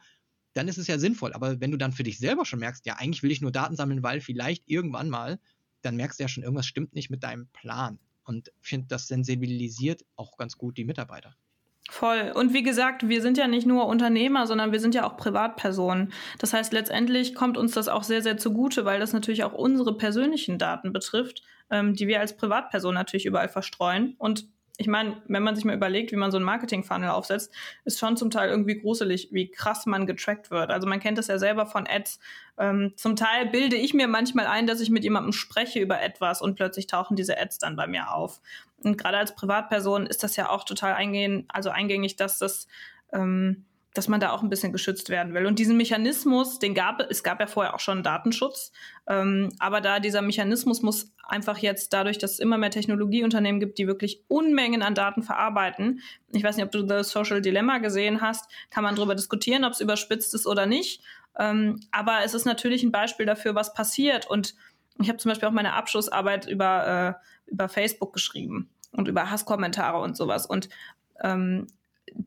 Dann 0.52 0.68
ist 0.68 0.78
es 0.78 0.86
ja 0.86 0.98
sinnvoll. 0.98 1.32
Aber 1.32 1.60
wenn 1.60 1.70
du 1.70 1.76
dann 1.78 1.92
für 1.92 2.02
dich 2.02 2.18
selber 2.18 2.44
schon 2.44 2.60
merkst, 2.60 2.86
ja, 2.86 2.94
eigentlich 2.94 3.22
will 3.22 3.30
ich 3.30 3.40
nur 3.40 3.52
Daten 3.52 3.76
sammeln, 3.76 4.02
weil 4.02 4.20
vielleicht 4.20 4.64
irgendwann 4.66 5.10
mal, 5.10 5.38
dann 5.82 5.96
merkst 5.96 6.18
du 6.18 6.24
ja 6.24 6.28
schon, 6.28 6.42
irgendwas 6.42 6.66
stimmt 6.66 6.94
nicht 6.94 7.10
mit 7.10 7.22
deinem 7.22 7.48
Plan. 7.48 7.98
Und 8.24 8.52
ich 8.60 8.68
finde, 8.68 8.88
das 8.88 9.06
sensibilisiert 9.06 10.04
auch 10.16 10.36
ganz 10.36 10.56
gut 10.56 10.76
die 10.76 10.84
Mitarbeiter. 10.84 11.36
Voll. 11.88 12.32
Und 12.34 12.52
wie 12.52 12.64
gesagt, 12.64 13.08
wir 13.08 13.22
sind 13.22 13.38
ja 13.38 13.46
nicht 13.46 13.66
nur 13.66 13.86
Unternehmer, 13.86 14.46
sondern 14.46 14.72
wir 14.72 14.80
sind 14.80 14.94
ja 14.94 15.06
auch 15.06 15.16
Privatpersonen. 15.16 16.12
Das 16.38 16.52
heißt, 16.52 16.72
letztendlich 16.72 17.34
kommt 17.34 17.56
uns 17.56 17.72
das 17.72 17.88
auch 17.88 18.02
sehr, 18.02 18.22
sehr 18.22 18.36
zugute, 18.38 18.84
weil 18.84 18.98
das 18.98 19.12
natürlich 19.12 19.44
auch 19.44 19.52
unsere 19.52 19.96
persönlichen 19.96 20.58
Daten 20.58 20.92
betrifft, 20.92 21.42
ähm, 21.70 21.94
die 21.94 22.08
wir 22.08 22.20
als 22.20 22.36
Privatperson 22.36 22.94
natürlich 22.94 23.26
überall 23.26 23.48
verstreuen. 23.48 24.16
Und 24.18 24.48
ich 24.78 24.86
meine, 24.86 25.22
wenn 25.26 25.42
man 25.42 25.56
sich 25.56 25.64
mal 25.64 25.74
überlegt, 25.74 26.12
wie 26.12 26.16
man 26.16 26.30
so 26.30 26.36
einen 26.36 26.44
Marketing-Funnel 26.44 27.08
aufsetzt, 27.08 27.52
ist 27.84 27.98
schon 27.98 28.16
zum 28.16 28.30
Teil 28.30 28.50
irgendwie 28.50 28.78
gruselig, 28.78 29.28
wie 29.32 29.50
krass 29.50 29.86
man 29.86 30.06
getrackt 30.06 30.50
wird. 30.50 30.70
Also 30.70 30.86
man 30.86 31.00
kennt 31.00 31.18
das 31.18 31.28
ja 31.28 31.38
selber 31.38 31.66
von 31.66 31.86
Ads. 31.86 32.18
Ähm, 32.58 32.92
zum 32.96 33.16
Teil 33.16 33.46
bilde 33.46 33.76
ich 33.76 33.94
mir 33.94 34.08
manchmal 34.08 34.46
ein, 34.46 34.66
dass 34.66 34.80
ich 34.80 34.90
mit 34.90 35.04
jemandem 35.04 35.32
spreche 35.32 35.80
über 35.80 36.02
etwas 36.02 36.42
und 36.42 36.56
plötzlich 36.56 36.86
tauchen 36.86 37.16
diese 37.16 37.38
Ads 37.38 37.58
dann 37.58 37.76
bei 37.76 37.86
mir 37.86 38.12
auf. 38.12 38.40
Und 38.82 38.98
gerade 38.98 39.16
als 39.16 39.34
Privatperson 39.34 40.06
ist 40.06 40.22
das 40.22 40.36
ja 40.36 40.50
auch 40.50 40.64
total 40.64 40.92
eingehen, 40.92 41.46
also 41.48 41.70
eingängig, 41.70 42.16
dass 42.16 42.38
das 42.38 42.66
ähm, 43.12 43.64
dass 43.96 44.08
man 44.08 44.20
da 44.20 44.30
auch 44.30 44.42
ein 44.42 44.50
bisschen 44.50 44.72
geschützt 44.72 45.08
werden 45.08 45.32
will. 45.34 45.46
Und 45.46 45.58
diesen 45.58 45.76
Mechanismus, 45.76 46.58
den 46.58 46.74
gab 46.74 47.00
es 47.00 47.22
gab 47.22 47.40
ja 47.40 47.46
vorher 47.46 47.74
auch 47.74 47.80
schon 47.80 48.02
Datenschutz, 48.02 48.72
ähm, 49.06 49.50
aber 49.58 49.80
da 49.80 50.00
dieser 50.00 50.22
Mechanismus 50.22 50.82
muss 50.82 51.12
einfach 51.22 51.58
jetzt 51.58 51.92
dadurch, 51.92 52.18
dass 52.18 52.32
es 52.32 52.38
immer 52.38 52.58
mehr 52.58 52.70
Technologieunternehmen 52.70 53.60
gibt, 53.60 53.78
die 53.78 53.86
wirklich 53.86 54.22
Unmengen 54.28 54.82
an 54.82 54.94
Daten 54.94 55.22
verarbeiten. 55.22 56.00
Ich 56.32 56.42
weiß 56.42 56.56
nicht, 56.56 56.66
ob 56.66 56.72
du 56.72 56.82
das 56.82 57.10
Social 57.10 57.40
Dilemma 57.40 57.78
gesehen 57.78 58.20
hast, 58.20 58.50
kann 58.70 58.84
man 58.84 58.96
darüber 58.96 59.14
diskutieren, 59.14 59.64
ob 59.64 59.72
es 59.72 59.80
überspitzt 59.80 60.34
ist 60.34 60.46
oder 60.46 60.66
nicht. 60.66 61.02
Ähm, 61.38 61.80
aber 61.90 62.20
es 62.24 62.34
ist 62.34 62.44
natürlich 62.44 62.82
ein 62.82 62.92
Beispiel 62.92 63.26
dafür, 63.26 63.54
was 63.54 63.74
passiert. 63.74 64.26
Und 64.26 64.54
ich 65.00 65.08
habe 65.08 65.18
zum 65.18 65.30
Beispiel 65.30 65.48
auch 65.48 65.52
meine 65.52 65.74
Abschlussarbeit 65.74 66.48
über, 66.48 67.18
äh, 67.46 67.50
über 67.50 67.68
Facebook 67.68 68.12
geschrieben 68.12 68.70
und 68.92 69.08
über 69.08 69.30
Hasskommentare 69.30 69.98
und 69.98 70.16
sowas. 70.16 70.46
Und 70.46 70.68
ähm, 71.22 71.66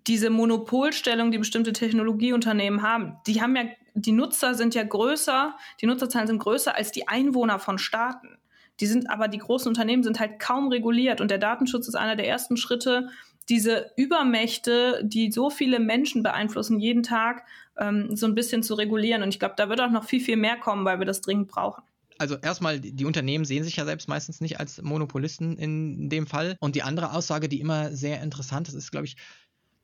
diese 0.08 0.30
Monopolstellung, 0.30 1.32
die 1.32 1.38
bestimmte 1.38 1.74
Technologieunternehmen 1.74 2.82
haben, 2.82 3.18
die 3.28 3.42
haben 3.42 3.56
ja, 3.56 3.64
die 3.94 4.12
Nutzer 4.12 4.56
sind 4.56 4.76
ja 4.76 4.84
größer, 4.84 5.56
die 5.82 5.86
Nutzerzahlen 5.86 6.28
sind 6.28 6.40
größer 6.40 6.76
als 6.76 6.92
die 6.92 7.08
Einwohner 7.08 7.60
von 7.60 7.78
Staaten. 7.78 8.38
Die 8.80 8.86
sind 8.86 9.10
aber, 9.10 9.28
die 9.28 9.40
großen 9.40 9.68
Unternehmen 9.68 10.04
sind 10.04 10.20
halt 10.20 10.40
kaum 10.40 10.70
reguliert 10.70 11.22
und 11.22 11.32
der 11.32 11.38
Datenschutz 11.38 11.88
ist 11.88 11.96
einer 11.96 12.16
der 12.16 12.28
ersten 12.28 12.56
Schritte, 12.56 13.10
diese 13.50 13.92
Übermächte, 13.98 15.02
die 15.04 15.32
so 15.32 15.50
viele 15.50 15.80
Menschen 15.80 16.24
beeinflussen, 16.24 16.80
jeden 16.80 17.04
Tag 17.04 17.46
ähm, 17.78 18.16
so 18.16 18.28
ein 18.28 18.36
bisschen 18.36 18.62
zu 18.62 18.76
regulieren. 18.76 19.24
Und 19.24 19.30
ich 19.30 19.40
glaube, 19.40 19.56
da 19.58 19.70
wird 19.70 19.82
auch 19.82 19.90
noch 19.90 20.04
viel, 20.06 20.22
viel 20.22 20.38
mehr 20.38 20.58
kommen, 20.58 20.86
weil 20.86 21.00
wir 21.00 21.06
das 21.06 21.22
dringend 21.22 21.48
brauchen 21.48 21.84
also 22.20 22.36
erstmal, 22.36 22.80
die 22.80 23.06
Unternehmen 23.06 23.46
sehen 23.46 23.64
sich 23.64 23.78
ja 23.78 23.86
selbst 23.86 24.10
meistens 24.10 24.42
nicht 24.42 24.60
als 24.60 24.82
Monopolisten 24.82 25.58
in 25.58 26.10
dem 26.10 26.28
Fall. 26.28 26.58
Und 26.60 26.76
die 26.76 26.84
andere 26.84 27.14
Aussage, 27.14 27.48
die 27.48 27.62
immer 27.62 27.96
sehr 27.96 28.22
interessant 28.22 28.68
ist, 28.68 28.76
ist, 28.76 28.92
glaube 28.92 29.06
ich, 29.06 29.16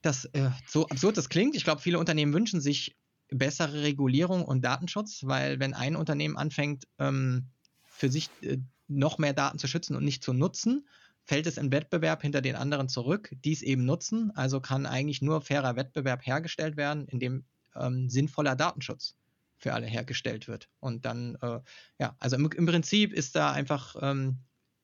dass 0.05 0.25
äh, 0.25 0.51
so 0.67 0.87
absurd 0.87 1.17
das 1.17 1.29
klingt. 1.29 1.55
Ich 1.55 1.63
glaube, 1.63 1.81
viele 1.81 1.99
Unternehmen 1.99 2.33
wünschen 2.33 2.61
sich 2.61 2.95
bessere 3.29 3.81
Regulierung 3.81 4.45
und 4.45 4.63
Datenschutz, 4.63 5.21
weil 5.23 5.59
wenn 5.59 5.73
ein 5.73 5.95
Unternehmen 5.95 6.37
anfängt, 6.37 6.87
ähm, 6.99 7.47
für 7.83 8.09
sich 8.09 8.29
äh, 8.41 8.57
noch 8.87 9.17
mehr 9.17 9.33
Daten 9.33 9.57
zu 9.57 9.67
schützen 9.67 9.95
und 9.95 10.03
nicht 10.03 10.23
zu 10.23 10.33
nutzen, 10.33 10.87
fällt 11.23 11.47
es 11.47 11.57
im 11.57 11.71
Wettbewerb 11.71 12.21
hinter 12.21 12.41
den 12.41 12.55
anderen 12.55 12.87
zurück, 12.87 13.31
die 13.43 13.51
es 13.51 13.63
eben 13.63 13.83
nutzen. 13.85 14.31
Also 14.35 14.61
kann 14.61 14.85
eigentlich 14.85 15.21
nur 15.23 15.41
fairer 15.41 15.75
Wettbewerb 15.75 16.25
hergestellt 16.25 16.77
werden, 16.77 17.07
indem 17.07 17.45
ähm, 17.75 18.09
sinnvoller 18.09 18.55
Datenschutz 18.55 19.15
für 19.57 19.73
alle 19.73 19.87
hergestellt 19.87 20.47
wird. 20.47 20.69
Und 20.79 21.05
dann, 21.05 21.35
äh, 21.41 21.59
ja, 21.99 22.15
also 22.19 22.35
im, 22.35 22.51
im, 22.51 22.65
Prinzip 22.67 23.11
ist 23.11 23.35
da 23.35 23.51
einfach 23.51 23.95
ähm, 24.01 24.37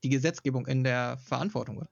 die 0.03 0.09
Gesetzgebung 0.09 0.65
in 0.65 0.83
der 0.83 1.17
Verantwortung. 1.17 1.87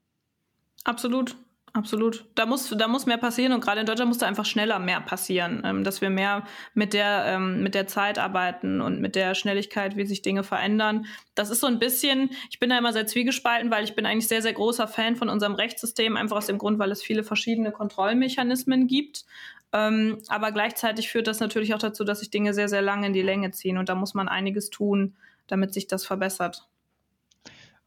Absolut. 0.83 1.35
Absolut. 1.73 2.25
Da 2.35 2.45
muss, 2.45 2.69
da 2.69 2.87
muss 2.87 3.05
mehr 3.05 3.17
passieren 3.17 3.53
und 3.53 3.61
gerade 3.61 3.81
in 3.81 3.85
Deutschland 3.85 4.09
muss 4.09 4.17
da 4.17 4.27
einfach 4.27 4.45
schneller 4.45 4.79
mehr 4.79 5.01
passieren, 5.01 5.61
ähm, 5.63 5.83
dass 5.83 6.01
wir 6.01 6.09
mehr 6.09 6.45
mit 6.73 6.93
der, 6.93 7.25
ähm, 7.27 7.61
mit 7.61 7.75
der 7.75 7.85
Zeit 7.85 8.17
arbeiten 8.17 8.81
und 8.81 8.99
mit 8.99 9.15
der 9.15 9.35
Schnelligkeit, 9.35 9.95
wie 9.95 10.05
sich 10.05 10.21
Dinge 10.21 10.43
verändern. 10.43 11.05
Das 11.35 11.51
ist 11.51 11.59
so 11.59 11.67
ein 11.67 11.77
bisschen, 11.77 12.31
ich 12.49 12.59
bin 12.59 12.69
da 12.71 12.77
immer 12.77 12.93
sehr 12.93 13.05
zwiegespalten, 13.05 13.69
weil 13.69 13.83
ich 13.83 13.95
bin 13.95 14.05
eigentlich 14.05 14.27
sehr, 14.27 14.41
sehr 14.41 14.53
großer 14.53 14.87
Fan 14.87 15.15
von 15.15 15.29
unserem 15.29 15.53
Rechtssystem, 15.53 16.17
einfach 16.17 16.37
aus 16.37 16.47
dem 16.47 16.57
Grund, 16.57 16.79
weil 16.79 16.91
es 16.91 17.03
viele 17.03 17.23
verschiedene 17.23 17.71
Kontrollmechanismen 17.71 18.87
gibt. 18.87 19.25
Ähm, 19.71 20.17
aber 20.27 20.51
gleichzeitig 20.51 21.09
führt 21.09 21.27
das 21.27 21.39
natürlich 21.39 21.75
auch 21.75 21.79
dazu, 21.79 22.03
dass 22.03 22.19
sich 22.19 22.31
Dinge 22.31 22.55
sehr, 22.55 22.69
sehr 22.69 22.81
lange 22.81 23.07
in 23.07 23.13
die 23.13 23.21
Länge 23.21 23.51
ziehen 23.51 23.77
und 23.77 23.89
da 23.89 23.95
muss 23.95 24.15
man 24.15 24.27
einiges 24.27 24.71
tun, 24.71 25.15
damit 25.45 25.73
sich 25.73 25.85
das 25.87 26.05
verbessert. 26.05 26.68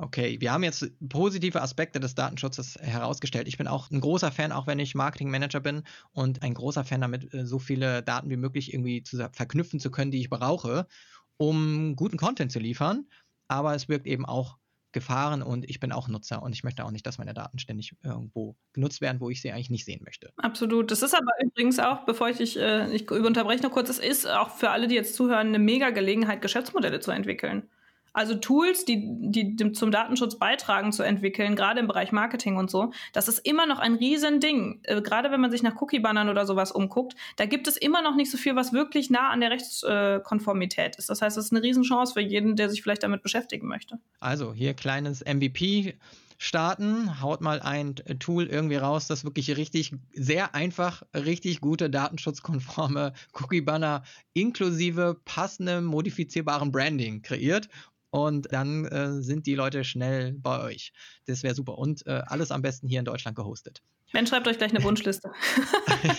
Okay, 0.02 0.40
wir 0.40 0.52
haben 0.52 0.64
jetzt 0.64 0.90
positive 1.08 1.62
Aspekte 1.62 2.00
des 2.00 2.16
Datenschutzes 2.16 2.76
herausgestellt. 2.80 3.46
Ich 3.46 3.56
bin 3.56 3.68
auch 3.68 3.88
ein 3.88 4.00
großer 4.00 4.32
Fan, 4.32 4.50
auch 4.50 4.66
wenn 4.66 4.80
ich 4.80 4.96
Marketingmanager 4.96 5.60
bin 5.60 5.84
und 6.10 6.42
ein 6.42 6.54
großer 6.54 6.82
Fan 6.82 7.02
damit, 7.02 7.32
äh, 7.32 7.46
so 7.46 7.60
viele 7.60 8.02
Daten 8.02 8.28
wie 8.28 8.36
möglich 8.36 8.74
irgendwie 8.74 9.04
zu 9.04 9.16
verknüpfen 9.32 9.78
zu 9.78 9.92
können, 9.92 10.10
die 10.10 10.18
ich 10.18 10.28
brauche, 10.28 10.88
um 11.36 11.94
guten 11.94 12.16
Content 12.16 12.50
zu 12.50 12.58
liefern. 12.58 13.06
Aber 13.46 13.76
es 13.76 13.86
birgt 13.86 14.08
eben 14.08 14.26
auch 14.26 14.58
Gefahren 14.90 15.40
und 15.40 15.70
ich 15.70 15.78
bin 15.78 15.92
auch 15.92 16.08
Nutzer 16.08 16.42
und 16.42 16.52
ich 16.52 16.64
möchte 16.64 16.84
auch 16.84 16.90
nicht, 16.90 17.06
dass 17.06 17.18
meine 17.18 17.32
Daten 17.32 17.60
ständig 17.60 17.94
irgendwo 18.02 18.56
genutzt 18.72 19.02
werden, 19.02 19.20
wo 19.20 19.30
ich 19.30 19.40
sie 19.40 19.52
eigentlich 19.52 19.70
nicht 19.70 19.84
sehen 19.84 20.02
möchte. 20.04 20.32
Absolut. 20.36 20.90
Das 20.90 21.02
ist 21.02 21.14
aber 21.14 21.30
übrigens 21.40 21.78
auch, 21.78 22.04
bevor 22.06 22.28
ich 22.28 22.38
dich, 22.38 22.58
äh, 22.58 22.92
ich 22.92 23.08
unterbreche 23.08 23.62
noch 23.62 23.70
kurz, 23.70 23.88
es 23.88 24.00
ist 24.00 24.28
auch 24.28 24.50
für 24.50 24.70
alle, 24.70 24.88
die 24.88 24.96
jetzt 24.96 25.14
zuhören, 25.14 25.46
eine 25.46 25.60
mega 25.60 25.90
Gelegenheit, 25.90 26.42
Geschäftsmodelle 26.42 26.98
zu 26.98 27.12
entwickeln. 27.12 27.68
Also 28.12 28.34
Tools, 28.34 28.84
die, 28.84 29.02
die 29.04 29.72
zum 29.72 29.90
Datenschutz 29.90 30.38
beitragen, 30.38 30.92
zu 30.92 31.02
entwickeln, 31.02 31.56
gerade 31.56 31.80
im 31.80 31.86
Bereich 31.86 32.12
Marketing 32.12 32.56
und 32.56 32.70
so, 32.70 32.92
das 33.12 33.28
ist 33.28 33.38
immer 33.40 33.66
noch 33.66 33.78
ein 33.78 33.94
Riesending. 33.94 34.80
Äh, 34.84 35.00
gerade 35.02 35.30
wenn 35.30 35.40
man 35.40 35.50
sich 35.50 35.62
nach 35.62 35.80
Cookie-Bannern 35.80 36.28
oder 36.28 36.46
sowas 36.46 36.72
umguckt, 36.72 37.14
da 37.36 37.46
gibt 37.46 37.68
es 37.68 37.76
immer 37.76 38.02
noch 38.02 38.14
nicht 38.14 38.30
so 38.30 38.36
viel, 38.36 38.56
was 38.56 38.72
wirklich 38.72 39.10
nah 39.10 39.30
an 39.30 39.40
der 39.40 39.50
Rechtskonformität 39.50 40.96
ist. 40.96 41.08
Das 41.08 41.22
heißt, 41.22 41.36
es 41.36 41.46
ist 41.46 41.52
eine 41.52 41.62
Riesenchance 41.62 42.12
für 42.12 42.20
jeden, 42.20 42.56
der 42.56 42.68
sich 42.68 42.82
vielleicht 42.82 43.02
damit 43.02 43.22
beschäftigen 43.22 43.66
möchte. 43.66 43.98
Also 44.20 44.52
hier 44.52 44.74
kleines 44.74 45.24
MVP 45.24 45.94
starten, 46.42 47.20
haut 47.20 47.40
mal 47.40 47.60
ein 47.60 47.94
Tool 48.18 48.46
irgendwie 48.46 48.74
raus, 48.74 49.06
das 49.06 49.24
wirklich 49.24 49.56
richtig, 49.56 49.94
sehr 50.12 50.56
einfach, 50.56 51.04
richtig 51.14 51.60
gute 51.60 51.88
datenschutzkonforme 51.88 53.12
Cookie-Banner 53.34 54.02
inklusive 54.34 55.20
passendem 55.24 55.84
modifizierbaren 55.84 56.72
Branding 56.72 57.22
kreiert 57.22 57.68
und 58.12 58.52
dann 58.52 58.84
äh, 58.84 59.22
sind 59.22 59.46
die 59.46 59.54
Leute 59.54 59.84
schnell 59.84 60.34
bei 60.34 60.62
euch. 60.62 60.92
Das 61.24 61.42
wäre 61.42 61.54
super. 61.54 61.78
Und 61.78 62.06
äh, 62.06 62.22
alles 62.26 62.50
am 62.50 62.60
besten 62.60 62.86
hier 62.86 62.98
in 62.98 63.06
Deutschland 63.06 63.36
gehostet. 63.36 63.82
Ben 64.12 64.26
schreibt 64.26 64.46
euch 64.46 64.58
gleich 64.58 64.70
eine 64.74 64.84
Wunschliste. 64.84 65.32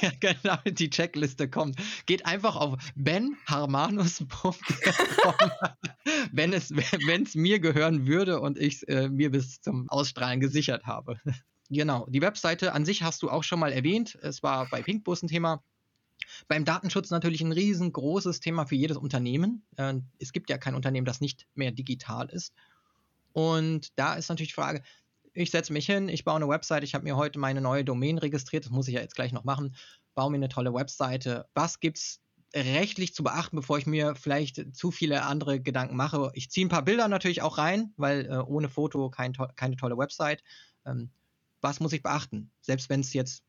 ja, 0.01 0.11
genau, 0.19 0.57
die 0.65 0.89
Checkliste 0.89 1.47
kommt. 1.47 1.75
Geht 2.07 2.25
einfach 2.25 2.55
auf 2.55 2.79
benharmanus.com, 2.95 4.55
wenn 6.31 6.53
es 6.53 6.71
wenn 6.71 7.23
es 7.23 7.35
mir 7.35 7.59
gehören 7.59 8.07
würde 8.07 8.41
und 8.41 8.57
ich 8.57 8.77
es 8.77 8.83
äh, 8.83 9.09
mir 9.09 9.29
bis 9.29 9.61
zum 9.61 9.87
Ausstrahlen 9.89 10.39
gesichert 10.39 10.85
habe. 10.87 11.19
genau, 11.69 12.07
die 12.09 12.21
Webseite 12.21 12.73
an 12.73 12.85
sich 12.85 13.03
hast 13.03 13.21
du 13.21 13.29
auch 13.29 13.43
schon 13.43 13.59
mal 13.59 13.71
erwähnt. 13.71 14.17
Es 14.23 14.41
war 14.41 14.67
bei 14.67 14.81
Pinkbus 14.81 15.21
ein 15.21 15.27
Thema. 15.27 15.63
Beim 16.47 16.65
Datenschutz 16.65 17.09
natürlich 17.09 17.41
ein 17.41 17.51
riesengroßes 17.51 18.39
Thema 18.39 18.65
für 18.65 18.75
jedes 18.75 18.97
Unternehmen. 18.97 19.65
Äh, 19.77 19.95
es 20.19 20.33
gibt 20.33 20.49
ja 20.49 20.57
kein 20.57 20.75
Unternehmen, 20.75 21.05
das 21.05 21.21
nicht 21.21 21.47
mehr 21.55 21.71
digital 21.71 22.29
ist. 22.29 22.53
Und 23.33 23.97
da 23.97 24.15
ist 24.15 24.29
natürlich 24.29 24.49
die 24.49 24.55
Frage, 24.55 24.83
ich 25.33 25.51
setze 25.51 25.73
mich 25.73 25.85
hin, 25.85 26.09
ich 26.09 26.23
baue 26.23 26.35
eine 26.35 26.47
Website, 26.47 26.83
ich 26.83 26.93
habe 26.93 27.03
mir 27.03 27.17
heute 27.17 27.39
meine 27.39 27.61
neue 27.61 27.83
Domain 27.83 28.19
registriert, 28.19 28.65
das 28.65 28.71
muss 28.71 28.87
ich 28.87 28.93
ja 28.93 29.01
jetzt 29.01 29.15
gleich 29.15 29.31
noch 29.31 29.43
machen, 29.43 29.75
baue 30.13 30.29
mir 30.29 30.37
eine 30.37 30.49
tolle 30.49 30.73
Webseite. 30.73 31.47
Was 31.55 31.79
gibt 31.79 31.97
es 31.97 32.21
rechtlich 32.53 33.15
zu 33.15 33.23
beachten, 33.23 33.55
bevor 33.55 33.79
ich 33.79 33.87
mir 33.87 34.15
vielleicht 34.15 34.75
zu 34.75 34.91
viele 34.91 35.23
andere 35.23 35.59
Gedanken 35.59 35.95
mache? 35.95 36.31
Ich 36.35 36.51
ziehe 36.51 36.65
ein 36.65 36.69
paar 36.69 36.85
Bilder 36.85 37.07
natürlich 37.07 37.41
auch 37.41 37.57
rein, 37.57 37.93
weil 37.97 38.27
äh, 38.27 38.37
ohne 38.37 38.69
Foto 38.69 39.09
kein 39.09 39.33
keine 39.55 39.75
tolle 39.75 39.97
Website. 39.97 40.43
Ähm, 40.85 41.09
was 41.61 41.79
muss 41.79 41.93
ich 41.93 42.03
beachten? 42.03 42.51
Selbst 42.61 42.89
wenn 42.89 42.99
es 42.99 43.13
jetzt 43.13 43.43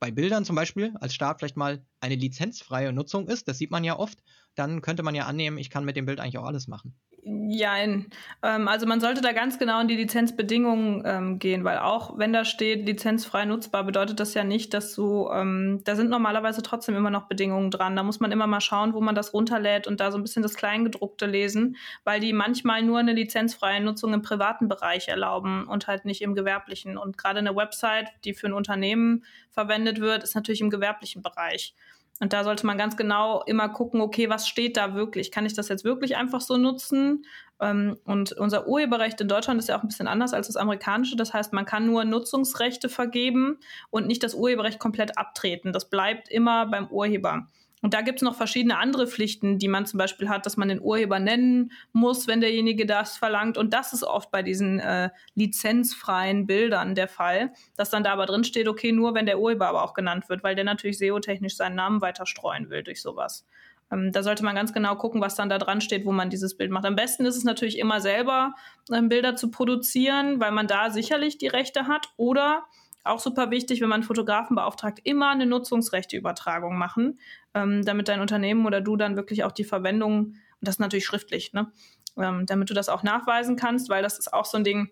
bei 0.00 0.10
Bildern 0.10 0.44
zum 0.44 0.56
Beispiel 0.56 0.94
als 0.98 1.14
Start 1.14 1.38
vielleicht 1.38 1.56
mal 1.58 1.84
eine 2.00 2.14
lizenzfreie 2.16 2.92
Nutzung 2.92 3.28
ist, 3.28 3.46
das 3.48 3.58
sieht 3.58 3.70
man 3.70 3.84
ja 3.84 3.98
oft, 3.98 4.18
dann 4.54 4.80
könnte 4.80 5.02
man 5.02 5.14
ja 5.14 5.26
annehmen, 5.26 5.58
ich 5.58 5.70
kann 5.70 5.84
mit 5.84 5.96
dem 5.96 6.06
Bild 6.06 6.20
eigentlich 6.20 6.38
auch 6.38 6.46
alles 6.46 6.66
machen. 6.66 6.98
Ja, 7.22 7.76
ähm, 7.76 8.08
also 8.42 8.86
man 8.86 9.00
sollte 9.00 9.20
da 9.20 9.32
ganz 9.32 9.58
genau 9.58 9.80
in 9.80 9.88
die 9.88 9.96
Lizenzbedingungen 9.96 11.02
ähm, 11.04 11.38
gehen, 11.38 11.64
weil 11.64 11.78
auch 11.78 12.16
wenn 12.16 12.32
da 12.32 12.46
steht 12.46 12.86
lizenzfrei 12.86 13.44
nutzbar, 13.44 13.84
bedeutet 13.84 14.20
das 14.20 14.32
ja 14.32 14.42
nicht, 14.42 14.72
dass 14.72 14.94
du, 14.94 15.28
ähm, 15.30 15.82
da 15.84 15.96
sind 15.96 16.08
normalerweise 16.08 16.62
trotzdem 16.62 16.96
immer 16.96 17.10
noch 17.10 17.28
Bedingungen 17.28 17.70
dran. 17.70 17.94
Da 17.94 18.02
muss 18.02 18.20
man 18.20 18.32
immer 18.32 18.46
mal 18.46 18.62
schauen, 18.62 18.94
wo 18.94 19.02
man 19.02 19.14
das 19.14 19.34
runterlädt 19.34 19.86
und 19.86 20.00
da 20.00 20.10
so 20.12 20.18
ein 20.18 20.22
bisschen 20.22 20.42
das 20.42 20.54
Kleingedruckte 20.54 21.26
lesen, 21.26 21.76
weil 22.04 22.20
die 22.20 22.32
manchmal 22.32 22.82
nur 22.82 22.98
eine 22.98 23.12
lizenzfreie 23.12 23.82
Nutzung 23.82 24.14
im 24.14 24.22
privaten 24.22 24.68
Bereich 24.68 25.08
erlauben 25.08 25.66
und 25.66 25.88
halt 25.88 26.06
nicht 26.06 26.22
im 26.22 26.34
gewerblichen. 26.34 26.96
Und 26.96 27.18
gerade 27.18 27.40
eine 27.40 27.54
Website, 27.54 28.08
die 28.24 28.32
für 28.32 28.46
ein 28.46 28.54
Unternehmen 28.54 29.24
verwendet 29.50 30.00
wird, 30.00 30.22
ist 30.22 30.34
natürlich 30.34 30.62
im 30.62 30.70
gewerblichen 30.70 31.20
Bereich. 31.20 31.74
Und 32.20 32.34
da 32.34 32.44
sollte 32.44 32.66
man 32.66 32.78
ganz 32.78 32.96
genau 32.96 33.42
immer 33.46 33.70
gucken, 33.70 34.00
okay, 34.02 34.28
was 34.28 34.46
steht 34.46 34.76
da 34.76 34.94
wirklich? 34.94 35.32
Kann 35.32 35.46
ich 35.46 35.54
das 35.54 35.68
jetzt 35.68 35.84
wirklich 35.84 36.16
einfach 36.16 36.42
so 36.42 36.58
nutzen? 36.58 37.24
Ähm, 37.60 37.96
und 38.04 38.32
unser 38.32 38.68
Urheberrecht 38.68 39.20
in 39.20 39.28
Deutschland 39.28 39.58
ist 39.58 39.68
ja 39.68 39.78
auch 39.78 39.82
ein 39.82 39.88
bisschen 39.88 40.06
anders 40.06 40.34
als 40.34 40.46
das 40.46 40.56
amerikanische. 40.56 41.16
Das 41.16 41.32
heißt, 41.32 41.52
man 41.54 41.64
kann 41.64 41.86
nur 41.86 42.04
Nutzungsrechte 42.04 42.90
vergeben 42.90 43.58
und 43.88 44.06
nicht 44.06 44.22
das 44.22 44.34
Urheberrecht 44.34 44.78
komplett 44.78 45.16
abtreten. 45.16 45.72
Das 45.72 45.88
bleibt 45.88 46.28
immer 46.28 46.66
beim 46.66 46.88
Urheber. 46.88 47.48
Und 47.82 47.94
da 47.94 48.02
gibt 48.02 48.18
es 48.18 48.22
noch 48.22 48.34
verschiedene 48.34 48.78
andere 48.78 49.06
Pflichten, 49.06 49.58
die 49.58 49.68
man 49.68 49.86
zum 49.86 49.98
Beispiel 49.98 50.28
hat, 50.28 50.44
dass 50.44 50.56
man 50.56 50.68
den 50.68 50.80
Urheber 50.80 51.18
nennen 51.18 51.72
muss, 51.92 52.26
wenn 52.26 52.40
derjenige 52.40 52.84
das 52.84 53.16
verlangt. 53.16 53.56
Und 53.56 53.72
das 53.72 53.92
ist 53.92 54.02
oft 54.02 54.30
bei 54.30 54.42
diesen 54.42 54.80
äh, 54.80 55.10
lizenzfreien 55.34 56.46
Bildern 56.46 56.94
der 56.94 57.08
Fall, 57.08 57.52
dass 57.76 57.90
dann 57.90 58.04
da 58.04 58.12
aber 58.12 58.26
drin 58.26 58.44
steht, 58.44 58.68
okay, 58.68 58.92
nur 58.92 59.14
wenn 59.14 59.26
der 59.26 59.40
Urheber 59.40 59.68
aber 59.68 59.82
auch 59.82 59.94
genannt 59.94 60.28
wird, 60.28 60.44
weil 60.44 60.54
der 60.54 60.64
natürlich 60.64 60.98
SEO-technisch 60.98 61.56
seinen 61.56 61.76
Namen 61.76 62.02
weiter 62.02 62.26
streuen 62.26 62.68
will 62.68 62.82
durch 62.82 63.00
sowas. 63.00 63.46
Ähm, 63.90 64.12
da 64.12 64.22
sollte 64.22 64.44
man 64.44 64.54
ganz 64.54 64.72
genau 64.72 64.96
gucken, 64.96 65.20
was 65.20 65.34
dann 65.34 65.48
da 65.48 65.58
dran 65.58 65.80
steht, 65.80 66.04
wo 66.04 66.12
man 66.12 66.30
dieses 66.30 66.56
Bild 66.56 66.70
macht. 66.70 66.84
Am 66.84 66.96
besten 66.96 67.24
ist 67.24 67.36
es 67.36 67.44
natürlich 67.44 67.78
immer 67.78 68.00
selber, 68.00 68.54
ähm, 68.92 69.08
Bilder 69.08 69.36
zu 69.36 69.50
produzieren, 69.50 70.40
weil 70.40 70.52
man 70.52 70.66
da 70.66 70.90
sicherlich 70.90 71.38
die 71.38 71.48
Rechte 71.48 71.86
hat. 71.86 72.12
Oder 72.16 72.64
auch 73.04 73.18
super 73.18 73.50
wichtig, 73.50 73.80
wenn 73.80 73.88
man 73.88 74.02
Fotografen 74.02 74.56
beauftragt, 74.56 75.00
immer 75.04 75.30
eine 75.30 75.46
Nutzungsrechteübertragung 75.46 76.76
machen, 76.76 77.18
ähm, 77.54 77.84
damit 77.84 78.08
dein 78.08 78.20
Unternehmen 78.20 78.66
oder 78.66 78.80
du 78.80 78.96
dann 78.96 79.16
wirklich 79.16 79.44
auch 79.44 79.52
die 79.52 79.64
Verwendung, 79.64 80.34
und 80.60 80.68
das 80.68 80.78
natürlich 80.78 81.06
schriftlich, 81.06 81.52
ne, 81.52 81.72
ähm, 82.18 82.46
damit 82.46 82.70
du 82.70 82.74
das 82.74 82.88
auch 82.88 83.02
nachweisen 83.02 83.56
kannst, 83.56 83.88
weil 83.88 84.02
das 84.02 84.18
ist 84.18 84.32
auch 84.32 84.44
so 84.44 84.58
ein 84.58 84.64
Ding, 84.64 84.90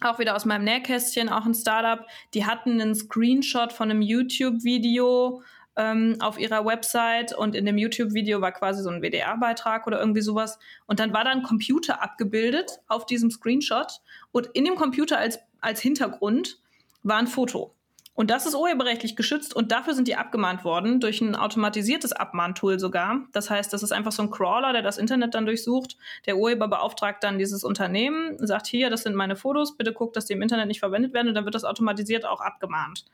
auch 0.00 0.18
wieder 0.18 0.34
aus 0.34 0.44
meinem 0.44 0.64
Nähkästchen, 0.64 1.28
auch 1.28 1.44
ein 1.44 1.54
Startup, 1.54 2.06
die 2.34 2.46
hatten 2.46 2.80
einen 2.80 2.94
Screenshot 2.94 3.72
von 3.72 3.90
einem 3.90 4.02
YouTube-Video 4.02 5.42
ähm, 5.76 6.16
auf 6.20 6.38
ihrer 6.38 6.64
Website 6.64 7.32
und 7.34 7.54
in 7.54 7.64
dem 7.64 7.78
YouTube-Video 7.78 8.40
war 8.40 8.52
quasi 8.52 8.82
so 8.82 8.90
ein 8.90 9.00
WDR-Beitrag 9.00 9.86
oder 9.86 10.00
irgendwie 10.00 10.20
sowas. 10.20 10.58
Und 10.86 11.00
dann 11.00 11.12
war 11.12 11.24
da 11.24 11.30
ein 11.30 11.42
Computer 11.42 12.02
abgebildet 12.02 12.80
auf 12.88 13.06
diesem 13.06 13.30
Screenshot 13.30 14.00
und 14.32 14.48
in 14.48 14.64
dem 14.64 14.74
Computer 14.74 15.18
als, 15.18 15.38
als 15.60 15.80
Hintergrund 15.80 16.61
war 17.02 17.18
ein 17.18 17.26
Foto. 17.26 17.74
Und 18.14 18.30
das 18.30 18.44
ist 18.44 18.54
urheberrechtlich 18.54 19.16
geschützt 19.16 19.54
und 19.56 19.72
dafür 19.72 19.94
sind 19.94 20.06
die 20.06 20.16
abgemahnt 20.16 20.64
worden, 20.64 21.00
durch 21.00 21.22
ein 21.22 21.34
automatisiertes 21.34 22.12
Abmahntool 22.12 22.78
sogar. 22.78 23.22
Das 23.32 23.48
heißt, 23.48 23.72
das 23.72 23.82
ist 23.82 23.90
einfach 23.90 24.12
so 24.12 24.22
ein 24.22 24.30
Crawler, 24.30 24.74
der 24.74 24.82
das 24.82 24.98
Internet 24.98 25.34
dann 25.34 25.46
durchsucht. 25.46 25.96
Der 26.26 26.36
Urheber 26.36 26.68
beauftragt 26.68 27.24
dann 27.24 27.38
dieses 27.38 27.64
Unternehmen, 27.64 28.36
sagt 28.46 28.66
hier, 28.66 28.90
das 28.90 29.04
sind 29.04 29.14
meine 29.14 29.34
Fotos, 29.34 29.78
bitte 29.78 29.94
guckt, 29.94 30.14
dass 30.14 30.26
die 30.26 30.34
im 30.34 30.42
Internet 30.42 30.66
nicht 30.68 30.80
verwendet 30.80 31.14
werden 31.14 31.28
und 31.28 31.34
dann 31.34 31.46
wird 31.46 31.54
das 31.54 31.64
automatisiert 31.64 32.26
auch 32.26 32.42
abgemahnt. 32.42 33.06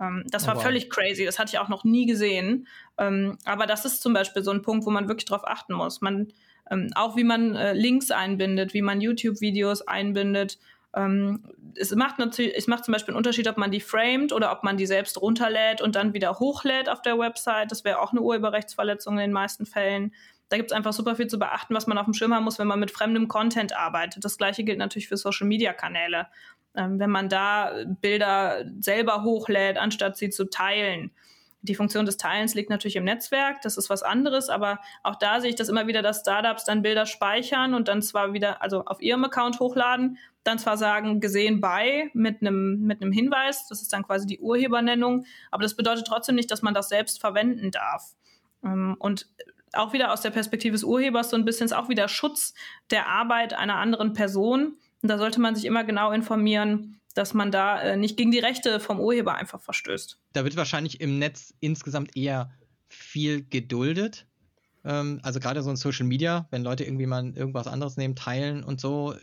Ähm, 0.00 0.24
das 0.30 0.44
oh, 0.44 0.48
war 0.48 0.56
wow. 0.56 0.62
völlig 0.62 0.88
crazy, 0.88 1.24
das 1.24 1.40
hatte 1.40 1.50
ich 1.54 1.58
auch 1.58 1.68
noch 1.68 1.82
nie 1.82 2.06
gesehen. 2.06 2.68
Ähm, 2.96 3.38
aber 3.44 3.66
das 3.66 3.84
ist 3.84 4.02
zum 4.02 4.12
Beispiel 4.12 4.44
so 4.44 4.52
ein 4.52 4.62
Punkt, 4.62 4.86
wo 4.86 4.90
man 4.90 5.08
wirklich 5.08 5.26
drauf 5.26 5.44
achten 5.44 5.74
muss. 5.74 6.00
Man, 6.00 6.28
ähm, 6.70 6.90
auch 6.94 7.16
wie 7.16 7.24
man 7.24 7.56
äh, 7.56 7.72
Links 7.72 8.12
einbindet, 8.12 8.72
wie 8.72 8.82
man 8.82 9.00
YouTube-Videos 9.00 9.82
einbindet 9.82 10.58
ähm, 10.94 11.42
es 11.76 11.94
macht 11.94 12.18
natürlich, 12.18 12.54
es 12.56 12.66
macht 12.66 12.84
zum 12.84 12.92
Beispiel 12.92 13.12
einen 13.12 13.18
Unterschied, 13.18 13.48
ob 13.48 13.56
man 13.56 13.70
die 13.70 13.80
framed 13.80 14.32
oder 14.32 14.52
ob 14.52 14.62
man 14.62 14.76
die 14.76 14.86
selbst 14.86 15.20
runterlädt 15.20 15.80
und 15.80 15.96
dann 15.96 16.14
wieder 16.14 16.38
hochlädt 16.38 16.88
auf 16.88 17.02
der 17.02 17.18
Website. 17.18 17.70
Das 17.70 17.84
wäre 17.84 18.00
auch 18.00 18.12
eine 18.12 18.20
Urheberrechtsverletzung 18.20 19.14
in 19.14 19.20
den 19.20 19.32
meisten 19.32 19.66
Fällen. 19.66 20.14
Da 20.50 20.56
gibt 20.56 20.70
es 20.70 20.76
einfach 20.76 20.92
super 20.92 21.16
viel 21.16 21.26
zu 21.26 21.38
beachten, 21.38 21.74
was 21.74 21.86
man 21.86 21.98
auf 21.98 22.04
dem 22.04 22.14
Schirm 22.14 22.34
haben 22.34 22.44
muss, 22.44 22.58
wenn 22.58 22.68
man 22.68 22.78
mit 22.78 22.90
fremdem 22.90 23.28
Content 23.28 23.76
arbeitet. 23.76 24.24
Das 24.24 24.38
gleiche 24.38 24.62
gilt 24.62 24.78
natürlich 24.78 25.08
für 25.08 25.16
Social-Media-Kanäle. 25.16 26.28
Ähm, 26.76 26.98
wenn 26.98 27.10
man 27.10 27.28
da 27.28 27.72
Bilder 28.00 28.64
selber 28.78 29.24
hochlädt, 29.24 29.78
anstatt 29.78 30.16
sie 30.16 30.30
zu 30.30 30.48
teilen. 30.48 31.10
Die 31.62 31.74
Funktion 31.74 32.04
des 32.04 32.18
Teilens 32.18 32.54
liegt 32.54 32.68
natürlich 32.68 32.96
im 32.96 33.04
Netzwerk, 33.04 33.62
das 33.62 33.78
ist 33.78 33.88
was 33.88 34.02
anderes, 34.02 34.50
aber 34.50 34.80
auch 35.02 35.16
da 35.16 35.40
sehe 35.40 35.48
ich 35.48 35.56
das 35.56 35.70
immer 35.70 35.86
wieder, 35.86 36.02
dass 36.02 36.20
Startups 36.20 36.64
dann 36.64 36.82
Bilder 36.82 37.06
speichern 37.06 37.72
und 37.72 37.88
dann 37.88 38.02
zwar 38.02 38.34
wieder, 38.34 38.60
also 38.60 38.84
auf 38.84 39.00
ihrem 39.00 39.24
Account 39.24 39.60
hochladen, 39.60 40.18
dann 40.44 40.58
zwar 40.58 40.76
sagen, 40.76 41.20
gesehen 41.20 41.60
bei 41.60 42.10
mit 42.12 42.40
einem 42.40 42.80
mit 42.80 43.02
einem 43.02 43.12
Hinweis, 43.12 43.66
das 43.68 43.82
ist 43.82 43.92
dann 43.92 44.04
quasi 44.04 44.26
die 44.26 44.38
Urhebernennung, 44.38 45.24
aber 45.50 45.62
das 45.62 45.74
bedeutet 45.74 46.06
trotzdem 46.06 46.34
nicht, 46.34 46.50
dass 46.50 46.62
man 46.62 46.74
das 46.74 46.88
selbst 46.88 47.20
verwenden 47.20 47.70
darf. 47.70 48.14
Ähm, 48.62 48.96
und 48.98 49.28
auch 49.72 49.92
wieder 49.92 50.12
aus 50.12 50.20
der 50.20 50.30
Perspektive 50.30 50.72
des 50.72 50.84
Urhebers 50.84 51.30
so 51.30 51.36
ein 51.36 51.44
bisschen 51.44 51.64
ist 51.64 51.72
auch 51.72 51.88
wieder 51.88 52.08
Schutz 52.08 52.54
der 52.90 53.08
Arbeit 53.08 53.54
einer 53.54 53.76
anderen 53.76 54.12
Person. 54.12 54.76
Und 55.02 55.08
da 55.08 55.18
sollte 55.18 55.40
man 55.40 55.54
sich 55.54 55.64
immer 55.64 55.84
genau 55.84 56.12
informieren, 56.12 57.00
dass 57.14 57.34
man 57.34 57.50
da 57.50 57.80
äh, 57.80 57.96
nicht 57.96 58.16
gegen 58.16 58.30
die 58.30 58.38
Rechte 58.38 58.80
vom 58.80 59.00
Urheber 59.00 59.34
einfach 59.34 59.60
verstößt. 59.60 60.18
Da 60.32 60.44
wird 60.44 60.56
wahrscheinlich 60.56 61.00
im 61.00 61.18
Netz 61.18 61.54
insgesamt 61.60 62.16
eher 62.16 62.50
viel 62.88 63.44
geduldet. 63.44 64.26
Ähm, 64.84 65.20
also 65.22 65.40
gerade 65.40 65.62
so 65.62 65.70
in 65.70 65.76
Social 65.76 66.06
Media, 66.06 66.46
wenn 66.50 66.62
Leute 66.62 66.84
irgendwie 66.84 67.06
mal 67.06 67.32
irgendwas 67.36 67.66
anderes 67.66 67.96
nehmen, 67.96 68.16
teilen 68.16 68.64
und 68.64 68.80
so. 68.80 69.14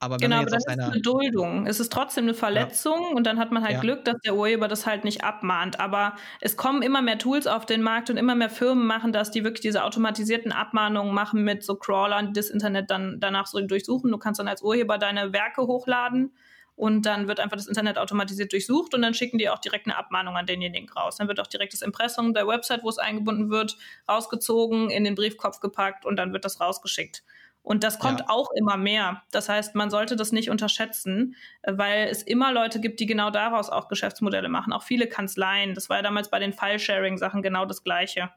Aber 0.00 0.14
wenn 0.14 0.30
genau, 0.30 0.36
man 0.36 0.46
jetzt 0.46 0.68
aber 0.68 0.76
das 0.76 0.86
ist 0.86 0.92
eine 0.92 1.02
Duldung. 1.02 1.66
Es 1.66 1.80
ist 1.80 1.92
trotzdem 1.92 2.24
eine 2.24 2.34
Verletzung 2.34 3.00
ja. 3.00 3.16
und 3.16 3.26
dann 3.26 3.38
hat 3.38 3.50
man 3.50 3.64
halt 3.64 3.74
ja. 3.74 3.80
Glück, 3.80 4.04
dass 4.04 4.16
der 4.24 4.36
Urheber 4.36 4.68
das 4.68 4.86
halt 4.86 5.04
nicht 5.04 5.24
abmahnt. 5.24 5.80
Aber 5.80 6.14
es 6.40 6.56
kommen 6.56 6.82
immer 6.82 7.02
mehr 7.02 7.18
Tools 7.18 7.48
auf 7.48 7.66
den 7.66 7.82
Markt 7.82 8.08
und 8.08 8.16
immer 8.16 8.36
mehr 8.36 8.50
Firmen 8.50 8.86
machen 8.86 9.12
das, 9.12 9.32
die 9.32 9.42
wirklich 9.42 9.62
diese 9.62 9.82
automatisierten 9.82 10.52
Abmahnungen 10.52 11.12
machen 11.12 11.42
mit 11.42 11.64
so 11.64 11.74
Crawlern, 11.74 12.28
die 12.28 12.32
das 12.34 12.48
Internet 12.48 12.90
dann 12.90 13.18
danach 13.18 13.46
so 13.46 13.60
durchsuchen. 13.60 14.10
Du 14.10 14.18
kannst 14.18 14.38
dann 14.38 14.48
als 14.48 14.62
Urheber 14.62 14.98
deine 14.98 15.32
Werke 15.32 15.62
hochladen 15.62 16.32
und 16.78 17.06
dann 17.06 17.26
wird 17.26 17.40
einfach 17.40 17.56
das 17.56 17.66
Internet 17.66 17.98
automatisiert 17.98 18.52
durchsucht 18.52 18.94
und 18.94 19.02
dann 19.02 19.12
schicken 19.12 19.38
die 19.38 19.50
auch 19.50 19.58
direkt 19.58 19.86
eine 19.86 19.96
Abmahnung 19.96 20.36
an 20.36 20.46
denjenigen 20.46 20.88
raus. 20.88 21.16
Dann 21.16 21.26
wird 21.26 21.40
auch 21.40 21.48
direkt 21.48 21.72
das 21.72 21.82
Impressum 21.82 22.34
der 22.34 22.46
Website, 22.46 22.84
wo 22.84 22.88
es 22.88 22.98
eingebunden 22.98 23.50
wird, 23.50 23.76
rausgezogen, 24.08 24.88
in 24.90 25.02
den 25.02 25.16
Briefkopf 25.16 25.58
gepackt 25.58 26.06
und 26.06 26.14
dann 26.14 26.32
wird 26.32 26.44
das 26.44 26.60
rausgeschickt. 26.60 27.24
Und 27.68 27.84
das 27.84 27.98
kommt 27.98 28.20
ja. 28.20 28.26
auch 28.30 28.50
immer 28.52 28.78
mehr. 28.78 29.24
Das 29.30 29.50
heißt, 29.50 29.74
man 29.74 29.90
sollte 29.90 30.16
das 30.16 30.32
nicht 30.32 30.48
unterschätzen, 30.48 31.36
weil 31.62 32.08
es 32.08 32.22
immer 32.22 32.50
Leute 32.50 32.80
gibt, 32.80 32.98
die 32.98 33.04
genau 33.04 33.28
daraus 33.28 33.68
auch 33.68 33.88
Geschäftsmodelle 33.88 34.48
machen. 34.48 34.72
Auch 34.72 34.82
viele 34.82 35.06
Kanzleien. 35.06 35.74
Das 35.74 35.90
war 35.90 35.98
ja 35.98 36.02
damals 36.02 36.30
bei 36.30 36.38
den 36.38 36.54
File-Sharing-Sachen 36.54 37.42
genau 37.42 37.66
das 37.66 37.84
Gleiche. 37.84 38.30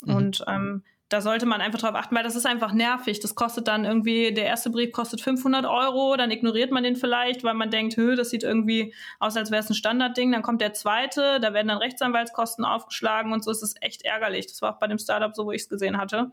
Mhm. 0.00 0.14
Und 0.16 0.44
ähm, 0.48 0.82
da 1.10 1.20
sollte 1.20 1.46
man 1.46 1.60
einfach 1.60 1.78
drauf 1.78 1.94
achten, 1.94 2.16
weil 2.16 2.24
das 2.24 2.34
ist 2.34 2.44
einfach 2.44 2.72
nervig. 2.72 3.20
Das 3.20 3.36
kostet 3.36 3.68
dann 3.68 3.84
irgendwie, 3.84 4.34
der 4.34 4.46
erste 4.46 4.68
Brief 4.68 4.90
kostet 4.90 5.20
500 5.20 5.64
Euro, 5.64 6.16
dann 6.16 6.32
ignoriert 6.32 6.72
man 6.72 6.82
den 6.82 6.96
vielleicht, 6.96 7.44
weil 7.44 7.54
man 7.54 7.70
denkt, 7.70 7.96
Hö, 7.96 8.16
das 8.16 8.30
sieht 8.30 8.42
irgendwie 8.42 8.92
aus, 9.20 9.36
als 9.36 9.52
wäre 9.52 9.62
es 9.62 9.70
ein 9.70 9.74
Standardding. 9.74 10.32
Dann 10.32 10.42
kommt 10.42 10.60
der 10.60 10.72
zweite, 10.72 11.38
da 11.38 11.54
werden 11.54 11.68
dann 11.68 11.78
Rechtsanwaltskosten 11.78 12.64
aufgeschlagen 12.64 13.32
und 13.32 13.44
so 13.44 13.52
ist 13.52 13.62
es 13.62 13.76
echt 13.80 14.02
ärgerlich. 14.02 14.48
Das 14.48 14.60
war 14.60 14.74
auch 14.74 14.80
bei 14.80 14.88
dem 14.88 14.98
Startup 14.98 15.32
so, 15.36 15.46
wo 15.46 15.52
ich 15.52 15.62
es 15.62 15.68
gesehen 15.68 15.98
hatte. 15.98 16.32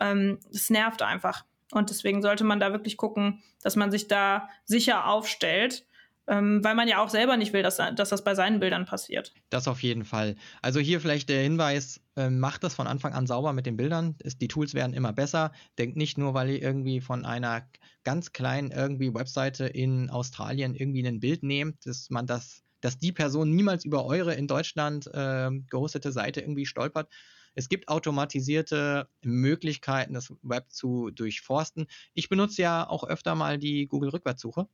Ähm, 0.00 0.38
das 0.52 0.70
nervt 0.70 1.02
einfach. 1.02 1.44
Und 1.72 1.90
deswegen 1.90 2.22
sollte 2.22 2.44
man 2.44 2.60
da 2.60 2.72
wirklich 2.72 2.96
gucken, 2.96 3.42
dass 3.62 3.76
man 3.76 3.90
sich 3.90 4.08
da 4.08 4.48
sicher 4.64 5.06
aufstellt 5.06 5.86
ähm, 6.28 6.62
weil 6.62 6.74
man 6.74 6.86
ja 6.86 7.02
auch 7.02 7.08
selber 7.08 7.36
nicht 7.36 7.52
will, 7.52 7.62
dass, 7.62 7.76
dass 7.76 8.10
das 8.10 8.22
bei 8.22 8.34
seinen 8.34 8.60
Bildern 8.60 8.84
passiert. 8.84 9.32
Das 9.48 9.66
auf 9.66 9.82
jeden 9.82 10.04
Fall. 10.04 10.36
Also 10.60 10.78
hier 10.78 11.00
vielleicht 11.00 11.30
der 11.30 11.42
Hinweis, 11.42 12.00
äh, 12.16 12.28
macht 12.28 12.62
das 12.62 12.74
von 12.74 12.86
Anfang 12.86 13.14
an 13.14 13.26
sauber 13.26 13.54
mit 13.54 13.64
den 13.64 13.78
Bildern. 13.78 14.14
Die 14.40 14.48
Tools 14.48 14.74
werden 14.74 14.92
immer 14.92 15.12
besser. 15.12 15.52
Denkt 15.78 15.96
nicht 15.96 16.18
nur, 16.18 16.34
weil 16.34 16.50
ihr 16.50 16.62
irgendwie 16.62 17.00
von 17.00 17.24
einer 17.24 17.66
ganz 18.04 18.32
kleinen 18.32 18.70
irgendwie 18.70 19.14
Webseite 19.14 19.66
in 19.66 20.10
Australien 20.10 20.74
irgendwie 20.74 21.06
ein 21.06 21.20
Bild 21.20 21.42
nehmt, 21.42 21.86
dass 21.86 22.10
man 22.10 22.26
das, 22.26 22.62
dass 22.82 22.98
die 22.98 23.12
Person 23.12 23.50
niemals 23.54 23.86
über 23.86 24.04
eure 24.04 24.34
in 24.34 24.46
Deutschland 24.46 25.06
äh, 25.06 25.50
gehostete 25.70 26.12
Seite 26.12 26.42
irgendwie 26.42 26.66
stolpert. 26.66 27.08
Es 27.54 27.68
gibt 27.68 27.88
automatisierte 27.88 29.08
Möglichkeiten, 29.22 30.14
das 30.14 30.32
Web 30.42 30.72
zu 30.72 31.10
durchforsten. 31.10 31.86
Ich 32.14 32.28
benutze 32.28 32.62
ja 32.62 32.88
auch 32.88 33.04
öfter 33.04 33.34
mal 33.34 33.58
die 33.58 33.86
Google 33.86 34.10
Rückwärtssuche 34.10 34.68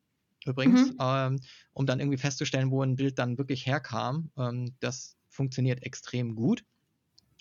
übrigens, 0.46 0.90
mhm. 0.92 0.96
ähm, 1.00 1.40
um 1.72 1.86
dann 1.86 2.00
irgendwie 2.00 2.18
festzustellen, 2.18 2.70
wo 2.70 2.82
ein 2.82 2.96
Bild 2.96 3.18
dann 3.18 3.38
wirklich 3.38 3.66
herkam. 3.66 4.30
Ähm, 4.36 4.74
das 4.80 5.16
funktioniert 5.28 5.82
extrem 5.82 6.34
gut. 6.34 6.64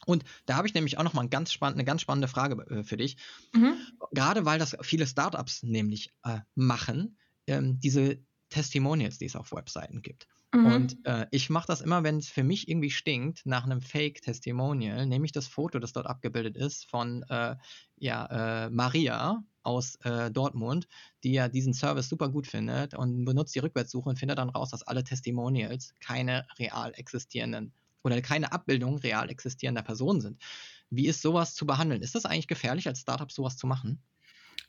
Und 0.05 0.23
da 0.45 0.55
habe 0.55 0.67
ich 0.67 0.73
nämlich 0.73 0.97
auch 0.97 1.03
noch 1.03 1.13
mal 1.13 1.21
ein 1.21 1.29
ganz 1.29 1.53
spann 1.53 1.73
eine 1.73 1.85
ganz 1.85 2.01
spannende 2.01 2.27
Frage 2.27 2.65
äh, 2.69 2.83
für 2.83 2.97
dich. 2.97 3.17
Mhm. 3.53 3.75
Gerade 4.11 4.45
weil 4.45 4.59
das 4.59 4.75
viele 4.81 5.07
Startups 5.07 5.63
nämlich 5.63 6.13
äh, 6.23 6.39
machen, 6.55 7.17
ähm, 7.47 7.79
diese 7.79 8.19
Testimonials, 8.49 9.17
die 9.17 9.25
es 9.25 9.35
auf 9.35 9.51
Webseiten 9.51 10.01
gibt. 10.01 10.27
Mhm. 10.53 10.65
Und 10.65 11.05
äh, 11.05 11.25
ich 11.31 11.49
mache 11.49 11.67
das 11.67 11.81
immer, 11.81 12.03
wenn 12.03 12.17
es 12.17 12.29
für 12.29 12.43
mich 12.43 12.67
irgendwie 12.67 12.91
stinkt, 12.91 13.45
nach 13.45 13.63
einem 13.63 13.81
Fake-Testimonial, 13.81 15.05
nehme 15.07 15.25
ich 15.25 15.31
das 15.31 15.47
Foto, 15.47 15.79
das 15.79 15.93
dort 15.93 16.05
abgebildet 16.05 16.55
ist, 16.55 16.89
von 16.89 17.23
äh, 17.29 17.55
ja, 17.97 18.65
äh, 18.65 18.69
Maria 18.69 19.43
aus 19.63 19.95
äh, 20.03 20.29
Dortmund, 20.29 20.87
die 21.23 21.33
ja 21.33 21.47
diesen 21.47 21.73
Service 21.73 22.07
super 22.07 22.29
gut 22.29 22.45
findet 22.45 22.93
und 22.93 23.25
benutzt 23.25 23.55
die 23.55 23.59
Rückwärtssuche 23.59 24.09
und 24.09 24.19
findet 24.19 24.37
dann 24.37 24.49
raus, 24.49 24.69
dass 24.69 24.83
alle 24.83 25.03
Testimonials 25.03 25.93
keine 25.99 26.45
real 26.59 26.93
existierenden 26.95 27.73
oder 28.03 28.21
keine 28.21 28.51
Abbildung 28.51 28.97
real 28.97 29.29
existierender 29.29 29.81
Personen 29.81 30.21
sind. 30.21 30.41
Wie 30.89 31.07
ist 31.07 31.21
sowas 31.21 31.55
zu 31.55 31.65
behandeln? 31.65 32.01
Ist 32.01 32.15
das 32.15 32.25
eigentlich 32.25 32.47
gefährlich, 32.47 32.87
als 32.87 32.99
Startup 32.99 33.31
sowas 33.31 33.57
zu 33.57 33.65
machen? 33.65 34.03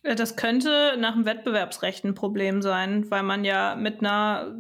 Das 0.03 0.37
könnte 0.37 0.97
nach 0.99 1.15
dem 1.15 1.25
Wettbewerbsrecht 1.25 2.05
ein 2.05 2.15
Problem 2.15 2.61
sein, 2.61 3.11
weil 3.11 3.23
man 3.23 3.45
ja 3.45 3.75
mit 3.75 4.01
einer, 4.01 4.55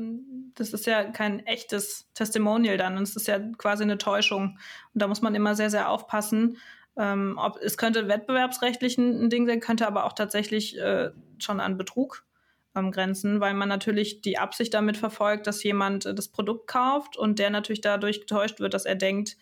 das 0.55 0.72
ist 0.72 0.86
ja 0.86 1.05
kein 1.05 1.44
echtes 1.46 2.11
Testimonial 2.14 2.76
dann, 2.76 2.98
es 2.98 3.16
ist 3.16 3.26
ja 3.26 3.38
quasi 3.59 3.82
eine 3.82 3.98
Täuschung. 3.98 4.59
Und 4.92 5.02
da 5.02 5.09
muss 5.09 5.22
man 5.22 5.34
immer 5.34 5.55
sehr, 5.55 5.70
sehr 5.70 5.88
aufpassen. 5.88 6.59
Ähm, 6.96 7.38
ob, 7.38 7.59
es 7.61 7.76
könnte 7.76 8.09
wettbewerbsrechtlich 8.09 8.98
ein, 8.98 9.30
Ding 9.30 9.46
sein, 9.46 9.61
könnte 9.61 9.86
aber 9.86 10.05
auch 10.05 10.12
tatsächlich 10.12 10.78
äh, 10.78 11.11
schon 11.38 11.61
an 11.61 11.76
Betrug 11.76 12.24
ähm, 12.76 12.92
grenzen, 12.92 13.40
weil 13.40 13.55
man 13.55 13.68
natürlich 13.68 14.20
die 14.20 14.38
Absicht 14.38 14.74
damit 14.74 14.96
verfolgt, 14.96 15.46
dass 15.46 15.62
jemand 15.64 16.07
äh, 16.07 16.14
das 16.14 16.28
Produkt 16.28 16.68
kauft 16.68 17.16
und 17.16 17.38
der 17.38 17.50
natürlich 17.50 17.80
dadurch 17.80 18.20
getäuscht 18.20 18.61
wird, 18.61 18.74
dass 18.74 18.84
er 18.84 18.94
denkt, 18.94 19.36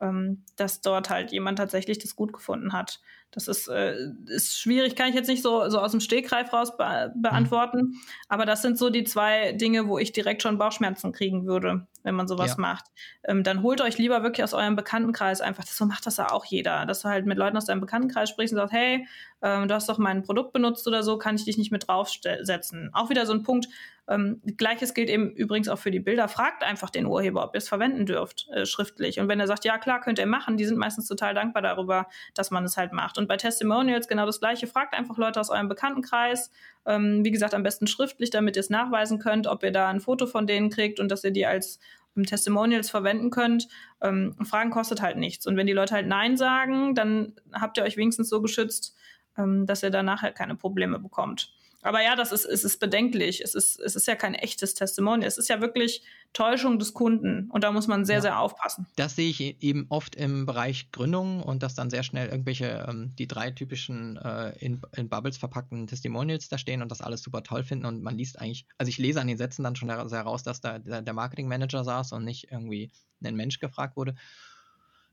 ähm, 0.00 0.44
dass 0.56 0.82
dort 0.82 1.08
halt 1.08 1.32
jemand 1.32 1.58
tatsächlich 1.58 1.98
das 1.98 2.14
gut 2.14 2.32
gefunden 2.32 2.72
hat. 2.74 3.00
Das 3.30 3.46
ist, 3.46 3.68
äh, 3.68 3.94
ist 4.26 4.58
schwierig, 4.58 4.96
kann 4.96 5.10
ich 5.10 5.14
jetzt 5.14 5.28
nicht 5.28 5.42
so, 5.42 5.68
so 5.68 5.78
aus 5.80 5.90
dem 5.90 6.00
Stegreif 6.00 6.52
raus 6.52 6.76
be 6.76 7.12
beantworten. 7.16 7.78
Mhm. 7.78 7.94
Aber 8.28 8.46
das 8.46 8.62
sind 8.62 8.78
so 8.78 8.88
die 8.88 9.04
zwei 9.04 9.52
Dinge, 9.52 9.86
wo 9.86 9.98
ich 9.98 10.12
direkt 10.12 10.42
schon 10.42 10.58
Bauchschmerzen 10.58 11.12
kriegen 11.12 11.46
würde, 11.46 11.86
wenn 12.02 12.14
man 12.14 12.28
sowas 12.28 12.52
ja. 12.52 12.60
macht. 12.60 12.84
Ähm, 13.24 13.42
dann 13.42 13.62
holt 13.62 13.80
euch 13.80 13.98
lieber 13.98 14.22
wirklich 14.22 14.44
aus 14.44 14.54
eurem 14.54 14.76
Bekanntenkreis 14.76 15.40
einfach, 15.40 15.64
so 15.64 15.86
macht 15.86 16.06
das 16.06 16.16
ja 16.16 16.30
auch 16.30 16.44
jeder, 16.44 16.86
dass 16.86 17.02
du 17.02 17.08
halt 17.08 17.26
mit 17.26 17.38
Leuten 17.38 17.56
aus 17.56 17.66
deinem 17.66 17.80
Bekanntenkreis 17.80 18.28
sprichst 18.30 18.52
und 18.52 18.58
sagst, 18.58 18.74
hey, 18.74 19.06
ähm, 19.42 19.68
du 19.68 19.74
hast 19.74 19.88
doch 19.88 19.98
mein 19.98 20.22
Produkt 20.22 20.52
benutzt 20.52 20.86
oder 20.86 21.02
so, 21.02 21.18
kann 21.18 21.36
ich 21.36 21.44
dich 21.44 21.58
nicht 21.58 21.72
mit 21.72 21.88
draufsetzen. 21.88 22.90
Auch 22.92 23.10
wieder 23.10 23.26
so 23.26 23.32
ein 23.32 23.42
Punkt, 23.42 23.68
ähm, 24.08 24.40
Gleiches 24.56 24.94
gilt 24.94 25.10
eben 25.10 25.30
übrigens 25.32 25.68
auch 25.68 25.78
für 25.78 25.90
die 25.90 26.00
Bilder. 26.00 26.28
Fragt 26.28 26.62
einfach 26.62 26.88
den 26.88 27.04
Urheber, 27.04 27.44
ob 27.44 27.54
ihr 27.54 27.58
es 27.58 27.68
verwenden 27.68 28.06
dürft, 28.06 28.48
äh, 28.50 28.64
schriftlich. 28.64 29.20
Und 29.20 29.28
wenn 29.28 29.38
er 29.38 29.46
sagt, 29.46 29.66
ja 29.66 29.76
klar, 29.76 30.00
könnt 30.00 30.18
ihr 30.18 30.26
machen, 30.26 30.56
die 30.56 30.64
sind 30.64 30.78
meistens 30.78 31.06
total 31.06 31.34
dankbar 31.34 31.62
darüber, 31.62 32.06
dass 32.34 32.50
man 32.50 32.64
es 32.64 32.78
halt 32.78 32.92
macht. 32.92 33.18
Und 33.18 33.28
bei 33.28 33.36
Testimonials 33.36 34.08
genau 34.08 34.24
das 34.24 34.40
Gleiche. 34.40 34.66
Fragt 34.66 34.94
einfach 34.94 35.18
Leute 35.18 35.38
aus 35.40 35.50
eurem 35.50 35.68
Bekanntenkreis. 35.68 36.50
Ähm, 36.88 37.24
wie 37.24 37.30
gesagt, 37.30 37.54
am 37.54 37.62
besten 37.62 37.86
schriftlich, 37.86 38.30
damit 38.30 38.56
ihr 38.56 38.60
es 38.60 38.70
nachweisen 38.70 39.18
könnt, 39.18 39.46
ob 39.46 39.62
ihr 39.62 39.70
da 39.70 39.88
ein 39.88 40.00
Foto 40.00 40.26
von 40.26 40.46
denen 40.46 40.70
kriegt 40.70 40.98
und 40.98 41.10
dass 41.10 41.22
ihr 41.22 41.30
die 41.30 41.44
als 41.44 41.78
ähm, 42.16 42.24
Testimonials 42.24 42.88
verwenden 42.88 43.30
könnt. 43.30 43.68
Ähm, 44.00 44.34
Fragen 44.42 44.70
kostet 44.70 45.02
halt 45.02 45.18
nichts. 45.18 45.46
Und 45.46 45.56
wenn 45.56 45.66
die 45.66 45.74
Leute 45.74 45.94
halt 45.94 46.06
Nein 46.06 46.38
sagen, 46.38 46.94
dann 46.94 47.34
habt 47.52 47.76
ihr 47.76 47.84
euch 47.84 47.98
wenigstens 47.98 48.30
so 48.30 48.40
geschützt, 48.40 48.96
ähm, 49.36 49.66
dass 49.66 49.82
ihr 49.82 49.90
danach 49.90 50.22
halt 50.22 50.34
keine 50.34 50.56
Probleme 50.56 50.98
bekommt. 50.98 51.52
Aber 51.82 52.02
ja, 52.02 52.16
das 52.16 52.32
ist, 52.32 52.44
es 52.44 52.64
ist 52.64 52.80
bedenklich. 52.80 53.40
Es 53.40 53.54
ist, 53.54 53.78
es 53.78 53.94
ist 53.94 54.06
ja 54.06 54.16
kein 54.16 54.34
echtes 54.34 54.74
Testimonial. 54.74 55.28
Es 55.28 55.38
ist 55.38 55.48
ja 55.48 55.60
wirklich 55.60 56.02
Täuschung 56.32 56.78
des 56.78 56.92
Kunden. 56.92 57.48
Und 57.50 57.62
da 57.62 57.70
muss 57.70 57.86
man 57.86 58.04
sehr, 58.04 58.16
ja. 58.16 58.22
sehr 58.22 58.40
aufpassen. 58.40 58.86
Das 58.96 59.14
sehe 59.14 59.30
ich 59.30 59.40
e-, 59.40 59.56
eben 59.60 59.86
oft 59.88 60.16
im 60.16 60.44
Bereich 60.44 60.90
Gründung 60.90 61.42
und 61.42 61.62
dass 61.62 61.74
dann 61.74 61.90
sehr 61.90 62.02
schnell 62.02 62.28
irgendwelche, 62.28 62.86
ähm, 62.88 63.14
die 63.16 63.28
drei 63.28 63.52
typischen 63.52 64.16
äh, 64.16 64.50
in, 64.58 64.80
in 64.96 65.08
Bubbles 65.08 65.38
verpackten 65.38 65.86
Testimonials 65.86 66.48
da 66.48 66.58
stehen 66.58 66.82
und 66.82 66.90
das 66.90 67.00
alles 67.00 67.22
super 67.22 67.42
toll 67.42 67.62
finden. 67.62 67.86
Und 67.86 68.02
man 68.02 68.16
liest 68.16 68.40
eigentlich, 68.40 68.66
also 68.76 68.90
ich 68.90 68.98
lese 68.98 69.20
an 69.20 69.28
den 69.28 69.38
Sätzen 69.38 69.62
dann 69.62 69.76
schon 69.76 69.88
heraus, 69.88 70.42
dass 70.42 70.60
da 70.60 70.78
der, 70.78 71.02
der 71.02 71.14
Marketingmanager 71.14 71.84
saß 71.84 72.12
und 72.12 72.24
nicht 72.24 72.50
irgendwie 72.50 72.90
ein 73.22 73.36
Mensch 73.36 73.60
gefragt 73.60 73.96
wurde 73.96 74.14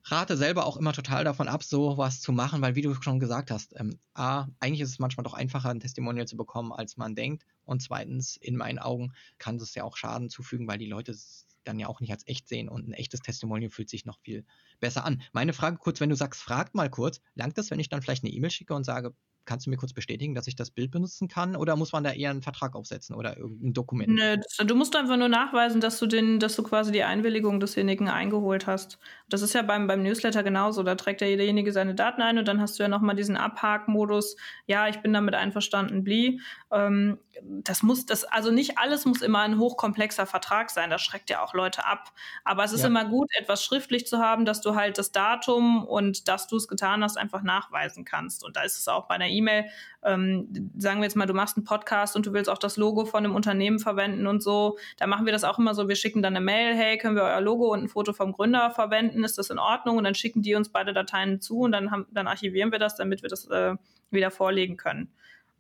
rate 0.05 0.37
selber 0.37 0.65
auch 0.65 0.77
immer 0.77 0.93
total 0.93 1.23
davon 1.23 1.47
ab, 1.47 1.63
so 1.63 1.97
was 1.97 2.21
zu 2.21 2.31
machen, 2.31 2.61
weil 2.61 2.75
wie 2.75 2.81
du 2.81 2.93
schon 2.93 3.19
gesagt 3.19 3.49
hast, 3.49 3.73
ähm, 3.77 3.99
A, 4.13 4.47
eigentlich 4.59 4.81
ist 4.81 4.91
es 4.91 4.99
manchmal 4.99 5.23
doch 5.23 5.33
einfacher, 5.33 5.69
ein 5.69 5.79
Testimonial 5.79 6.27
zu 6.27 6.37
bekommen, 6.37 6.71
als 6.71 6.97
man 6.97 7.15
denkt. 7.15 7.45
Und 7.63 7.81
zweitens, 7.81 8.37
in 8.37 8.55
meinen 8.55 8.79
Augen, 8.79 9.13
kann 9.39 9.55
es 9.55 9.73
ja 9.73 9.83
auch 9.83 9.97
Schaden 9.97 10.29
zufügen, 10.29 10.67
weil 10.67 10.77
die 10.77 10.85
Leute 10.85 11.15
dann 11.63 11.79
ja 11.79 11.87
auch 11.87 11.99
nicht 11.99 12.11
als 12.11 12.27
echt 12.27 12.47
sehen 12.47 12.69
und 12.69 12.87
ein 12.87 12.93
echtes 12.93 13.21
Testimonial 13.21 13.71
fühlt 13.71 13.89
sich 13.89 14.05
noch 14.05 14.19
viel 14.19 14.45
besser 14.79 15.03
an. 15.03 15.23
Meine 15.33 15.53
Frage 15.53 15.77
kurz, 15.77 15.99
wenn 15.99 16.09
du 16.09 16.15
sagst, 16.15 16.41
fragt 16.41 16.75
mal 16.75 16.91
kurz, 16.91 17.21
langt 17.33 17.57
das, 17.57 17.71
wenn 17.71 17.79
ich 17.79 17.89
dann 17.89 18.03
vielleicht 18.03 18.23
eine 18.23 18.31
E-Mail 18.31 18.51
schicke 18.51 18.75
und 18.75 18.83
sage, 18.83 19.15
kannst 19.45 19.65
du 19.65 19.69
mir 19.69 19.77
kurz 19.77 19.93
bestätigen, 19.93 20.35
dass 20.35 20.47
ich 20.47 20.55
das 20.55 20.71
Bild 20.71 20.91
benutzen 20.91 21.27
kann? 21.27 21.55
Oder 21.55 21.75
muss 21.75 21.91
man 21.91 22.03
da 22.03 22.11
eher 22.11 22.29
einen 22.29 22.41
Vertrag 22.41 22.75
aufsetzen 22.75 23.15
oder 23.15 23.37
irgendein 23.37 23.73
Dokument? 23.73 24.09
Nö, 24.09 24.37
du 24.65 24.75
musst 24.75 24.95
einfach 24.95 25.17
nur 25.17 25.29
nachweisen, 25.29 25.81
dass 25.81 25.99
du 25.99 26.07
den, 26.07 26.39
dass 26.39 26.55
du 26.55 26.63
quasi 26.63 26.91
die 26.91 27.03
Einwilligung 27.03 27.59
desjenigen 27.59 28.09
eingeholt 28.09 28.67
hast. 28.67 28.99
Das 29.29 29.41
ist 29.41 29.53
ja 29.53 29.61
beim, 29.61 29.87
beim 29.87 30.03
Newsletter 30.03 30.43
genauso. 30.43 30.83
Da 30.83 30.95
trägt 30.95 31.21
ja 31.21 31.27
derjenige 31.27 31.71
seine 31.71 31.95
Daten 31.95 32.21
ein 32.21 32.37
und 32.37 32.47
dann 32.47 32.61
hast 32.61 32.79
du 32.79 32.83
ja 32.83 32.89
nochmal 32.89 33.15
diesen 33.15 33.37
Abhakmodus. 33.37 34.35
Ja, 34.65 34.87
ich 34.87 35.01
bin 35.01 35.13
damit 35.13 35.35
einverstanden, 35.35 36.03
blie. 36.03 36.39
Ähm, 36.71 37.19
das 37.41 37.83
muss, 37.83 38.05
das, 38.05 38.23
also 38.23 38.51
nicht 38.51 38.77
alles 38.77 39.05
muss 39.05 39.21
immer 39.21 39.41
ein 39.41 39.59
hochkomplexer 39.59 40.25
Vertrag 40.25 40.69
sein. 40.69 40.89
Das 40.89 41.01
schreckt 41.01 41.29
ja 41.29 41.43
auch 41.43 41.53
Leute 41.53 41.85
ab. 41.85 42.11
Aber 42.43 42.63
es 42.63 42.71
ist 42.71 42.81
ja. 42.81 42.87
immer 42.87 43.05
gut, 43.05 43.29
etwas 43.37 43.63
schriftlich 43.63 44.07
zu 44.07 44.19
haben, 44.19 44.45
dass 44.45 44.61
du 44.61 44.75
halt 44.75 44.97
das 44.97 45.11
Datum 45.11 45.85
und 45.85 46.27
dass 46.27 46.47
du 46.47 46.57
es 46.57 46.67
getan 46.67 47.03
hast, 47.03 47.17
einfach 47.17 47.43
nachweisen 47.43 48.05
kannst. 48.05 48.43
Und 48.43 48.55
da 48.55 48.61
ist 48.61 48.77
es 48.77 48.87
auch 48.87 49.07
bei 49.07 49.15
einer 49.15 49.27
E-Mail, 49.35 49.65
ähm, 50.03 50.71
sagen 50.77 50.99
wir 50.99 51.05
jetzt 51.05 51.15
mal, 51.15 51.25
du 51.25 51.33
machst 51.33 51.57
einen 51.57 51.65
Podcast 51.65 52.15
und 52.15 52.25
du 52.25 52.33
willst 52.33 52.49
auch 52.49 52.57
das 52.57 52.77
Logo 52.77 53.05
von 53.05 53.25
einem 53.25 53.35
Unternehmen 53.35 53.79
verwenden 53.79 54.27
und 54.27 54.41
so. 54.41 54.77
Da 54.97 55.07
machen 55.07 55.25
wir 55.25 55.33
das 55.33 55.43
auch 55.43 55.59
immer 55.59 55.73
so. 55.73 55.87
Wir 55.87 55.95
schicken 55.95 56.21
dann 56.21 56.35
eine 56.35 56.45
Mail, 56.45 56.75
hey, 56.75 56.97
können 56.97 57.15
wir 57.15 57.23
euer 57.23 57.41
Logo 57.41 57.71
und 57.71 57.83
ein 57.83 57.87
Foto 57.89 58.13
vom 58.13 58.31
Gründer 58.31 58.71
verwenden? 58.71 59.23
Ist 59.23 59.37
das 59.37 59.49
in 59.49 59.59
Ordnung? 59.59 59.97
Und 59.97 60.03
dann 60.03 60.15
schicken 60.15 60.41
die 60.41 60.55
uns 60.55 60.69
beide 60.69 60.93
Dateien 60.93 61.41
zu 61.41 61.59
und 61.59 61.71
dann, 61.71 61.91
haben, 61.91 62.05
dann 62.11 62.27
archivieren 62.27 62.71
wir 62.71 62.79
das, 62.79 62.95
damit 62.95 63.21
wir 63.21 63.29
das 63.29 63.47
äh, 63.49 63.75
wieder 64.11 64.31
vorlegen 64.31 64.77
können. 64.77 65.11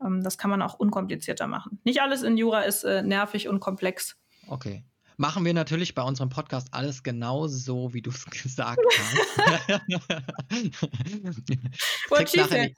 Ähm, 0.03 0.23
das 0.23 0.37
kann 0.37 0.49
man 0.49 0.61
auch 0.61 0.75
unkomplizierter 0.75 1.47
machen. 1.47 1.79
Nicht 1.83 2.01
alles 2.01 2.23
in 2.23 2.37
Jura 2.37 2.61
ist 2.61 2.83
äh, 2.83 3.01
nervig 3.01 3.47
und 3.47 3.59
komplex. 3.59 4.17
Okay. 4.47 4.83
Machen 5.17 5.45
wir 5.45 5.53
natürlich 5.53 5.95
bei 5.95 6.01
unserem 6.01 6.29
Podcast 6.29 6.67
alles 6.71 7.03
genau 7.03 7.47
so, 7.47 7.93
wie 7.93 8.01
du 8.01 8.09
es 8.09 8.25
gesagt 8.43 8.79
hast. 8.97 9.81
eine, 12.51 12.73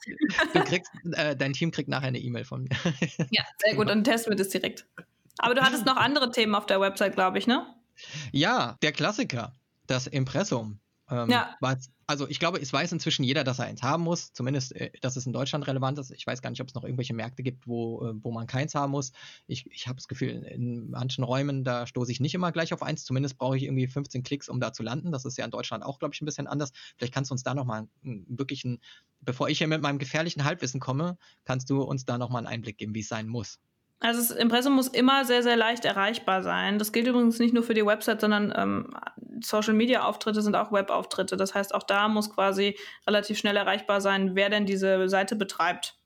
du 0.52 0.64
kriegst, 0.64 0.90
äh, 1.12 1.36
dein 1.36 1.52
Team 1.52 1.70
kriegt 1.70 1.88
nachher 1.88 2.08
eine 2.08 2.18
E-Mail 2.18 2.44
von 2.44 2.62
mir. 2.62 2.70
ja, 3.30 3.44
sehr 3.58 3.74
gut, 3.74 3.88
dann 3.88 4.04
testen 4.04 4.32
wir 4.32 4.36
das 4.36 4.48
direkt. 4.50 4.86
Aber 5.38 5.54
du 5.54 5.62
hattest 5.62 5.86
noch 5.86 5.96
andere 5.96 6.30
Themen 6.30 6.54
auf 6.54 6.66
der 6.66 6.80
Website, 6.80 7.14
glaube 7.14 7.38
ich, 7.38 7.46
ne? 7.46 7.66
Ja, 8.32 8.76
der 8.82 8.92
Klassiker, 8.92 9.52
das 9.86 10.06
Impressum. 10.06 10.80
Ähm, 11.10 11.30
ja. 11.30 11.56
also 12.06 12.28
ich 12.28 12.38
glaube, 12.38 12.60
es 12.60 12.72
weiß 12.72 12.92
inzwischen 12.92 13.24
jeder, 13.24 13.44
dass 13.44 13.58
er 13.58 13.66
eins 13.66 13.82
haben 13.82 14.02
muss. 14.02 14.32
Zumindest, 14.32 14.74
äh, 14.76 14.90
dass 15.00 15.16
es 15.16 15.26
in 15.26 15.32
Deutschland 15.32 15.66
relevant 15.66 15.98
ist. 15.98 16.10
Ich 16.10 16.26
weiß 16.26 16.42
gar 16.42 16.50
nicht, 16.50 16.60
ob 16.60 16.68
es 16.68 16.74
noch 16.74 16.84
irgendwelche 16.84 17.14
Märkte 17.14 17.42
gibt, 17.42 17.66
wo, 17.66 18.06
äh, 18.06 18.14
wo 18.22 18.30
man 18.30 18.46
keins 18.46 18.74
haben 18.74 18.92
muss. 18.92 19.12
Ich, 19.46 19.66
ich 19.70 19.86
habe 19.86 19.96
das 19.96 20.08
Gefühl, 20.08 20.30
in 20.44 20.90
manchen 20.90 21.24
Räumen, 21.24 21.64
da 21.64 21.86
stoße 21.86 22.12
ich 22.12 22.20
nicht 22.20 22.34
immer 22.34 22.52
gleich 22.52 22.72
auf 22.72 22.82
eins. 22.82 23.04
Zumindest 23.04 23.38
brauche 23.38 23.56
ich 23.56 23.64
irgendwie 23.64 23.86
15 23.86 24.22
Klicks, 24.22 24.48
um 24.48 24.60
da 24.60 24.72
zu 24.72 24.82
landen. 24.82 25.12
Das 25.12 25.24
ist 25.24 25.38
ja 25.38 25.44
in 25.44 25.50
Deutschland 25.50 25.84
auch, 25.84 25.98
glaube 25.98 26.14
ich, 26.14 26.20
ein 26.20 26.26
bisschen 26.26 26.46
anders. 26.46 26.72
Vielleicht 26.96 27.14
kannst 27.14 27.30
du 27.30 27.34
uns 27.34 27.42
da 27.42 27.54
nochmal 27.54 27.88
wirklich 28.02 28.64
ein, 28.64 28.80
bevor 29.20 29.48
ich 29.48 29.58
hier 29.58 29.68
mit 29.68 29.82
meinem 29.82 29.98
gefährlichen 29.98 30.44
Halbwissen 30.44 30.80
komme, 30.80 31.16
kannst 31.44 31.70
du 31.70 31.82
uns 31.82 32.04
da 32.04 32.18
nochmal 32.18 32.40
einen 32.40 32.54
Einblick 32.54 32.78
geben, 32.78 32.94
wie 32.94 33.00
es 33.00 33.08
sein 33.08 33.28
muss. 33.28 33.58
Also 34.00 34.20
das 34.20 34.30
Impressum 34.30 34.74
muss 34.74 34.86
immer 34.86 35.24
sehr, 35.24 35.42
sehr 35.42 35.56
leicht 35.56 35.84
erreichbar 35.84 36.42
sein. 36.42 36.78
Das 36.78 36.92
gilt 36.92 37.08
übrigens 37.08 37.40
nicht 37.40 37.52
nur 37.52 37.64
für 37.64 37.74
die 37.74 37.84
Website, 37.84 38.20
sondern 38.20 38.52
ähm, 38.56 38.96
Social-Media-Auftritte 39.42 40.40
sind 40.40 40.54
auch 40.54 40.70
Web-Auftritte. 40.70 41.36
Das 41.36 41.54
heißt, 41.54 41.74
auch 41.74 41.82
da 41.82 42.08
muss 42.08 42.32
quasi 42.32 42.78
relativ 43.08 43.38
schnell 43.38 43.56
erreichbar 43.56 44.00
sein, 44.00 44.36
wer 44.36 44.50
denn 44.50 44.66
diese 44.66 45.08
Seite 45.08 45.34
betreibt. 45.34 45.98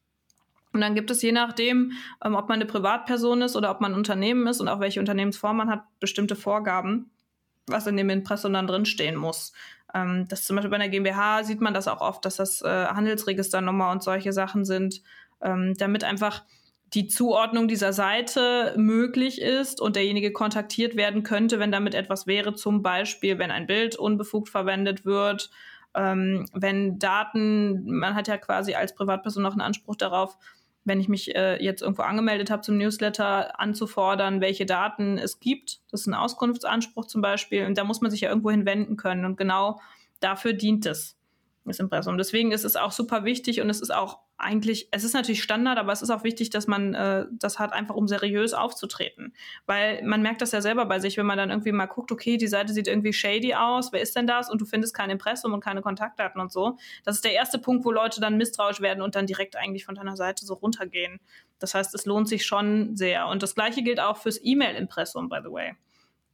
Und 0.72 0.80
dann 0.80 0.95
gibt 0.95 1.11
es 1.11 1.20
je 1.20 1.32
nachdem, 1.32 1.93
ähm, 2.24 2.34
ob 2.34 2.49
man 2.49 2.57
eine 2.57 2.66
Privatperson 2.66 3.43
ist 3.43 3.57
oder 3.57 3.70
ob 3.70 3.82
man 3.82 3.93
ein 3.93 3.99
Unternehmen 3.99 4.47
ist 4.47 4.61
und 4.61 4.68
auch 4.68 4.80
welche 4.80 5.01
Unternehmensform 5.01 5.59
man 5.59 5.70
hat, 5.70 5.82
bestimmte 6.01 6.34
Vorgaben, 6.34 7.11
was 7.66 7.86
in 7.86 7.99
dem 7.99 8.09
Impressum 8.09 8.55
dann 8.55 8.66
drinstehen 8.66 9.16
muss. 9.16 9.53
Ähm, 9.95 10.26
das 10.28 10.45
zum 10.45 10.57
Beispiel 10.57 10.70
bei 10.70 10.76
einer 10.76 10.88
GmbH 10.88 11.45
sieht 11.45 11.61
man 11.61 11.74
das 11.74 11.88
auch 11.88 12.01
oft, 12.01 12.24
dass 12.24 12.36
das 12.36 12.62
äh, 12.62 12.86
Handelsregisternummer 12.86 13.90
und 13.90 14.03
solche 14.03 14.32
Sachen 14.32 14.64
sind, 14.64 15.03
ähm, 15.43 15.74
damit 15.76 16.05
einfach 16.05 16.43
die 16.95 17.07
Zuordnung 17.07 17.68
dieser 17.68 17.93
Seite 17.93 18.74
möglich 18.76 19.40
ist 19.40 19.80
und 19.80 19.97
derjenige 19.97 20.32
kontaktiert 20.32 20.95
werden 20.97 21.22
könnte, 21.22 21.59
wenn 21.59 21.72
damit 21.72 21.95
etwas 21.95 22.26
wäre, 22.26 22.55
zum 22.55 22.82
Beispiel, 22.82 23.38
wenn 23.38 23.51
ein 23.51 23.66
Bild 23.66 23.97
unbefugt 23.97 24.51
verwendet 24.51 25.05
wird, 25.05 25.51
ähm, 25.95 26.47
wenn 26.53 26.99
Daten, 26.99 27.84
man 27.99 28.14
hat 28.14 28.28
ja 28.28 28.36
quasi 28.36 28.74
als 28.74 28.95
Privatperson 28.95 29.43
noch 29.43 29.53
einen 29.53 29.61
Anspruch 29.61 29.97
darauf, 29.97 30.36
wenn 30.84 31.01
ich 31.01 31.09
mich 31.09 31.34
äh, 31.34 31.62
jetzt 31.62 31.80
irgendwo 31.80 32.03
angemeldet 32.03 32.51
habe 32.51 32.62
zum 32.62 32.76
Newsletter, 32.76 33.59
anzufordern, 33.61 34.40
welche 34.40 34.66
Daten 34.66 35.16
es 35.16 35.38
gibt. 35.38 35.80
Das 35.90 36.03
ist 36.03 36.07
ein 36.09 36.14
Auskunftsanspruch 36.14 37.07
zum 37.07 37.22
Beispiel. 37.22 37.66
Und 37.66 37.78
da 37.78 37.84
muss 37.84 38.01
man 38.01 38.11
sich 38.11 38.22
ja 38.22 38.30
irgendwo 38.30 38.51
hinwenden 38.51 38.97
können. 38.97 39.24
Und 39.24 39.36
genau 39.36 39.80
dafür 40.20 40.55
dient 40.55 40.86
es 40.86 41.16
das 41.64 41.78
Impressum. 41.78 42.18
Deswegen 42.18 42.50
ist 42.50 42.64
es 42.64 42.76
auch 42.76 42.92
super 42.92 43.24
wichtig 43.24 43.60
und 43.60 43.70
es 43.70 43.80
ist 43.80 43.94
auch 43.94 44.18
eigentlich, 44.36 44.88
es 44.90 45.04
ist 45.04 45.14
natürlich 45.14 45.42
Standard, 45.42 45.78
aber 45.78 45.92
es 45.92 46.02
ist 46.02 46.10
auch 46.10 46.24
wichtig, 46.24 46.50
dass 46.50 46.66
man 46.66 46.94
äh, 46.94 47.26
das 47.30 47.60
hat, 47.60 47.72
einfach 47.72 47.94
um 47.94 48.08
seriös 48.08 48.54
aufzutreten. 48.54 49.32
Weil 49.66 50.02
man 50.02 50.22
merkt 50.22 50.42
das 50.42 50.50
ja 50.50 50.60
selber 50.60 50.86
bei 50.86 50.98
sich, 50.98 51.16
wenn 51.16 51.26
man 51.26 51.38
dann 51.38 51.50
irgendwie 51.50 51.70
mal 51.70 51.86
guckt, 51.86 52.10
okay, 52.10 52.36
die 52.36 52.48
Seite 52.48 52.72
sieht 52.72 52.88
irgendwie 52.88 53.12
shady 53.12 53.54
aus, 53.54 53.92
wer 53.92 54.00
ist 54.00 54.16
denn 54.16 54.26
das? 54.26 54.50
Und 54.50 54.60
du 54.60 54.64
findest 54.64 54.94
kein 54.94 55.10
Impressum 55.10 55.52
und 55.52 55.60
keine 55.60 55.82
Kontaktdaten 55.82 56.40
und 56.40 56.50
so. 56.50 56.76
Das 57.04 57.16
ist 57.16 57.24
der 57.24 57.32
erste 57.32 57.58
Punkt, 57.58 57.84
wo 57.84 57.92
Leute 57.92 58.20
dann 58.20 58.36
misstrauisch 58.36 58.80
werden 58.80 59.02
und 59.02 59.14
dann 59.14 59.26
direkt 59.26 59.56
eigentlich 59.56 59.84
von 59.84 59.94
deiner 59.94 60.16
Seite 60.16 60.44
so 60.44 60.54
runtergehen. 60.54 61.20
Das 61.60 61.74
heißt, 61.74 61.94
es 61.94 62.06
lohnt 62.06 62.28
sich 62.28 62.44
schon 62.44 62.96
sehr. 62.96 63.28
Und 63.28 63.44
das 63.44 63.54
gleiche 63.54 63.82
gilt 63.82 64.00
auch 64.00 64.16
fürs 64.16 64.40
E-Mail-Impressum, 64.42 65.28
by 65.28 65.38
the 65.44 65.52
way. 65.52 65.74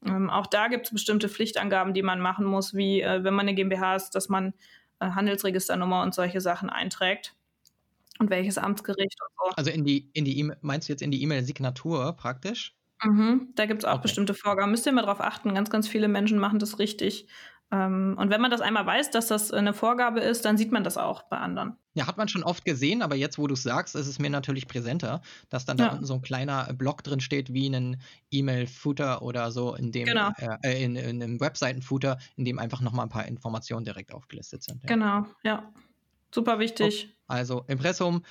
Ähm, 0.06 0.30
auch 0.30 0.46
da 0.46 0.68
gibt 0.68 0.86
es 0.86 0.92
bestimmte 0.92 1.28
Pflichtangaben, 1.28 1.92
die 1.92 2.02
man 2.02 2.20
machen 2.20 2.46
muss, 2.46 2.74
wie 2.74 3.02
äh, 3.02 3.24
wenn 3.24 3.34
man 3.34 3.46
eine 3.46 3.54
GmbH 3.54 3.96
ist, 3.96 4.10
dass 4.10 4.28
man 4.28 4.54
Handelsregisternummer 5.00 6.02
und 6.02 6.14
solche 6.14 6.40
Sachen 6.40 6.70
einträgt. 6.70 7.34
Und 8.18 8.30
welches 8.30 8.58
Amtsgericht 8.58 9.16
und 9.20 9.30
so. 9.38 9.56
Also 9.56 9.70
in 9.70 9.84
die, 9.84 10.10
in 10.12 10.24
die 10.24 10.38
E-Mail, 10.38 10.56
meinst 10.60 10.88
du 10.88 10.92
jetzt 10.92 11.02
in 11.02 11.12
die 11.12 11.22
E-Mail-Signatur 11.22 12.14
praktisch? 12.14 12.74
Mhm, 13.04 13.52
da 13.54 13.66
gibt 13.66 13.82
es 13.82 13.84
auch 13.84 13.94
okay. 13.94 14.02
bestimmte 14.02 14.34
Vorgaben. 14.34 14.72
Müsst 14.72 14.86
ihr 14.86 14.92
mal 14.92 15.02
drauf 15.02 15.20
achten. 15.20 15.54
Ganz, 15.54 15.70
ganz 15.70 15.86
viele 15.86 16.08
Menschen 16.08 16.38
machen 16.38 16.58
das 16.58 16.80
richtig. 16.80 17.28
Ähm, 17.70 18.16
und 18.18 18.30
wenn 18.30 18.40
man 18.40 18.50
das 18.50 18.62
einmal 18.62 18.86
weiß, 18.86 19.10
dass 19.10 19.26
das 19.26 19.52
eine 19.52 19.74
Vorgabe 19.74 20.20
ist, 20.20 20.44
dann 20.44 20.56
sieht 20.56 20.72
man 20.72 20.84
das 20.84 20.96
auch 20.96 21.22
bei 21.24 21.36
anderen. 21.36 21.76
Ja, 21.92 22.06
hat 22.06 22.16
man 22.16 22.28
schon 22.28 22.42
oft 22.42 22.64
gesehen, 22.64 23.02
aber 23.02 23.14
jetzt, 23.14 23.38
wo 23.38 23.46
du 23.46 23.54
es 23.54 23.62
sagst, 23.62 23.94
ist 23.94 24.06
es 24.06 24.18
mir 24.18 24.30
natürlich 24.30 24.68
präsenter, 24.68 25.20
dass 25.50 25.66
dann 25.66 25.76
ja. 25.76 25.86
da 25.86 25.92
unten 25.92 26.06
so 26.06 26.14
ein 26.14 26.22
kleiner 26.22 26.72
Block 26.72 27.02
drin 27.02 27.20
steht, 27.20 27.52
wie 27.52 27.68
ein 27.68 28.00
E-Mail-Footer 28.30 29.20
oder 29.20 29.50
so, 29.50 29.74
in 29.74 29.92
dem 29.92 30.06
genau. 30.06 30.30
äh, 30.62 30.82
in, 30.82 30.96
in 30.96 31.22
einem 31.22 31.40
Webseiten-Footer, 31.40 32.18
in 32.36 32.44
dem 32.46 32.58
einfach 32.58 32.80
nochmal 32.80 33.06
ein 33.06 33.10
paar 33.10 33.26
Informationen 33.26 33.84
direkt 33.84 34.14
aufgelistet 34.14 34.62
sind. 34.62 34.82
Ja. 34.84 34.88
Genau, 34.88 35.26
ja. 35.42 35.70
Super 36.34 36.58
wichtig. 36.58 37.14
Also 37.26 37.64
Impressum. 37.68 38.22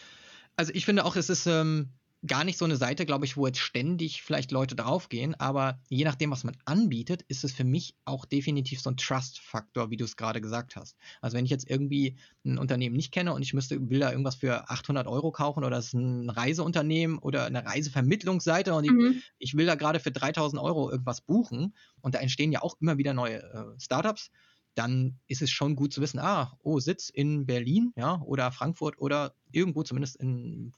Also 0.56 0.72
ich 0.74 0.86
finde 0.86 1.06
auch, 1.06 1.16
es 1.16 1.30
ist 1.30 1.46
ähm, 1.46 1.90
gar 2.26 2.44
nicht 2.44 2.58
so 2.58 2.66
eine 2.66 2.78
Seite, 2.78 3.06
glaube 3.06 3.26
ich, 3.26 3.38
wo 3.38 3.46
jetzt 3.46 3.60
ständig 3.60 4.24
vielleicht 4.24 4.52
Leute 4.52 4.76
draufgehen, 4.76 5.36
aber 5.36 5.80
je 5.88 6.04
nachdem, 6.04 6.32
was 6.32 6.44
man 6.44 6.58
anbietet, 6.66 7.22
ist 7.28 7.44
es 7.44 7.54
für 7.54 7.64
mich 7.64 7.96
auch 8.06 8.26
definitiv 8.26 8.82
so 8.82 8.90
ein 8.90 8.98
Trust-Faktor, 8.98 9.92
wie 9.92 9.98
du 9.98 10.06
es 10.06 10.18
gerade 10.18 10.42
gesagt 10.42 10.76
hast. 10.76 10.98
Also 11.22 11.38
wenn 11.38 11.46
ich 11.46 11.52
jetzt 11.52 11.70
irgendwie 11.70 12.18
ein 12.44 12.58
Unternehmen 12.58 12.96
nicht 12.96 13.12
kenne 13.12 13.34
und 13.34 13.44
ich 13.44 13.54
müsste, 13.54 13.90
will 13.90 14.00
da 14.00 14.12
irgendwas 14.12 14.36
für 14.36 14.70
800 14.70 15.06
Euro 15.06 15.32
kaufen 15.32 15.64
oder 15.64 15.78
es 15.78 15.88
ist 15.88 15.94
ein 15.94 16.30
Reiseunternehmen 16.30 17.20
oder 17.20 17.46
eine 17.46 17.66
Reisevermittlungsseite 17.66 18.74
und 18.74 18.90
mhm. 18.90 19.22
ich, 19.38 19.52
ich, 19.52 19.58
will 19.58 19.68
da 19.68 19.76
gerade 19.76 20.00
für 20.00 20.12
3000 20.12 20.62
Euro 20.62 20.90
irgendwas 20.90 21.22
buchen 21.22 21.76
und 22.02 22.16
da 22.16 22.20
entstehen 22.20 22.52
ja 22.52 22.64
auch 22.64 22.78
immer 22.80 22.98
wieder 22.98 23.14
neue 23.14 23.44
äh, 23.44 23.80
Startups, 23.80 24.32
dann 24.78 25.20
ist 25.28 25.42
es 25.42 25.50
schon 25.50 25.76
gut 25.76 25.92
zu 25.92 26.02
wissen, 26.02 26.20
ah, 26.20 26.56
oh, 26.62 26.80
Sitz 26.80 27.10
in 27.10 27.46
Berlin, 27.48 27.94
ja, 27.96 28.22
oder 28.22 28.52
Frankfurt 28.52 29.00
oder 29.00 29.34
irgendwo 29.52 29.84
zumindest 29.84 30.18
in 30.18 30.72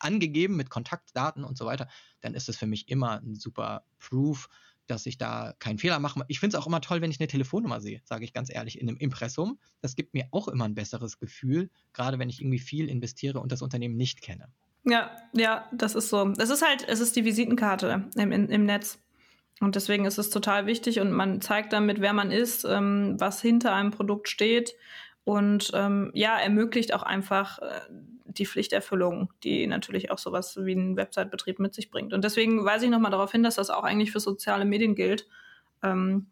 angegeben 0.00 0.56
mit 0.56 0.70
Kontaktdaten 0.70 1.44
und 1.44 1.56
so 1.58 1.66
weiter, 1.66 1.88
dann 2.20 2.34
ist 2.34 2.48
es 2.48 2.56
für 2.56 2.66
mich 2.66 2.88
immer 2.88 3.20
ein 3.20 3.34
super 3.34 3.84
Proof, 3.98 4.48
dass 4.86 5.06
ich 5.06 5.16
da 5.18 5.54
keinen 5.58 5.78
Fehler 5.78 5.98
mache. 5.98 6.24
Ich 6.28 6.40
finde 6.40 6.56
es 6.56 6.62
auch 6.62 6.66
immer 6.66 6.80
toll, 6.80 7.00
wenn 7.00 7.10
ich 7.10 7.20
eine 7.20 7.26
Telefonnummer 7.26 7.80
sehe, 7.80 8.02
sage 8.04 8.24
ich 8.24 8.32
ganz 8.32 8.52
ehrlich, 8.52 8.80
in 8.80 8.88
einem 8.88 8.98
Impressum. 8.98 9.58
Das 9.80 9.96
gibt 9.96 10.14
mir 10.14 10.28
auch 10.30 10.48
immer 10.48 10.64
ein 10.64 10.74
besseres 10.74 11.18
Gefühl, 11.18 11.70
gerade 11.92 12.18
wenn 12.18 12.28
ich 12.28 12.40
irgendwie 12.40 12.58
viel 12.58 12.88
investiere 12.88 13.40
und 13.40 13.52
das 13.52 13.62
Unternehmen 13.62 13.96
nicht 13.96 14.20
kenne. 14.20 14.48
Ja, 14.84 15.16
ja, 15.32 15.68
das 15.72 15.94
ist 15.94 16.10
so. 16.10 16.34
Es 16.36 16.50
ist 16.50 16.66
halt, 16.66 16.86
es 16.86 17.00
ist 17.00 17.16
die 17.16 17.24
Visitenkarte 17.24 18.10
im, 18.16 18.32
im, 18.32 18.50
im 18.50 18.64
Netz. 18.66 18.98
Und 19.60 19.76
deswegen 19.76 20.04
ist 20.04 20.18
es 20.18 20.30
total 20.30 20.66
wichtig 20.66 21.00
und 21.00 21.12
man 21.12 21.40
zeigt 21.40 21.72
damit, 21.72 22.00
wer 22.00 22.12
man 22.12 22.30
ist, 22.30 22.64
ähm, 22.64 23.16
was 23.18 23.40
hinter 23.40 23.72
einem 23.72 23.92
Produkt 23.92 24.28
steht 24.28 24.74
und 25.22 25.70
ähm, 25.74 26.10
ja, 26.12 26.36
ermöglicht 26.38 26.92
auch 26.92 27.02
einfach 27.02 27.60
äh, 27.60 27.80
die 28.38 28.46
Pflichterfüllung, 28.46 29.32
die 29.42 29.66
natürlich 29.66 30.10
auch 30.10 30.18
sowas 30.18 30.58
wie 30.60 30.74
ein 30.74 30.96
Website-Betrieb 30.96 31.58
mit 31.58 31.74
sich 31.74 31.90
bringt. 31.90 32.12
Und 32.12 32.24
deswegen 32.24 32.64
weise 32.64 32.86
ich 32.86 32.90
nochmal 32.90 33.10
darauf 33.10 33.32
hin, 33.32 33.42
dass 33.42 33.56
das 33.56 33.70
auch 33.70 33.84
eigentlich 33.84 34.12
für 34.12 34.20
soziale 34.20 34.64
Medien 34.64 34.94
gilt, 34.94 35.26
ähm, 35.82 36.26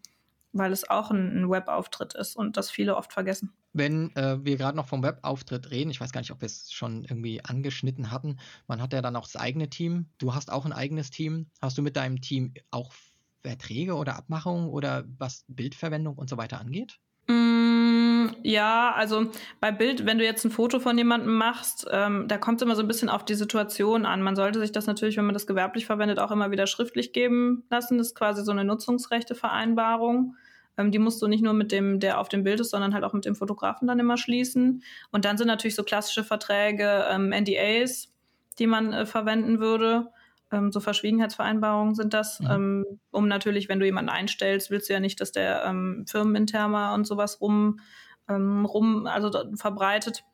weil 0.53 0.72
es 0.72 0.88
auch 0.88 1.11
ein, 1.11 1.42
ein 1.42 1.50
Webauftritt 1.50 2.14
ist 2.14 2.36
und 2.36 2.57
das 2.57 2.70
viele 2.70 2.96
oft 2.96 3.12
vergessen. 3.12 3.53
Wenn 3.72 4.14
äh, 4.16 4.44
wir 4.44 4.57
gerade 4.57 4.76
noch 4.76 4.86
vom 4.86 5.03
Webauftritt 5.03 5.70
reden, 5.70 5.90
ich 5.90 6.00
weiß 6.00 6.12
gar 6.12 6.20
nicht, 6.20 6.30
ob 6.30 6.42
wir 6.42 6.46
es 6.46 6.72
schon 6.72 7.05
irgendwie 7.05 7.42
angeschnitten 7.42 8.11
hatten, 8.11 8.38
man 8.66 8.82
hat 8.82 8.92
ja 8.92 9.00
dann 9.00 9.16
auch 9.16 9.24
das 9.24 9.36
eigene 9.36 9.70
Team. 9.70 10.07
Du 10.18 10.34
hast 10.34 10.53
auch 10.53 10.66
ein 10.66 10.72
eigenes 10.72 11.11
Team. 11.11 11.46
Hast 11.62 11.78
du 11.78 11.82
mit 11.82 11.96
deinem 11.96 12.20
Team 12.20 12.53
auch 12.70 12.92
Verträge 13.42 13.94
oder 13.94 14.16
Abmachungen 14.16 14.68
oder 14.68 15.05
was 15.18 15.44
Bildverwendung 15.48 16.16
und 16.16 16.28
so 16.28 16.36
weiter 16.36 16.61
angeht? 16.61 16.98
Mm, 17.28 18.11
ja, 18.42 18.92
also 18.94 19.30
bei 19.60 19.72
Bild, 19.72 20.06
wenn 20.06 20.18
du 20.18 20.24
jetzt 20.24 20.44
ein 20.44 20.50
Foto 20.50 20.80
von 20.80 20.96
jemandem 20.96 21.34
machst, 21.34 21.86
ähm, 21.90 22.26
da 22.28 22.38
kommt 22.38 22.60
es 22.60 22.66
immer 22.66 22.76
so 22.76 22.82
ein 22.82 22.88
bisschen 22.88 23.08
auf 23.08 23.24
die 23.24 23.34
Situation 23.34 24.06
an. 24.06 24.22
Man 24.22 24.36
sollte 24.36 24.58
sich 24.58 24.72
das 24.72 24.86
natürlich, 24.86 25.16
wenn 25.16 25.24
man 25.24 25.34
das 25.34 25.46
gewerblich 25.46 25.86
verwendet, 25.86 26.18
auch 26.18 26.30
immer 26.30 26.50
wieder 26.50 26.66
schriftlich 26.66 27.12
geben 27.12 27.64
lassen. 27.70 27.98
Das 27.98 28.08
ist 28.08 28.14
quasi 28.14 28.44
so 28.44 28.52
eine 28.52 28.64
Nutzungsrechtevereinbarung. 28.64 30.36
Ähm, 30.76 30.90
die 30.90 30.98
musst 30.98 31.20
du 31.22 31.26
nicht 31.26 31.42
nur 31.42 31.54
mit 31.54 31.72
dem, 31.72 32.00
der 32.00 32.18
auf 32.18 32.28
dem 32.28 32.44
Bild 32.44 32.60
ist, 32.60 32.70
sondern 32.70 32.94
halt 32.94 33.04
auch 33.04 33.12
mit 33.12 33.24
dem 33.24 33.34
Fotografen 33.34 33.88
dann 33.88 33.98
immer 33.98 34.16
schließen. 34.16 34.82
Und 35.10 35.24
dann 35.24 35.36
sind 35.36 35.46
natürlich 35.46 35.74
so 35.74 35.84
klassische 35.84 36.24
Verträge, 36.24 37.06
ähm, 37.10 37.30
NDAs, 37.30 38.12
die 38.58 38.66
man 38.66 38.92
äh, 38.92 39.06
verwenden 39.06 39.60
würde. 39.60 40.08
Ähm, 40.52 40.70
so 40.70 40.80
Verschwiegenheitsvereinbarungen 40.80 41.94
sind 41.94 42.14
das, 42.14 42.40
mhm. 42.40 42.50
ähm, 42.50 42.84
um 43.10 43.26
natürlich, 43.26 43.68
wenn 43.68 43.80
du 43.80 43.86
jemanden 43.86 44.10
einstellst, 44.10 44.70
willst 44.70 44.88
du 44.88 44.92
ja 44.92 45.00
nicht, 45.00 45.20
dass 45.20 45.32
der 45.32 45.64
ähm, 45.64 46.04
Firmeninterne 46.06 46.94
und 46.94 47.06
sowas 47.06 47.40
rum, 47.40 47.80
ähm, 48.37 48.64
rum 48.64 49.07
also 49.07 49.30
verbreitet. 49.57 50.24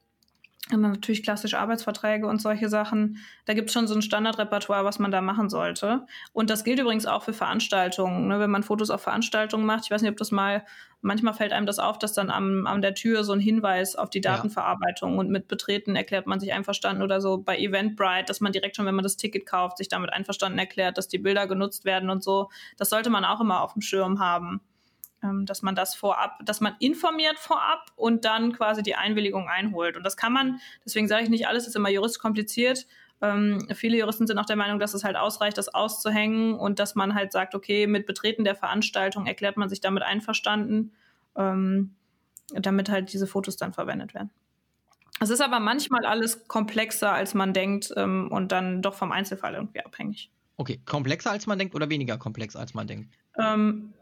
Und 0.71 0.83
natürlich 0.83 1.23
klassische 1.23 1.59
Arbeitsverträge 1.59 2.27
und 2.27 2.43
solche 2.43 2.69
Sachen. 2.69 3.19
Da 3.47 3.55
gibt 3.55 3.69
es 3.69 3.73
schon 3.73 3.87
so 3.87 3.95
ein 3.95 4.03
Standardrepertoire, 4.03 4.85
was 4.85 4.99
man 4.99 5.11
da 5.11 5.23
machen 5.23 5.49
sollte. 5.49 6.05
Und 6.33 6.51
das 6.51 6.63
gilt 6.63 6.79
übrigens 6.79 7.07
auch 7.07 7.23
für 7.23 7.33
Veranstaltungen. 7.33 8.29
Ne? 8.29 8.39
Wenn 8.39 8.51
man 8.51 8.63
Fotos 8.63 8.91
auf 8.91 9.01
Veranstaltungen 9.01 9.65
macht, 9.65 9.85
ich 9.85 9.91
weiß 9.91 10.03
nicht, 10.03 10.11
ob 10.11 10.19
das 10.19 10.31
mal, 10.31 10.67
manchmal 11.01 11.33
fällt 11.33 11.53
einem 11.53 11.65
das 11.65 11.79
auf, 11.79 11.99
dass 11.99 12.13
dann 12.13 12.29
am, 12.29 12.67
an 12.67 12.83
der 12.83 12.95
Tür 12.95 13.25
so 13.25 13.33
ein 13.33 13.41
Hinweis 13.41 13.97
auf 13.97 14.11
die 14.11 14.21
Datenverarbeitung 14.21 15.15
ja. 15.15 15.21
und 15.21 15.31
mit 15.31 15.49
Betreten 15.49 15.97
erklärt 15.97 16.27
man 16.27 16.39
sich 16.39 16.53
einverstanden 16.53 17.03
oder 17.03 17.23
so 17.23 17.39
bei 17.39 17.57
Eventbrite, 17.57 18.27
dass 18.27 18.43
man 18.43 18.53
direkt 18.53 18.77
schon, 18.77 18.85
wenn 18.85 18.95
man 18.95 19.05
das 19.05 19.17
Ticket 19.17 19.47
kauft, 19.47 19.79
sich 19.79 19.89
damit 19.89 20.13
einverstanden 20.13 20.59
erklärt, 20.59 20.99
dass 20.99 21.09
die 21.09 21.19
Bilder 21.19 21.47
genutzt 21.47 21.87
werden 21.87 22.11
und 22.11 22.23
so. 22.23 22.51
Das 22.77 22.91
sollte 22.91 23.09
man 23.09 23.25
auch 23.25 23.41
immer 23.41 23.63
auf 23.63 23.73
dem 23.73 23.81
Schirm 23.81 24.21
haben 24.21 24.61
dass 25.21 25.62
man 25.62 25.75
das 25.75 25.95
vorab, 25.95 26.39
dass 26.45 26.61
man 26.61 26.77
informiert 26.79 27.39
vorab 27.39 27.87
und 27.97 28.25
dann 28.25 28.53
quasi 28.53 28.83
die 28.83 28.95
Einwilligung 28.95 29.49
einholt. 29.49 29.97
Und 29.97 30.05
das 30.05 30.16
kann 30.16 30.33
man, 30.33 30.61
deswegen 30.85 31.09
sage 31.09 31.25
ich 31.25 31.29
nicht, 31.31 31.49
alles 31.49 31.66
ist 31.66 31.77
immer 31.77 31.89
juristisch 31.89 32.21
kompliziert. 32.21 32.87
Ähm, 33.21 33.66
viele 33.75 33.99
Juristen 33.99 34.27
sind 34.27 34.39
auch 34.39 34.47
der 34.47 34.57
Meinung, 34.57 34.79
dass 34.79 34.95
es 34.95 35.03
halt 35.03 35.16
ausreicht, 35.16 35.59
das 35.59 35.75
auszuhängen 35.75 36.55
und 36.55 36.79
dass 36.79 36.95
man 36.95 37.14
halt 37.14 37.33
sagt, 37.33 37.55
okay, 37.55 37.87
mit 37.87 38.07
Betreten 38.07 38.45
der 38.45 38.55
Veranstaltung 38.55 39.27
erklärt 39.27 39.57
man 39.57 39.69
sich 39.69 39.81
damit 39.81 40.05
einverstanden, 40.05 40.93
ähm, 41.37 41.97
damit 42.53 42.89
halt 42.89 43.12
diese 43.12 43.27
Fotos 43.27 43.57
dann 43.57 43.73
verwendet 43.73 44.14
werden. 44.14 44.31
Es 45.21 45.31
ist 45.31 45.41
aber 45.41 45.59
manchmal 45.59 46.07
alles 46.07 46.47
komplexer, 46.47 47.12
als 47.12 47.35
man 47.35 47.53
denkt 47.53 47.93
ähm, 47.97 48.29
und 48.31 48.53
dann 48.53 48.83
doch 48.83 48.95
vom 48.95 49.11
Einzelfall 49.11 49.55
irgendwie 49.55 49.85
abhängig. 49.85 50.31
Okay, 50.57 50.81
komplexer 50.85 51.33
als 51.33 51.47
man 51.47 51.59
denkt 51.59 51.75
oder 51.75 51.89
weniger 51.91 52.19
komplex 52.19 52.55
als 52.55 52.75
man 52.75 52.87
denkt? 52.87 53.12
Ähm, 53.37 53.95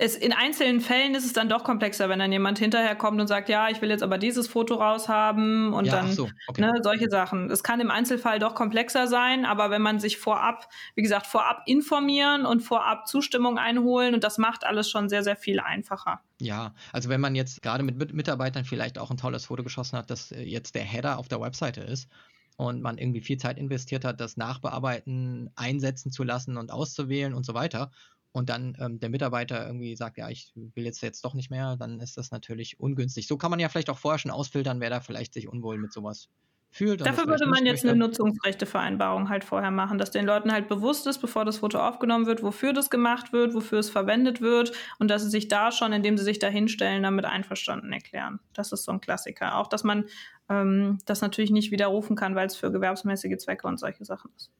es, 0.00 0.16
in 0.16 0.32
einzelnen 0.32 0.80
Fällen 0.80 1.14
ist 1.14 1.26
es 1.26 1.34
dann 1.34 1.50
doch 1.50 1.62
komplexer, 1.62 2.08
wenn 2.08 2.18
dann 2.18 2.32
jemand 2.32 2.58
hinterher 2.58 2.96
kommt 2.96 3.20
und 3.20 3.26
sagt, 3.26 3.50
ja, 3.50 3.68
ich 3.68 3.82
will 3.82 3.90
jetzt 3.90 4.02
aber 4.02 4.16
dieses 4.16 4.48
Foto 4.48 4.76
raushaben 4.76 5.74
und 5.74 5.84
ja, 5.84 5.96
dann 5.96 6.10
so, 6.10 6.30
okay. 6.46 6.62
ne, 6.62 6.72
solche 6.82 7.10
Sachen. 7.10 7.50
Es 7.50 7.62
kann 7.62 7.80
im 7.80 7.90
Einzelfall 7.90 8.38
doch 8.38 8.54
komplexer 8.54 9.08
sein, 9.08 9.44
aber 9.44 9.70
wenn 9.70 9.82
man 9.82 10.00
sich 10.00 10.16
vorab, 10.16 10.66
wie 10.94 11.02
gesagt, 11.02 11.26
vorab 11.26 11.64
informieren 11.66 12.46
und 12.46 12.62
vorab 12.62 13.06
Zustimmung 13.08 13.58
einholen 13.58 14.14
und 14.14 14.24
das 14.24 14.38
macht 14.38 14.64
alles 14.64 14.88
schon 14.88 15.10
sehr, 15.10 15.22
sehr 15.22 15.36
viel 15.36 15.60
einfacher. 15.60 16.20
Ja, 16.40 16.72
also 16.92 17.10
wenn 17.10 17.20
man 17.20 17.34
jetzt 17.34 17.60
gerade 17.60 17.82
mit 17.82 18.14
Mitarbeitern 18.14 18.64
vielleicht 18.64 18.98
auch 18.98 19.10
ein 19.10 19.18
tolles 19.18 19.44
Foto 19.44 19.62
geschossen 19.62 19.98
hat, 19.98 20.10
das 20.10 20.32
äh, 20.32 20.40
jetzt 20.40 20.76
der 20.76 20.82
Header 20.84 21.18
auf 21.18 21.28
der 21.28 21.42
Webseite 21.42 21.82
ist, 21.82 22.08
und 22.56 22.82
man 22.82 22.98
irgendwie 22.98 23.22
viel 23.22 23.38
Zeit 23.38 23.56
investiert 23.56 24.04
hat, 24.04 24.20
das 24.20 24.36
Nachbearbeiten 24.36 25.48
einsetzen 25.56 26.12
zu 26.12 26.24
lassen 26.24 26.58
und 26.58 26.70
auszuwählen 26.70 27.32
und 27.32 27.46
so 27.46 27.54
weiter 27.54 27.90
und 28.32 28.48
dann 28.48 28.76
ähm, 28.80 29.00
der 29.00 29.08
Mitarbeiter 29.08 29.66
irgendwie 29.66 29.96
sagt, 29.96 30.18
ja, 30.18 30.28
ich 30.28 30.52
will 30.54 30.84
jetzt 30.84 31.02
jetzt 31.02 31.24
doch 31.24 31.34
nicht 31.34 31.50
mehr, 31.50 31.76
dann 31.76 32.00
ist 32.00 32.16
das 32.16 32.30
natürlich 32.30 32.78
ungünstig. 32.78 33.26
So 33.26 33.36
kann 33.36 33.50
man 33.50 33.60
ja 33.60 33.68
vielleicht 33.68 33.90
auch 33.90 33.98
vorher 33.98 34.18
schon 34.18 34.30
ausfiltern, 34.30 34.80
wer 34.80 34.90
da 34.90 35.00
vielleicht 35.00 35.34
sich 35.34 35.48
unwohl 35.48 35.78
mit 35.78 35.92
sowas 35.92 36.28
fühlt. 36.70 37.00
Dafür 37.00 37.26
würde 37.26 37.46
man 37.46 37.66
jetzt 37.66 37.84
möchte. 37.84 37.90
eine 37.90 37.98
Nutzungsrechtevereinbarung 37.98 39.28
halt 39.28 39.42
vorher 39.42 39.72
machen, 39.72 39.98
dass 39.98 40.12
den 40.12 40.24
Leuten 40.24 40.52
halt 40.52 40.68
bewusst 40.68 41.06
ist, 41.08 41.18
bevor 41.18 41.44
das 41.44 41.58
Foto 41.58 41.80
aufgenommen 41.80 42.26
wird, 42.26 42.42
wofür 42.42 42.72
das 42.72 42.90
gemacht 42.90 43.32
wird, 43.32 43.54
wofür 43.54 43.80
es 43.80 43.90
verwendet 43.90 44.40
wird 44.40 44.72
und 45.00 45.08
dass 45.08 45.22
sie 45.24 45.30
sich 45.30 45.48
da 45.48 45.72
schon, 45.72 45.92
indem 45.92 46.16
sie 46.16 46.24
sich 46.24 46.38
da 46.38 46.46
hinstellen, 46.46 47.02
damit 47.02 47.24
einverstanden 47.24 47.92
erklären. 47.92 48.38
Das 48.52 48.70
ist 48.70 48.84
so 48.84 48.92
ein 48.92 49.00
Klassiker. 49.00 49.56
Auch, 49.56 49.66
dass 49.66 49.82
man 49.82 50.04
ähm, 50.48 50.98
das 51.06 51.20
natürlich 51.20 51.50
nicht 51.50 51.72
widerrufen 51.72 52.14
kann, 52.14 52.36
weil 52.36 52.46
es 52.46 52.54
für 52.54 52.70
gewerbsmäßige 52.70 53.38
Zwecke 53.38 53.66
und 53.66 53.80
solche 53.80 54.04
Sachen 54.04 54.30
ist. 54.36 54.52